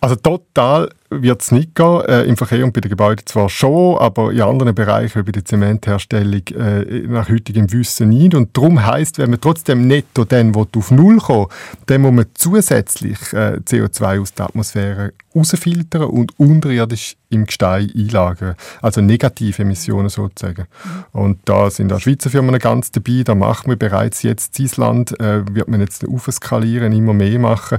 Also 0.00 0.16
total 0.16 0.90
wird 1.22 1.42
es 1.42 1.52
nicht 1.52 1.74
gehen. 1.74 2.00
Äh, 2.02 2.22
Im 2.22 2.36
Verkehr 2.36 2.64
und 2.64 2.72
bei 2.72 2.80
den 2.80 2.90
Gebäuden 2.90 3.26
zwar 3.26 3.48
schon, 3.48 3.98
aber 3.98 4.32
in 4.32 4.42
anderen 4.42 4.74
Bereichen, 4.74 5.20
wie 5.20 5.24
bei 5.24 5.32
der 5.32 5.44
Zementherstellung, 5.44 6.42
äh, 6.56 7.06
nach 7.06 7.28
heutigem 7.28 7.72
Wissen 7.72 8.10
nicht. 8.10 8.34
Und 8.34 8.56
darum 8.56 8.84
heisst, 8.84 9.18
wenn 9.18 9.30
man 9.30 9.40
trotzdem 9.40 9.86
netto 9.86 10.24
dann 10.24 10.54
will, 10.54 10.66
auf 10.76 10.90
Null 10.90 11.18
kommen 11.18 11.46
dann 11.86 12.02
muss 12.02 12.12
man 12.12 12.26
zusätzlich 12.34 13.18
äh, 13.32 13.58
CO2 13.64 14.20
aus 14.20 14.34
der 14.34 14.46
Atmosphäre 14.46 15.12
rausfiltern 15.34 16.04
und 16.04 16.38
unterirdisch 16.38 17.16
im 17.30 17.46
Gestein 17.46 17.90
einlagern. 17.94 18.54
Also 18.80 19.00
negative 19.00 19.62
Emissionen 19.62 20.08
sozusagen. 20.08 20.66
Und 21.12 21.38
da 21.44 21.70
sind 21.70 21.92
auch 21.92 22.00
Schweizer 22.00 22.30
Firmen 22.30 22.58
ganz 22.58 22.90
dabei. 22.90 23.22
Da 23.24 23.34
machen 23.34 23.68
wir 23.68 23.76
bereits 23.76 24.22
jetzt 24.22 24.58
in 24.58 24.66
Island, 24.66 25.18
äh, 25.20 25.42
wird 25.52 25.68
man 25.68 25.80
jetzt 25.80 26.06
aufskalieren, 26.06 26.92
immer 26.92 27.12
mehr 27.12 27.38
machen. 27.38 27.78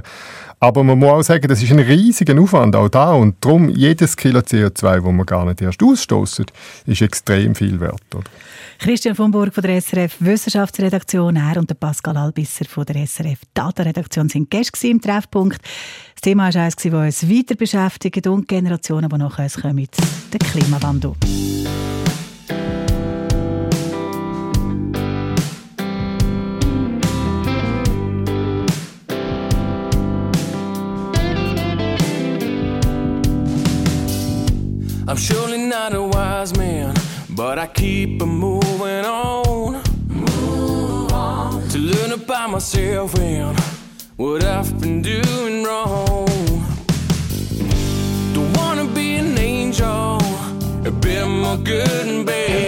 Aber 0.58 0.84
man 0.84 0.98
muss 0.98 1.10
auch 1.10 1.22
sagen, 1.22 1.48
das 1.48 1.62
ist 1.62 1.70
ein 1.70 1.78
riesiger 1.78 2.40
Aufwand 2.40 2.76
auch 2.76 2.88
da. 2.88 3.12
Und 3.12 3.25
darum, 3.40 3.68
jedes 3.68 4.16
Kilo 4.16 4.40
CO2, 4.40 5.02
das 5.02 5.12
man 5.12 5.26
gar 5.26 5.44
nicht 5.44 5.60
erst 5.60 5.82
ausstoßen, 5.82 6.46
ist 6.86 7.02
extrem 7.02 7.54
viel 7.54 7.80
wert. 7.80 8.02
Oder? 8.14 8.24
Christian 8.78 9.14
von 9.14 9.30
Burg 9.30 9.54
von 9.54 9.62
der 9.62 9.80
SRF 9.80 10.16
Wissenschaftsredaktion, 10.20 11.36
er 11.36 11.58
und 11.58 11.80
Pascal 11.80 12.16
Albisser 12.16 12.66
von 12.66 12.84
der 12.84 13.06
SRF 13.06 13.40
Datenredaktion 13.54 14.28
sind 14.28 14.50
Gäste 14.50 14.88
im 14.88 15.00
Treffpunkt. 15.00 15.60
Das 16.14 16.22
Thema 16.22 16.52
war 16.52 16.62
eines, 16.62 16.76
das 16.76 16.92
uns 16.92 17.28
weiter 17.28 17.54
beschäftigt 17.54 18.26
und 18.26 18.46
Generationen, 18.46 19.08
die 19.08 19.18
nach 19.18 19.36
kommen, 19.36 19.88
der 20.32 20.40
Klimawandel. 20.40 21.12
I'm 35.16 35.22
surely 35.22 35.56
not 35.56 35.94
a 35.94 36.02
wise 36.02 36.54
man, 36.58 36.94
but 37.30 37.58
I 37.58 37.68
keep 37.68 38.20
a 38.20 38.26
moving 38.26 39.06
on. 39.06 39.82
To 41.70 41.78
learn 41.78 42.12
about 42.12 42.50
myself 42.50 43.18
and 43.18 43.58
what 44.18 44.44
I've 44.44 44.78
been 44.78 45.00
doing 45.00 45.64
wrong. 45.64 46.26
Don't 48.34 48.52
wanna 48.58 48.84
be 48.92 49.14
an 49.16 49.38
angel, 49.38 50.18
a 50.84 50.90
bit 50.90 51.26
more 51.26 51.56
good 51.56 52.06
and 52.06 52.26
bad. 52.26 52.65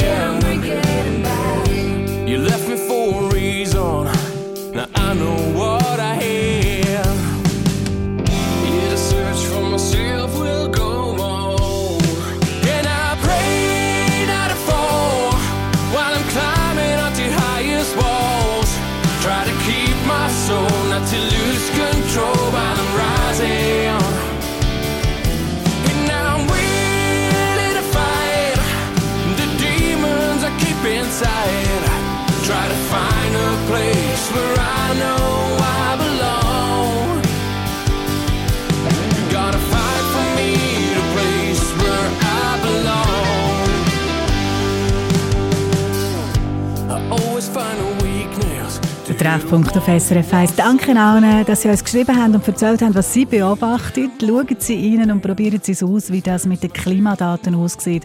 SRF 49.41 50.35
1. 50.35 50.57
Danke 50.57 50.99
allen, 50.99 51.45
dass 51.45 51.63
Sie 51.63 51.69
uns 51.69 51.85
geschrieben 51.85 52.17
haben 52.17 52.35
und 52.35 52.47
erzählt 52.47 52.83
haben, 52.83 52.95
was 52.95 53.13
Sie 53.13 53.25
beobachten. 53.25 54.11
Schauen 54.21 54.57
Sie 54.59 54.97
rein 54.97 55.11
und 55.11 55.21
probieren 55.21 55.61
Sie 55.63 55.73
es 55.73 55.83
aus, 55.83 56.11
wie 56.11 56.21
das 56.21 56.47
mit 56.47 56.63
den 56.63 56.73
Klimadaten 56.73 57.55
aussieht. 57.55 58.05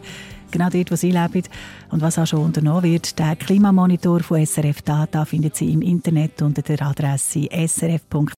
Genau 0.51 0.69
dort, 0.69 0.91
wo 0.91 0.95
Sie 0.95 1.11
leben 1.11 1.43
und 1.91 2.01
was 2.01 2.19
auch 2.19 2.27
schon 2.27 2.45
unternommen 2.45 2.83
wird. 2.83 3.17
Der 3.19 3.35
Klimamonitor 3.35 4.21
von 4.21 4.45
SRF 4.45 4.81
Data 4.83 5.25
finden 5.25 5.51
Sie 5.53 5.71
im 5.71 5.81
Internet 5.81 6.41
unter 6.41 6.61
der 6.61 6.81
Adresse 6.81 7.47
srf.ch. 7.51 8.33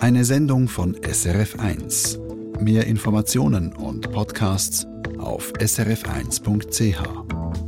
Eine 0.00 0.24
Sendung 0.24 0.68
von 0.68 0.94
SRF1. 0.96 2.18
Mehr 2.60 2.86
Informationen 2.86 3.72
und 3.72 4.10
Podcasts 4.12 4.86
auf 5.18 5.52
srf1.ch. 5.54 7.65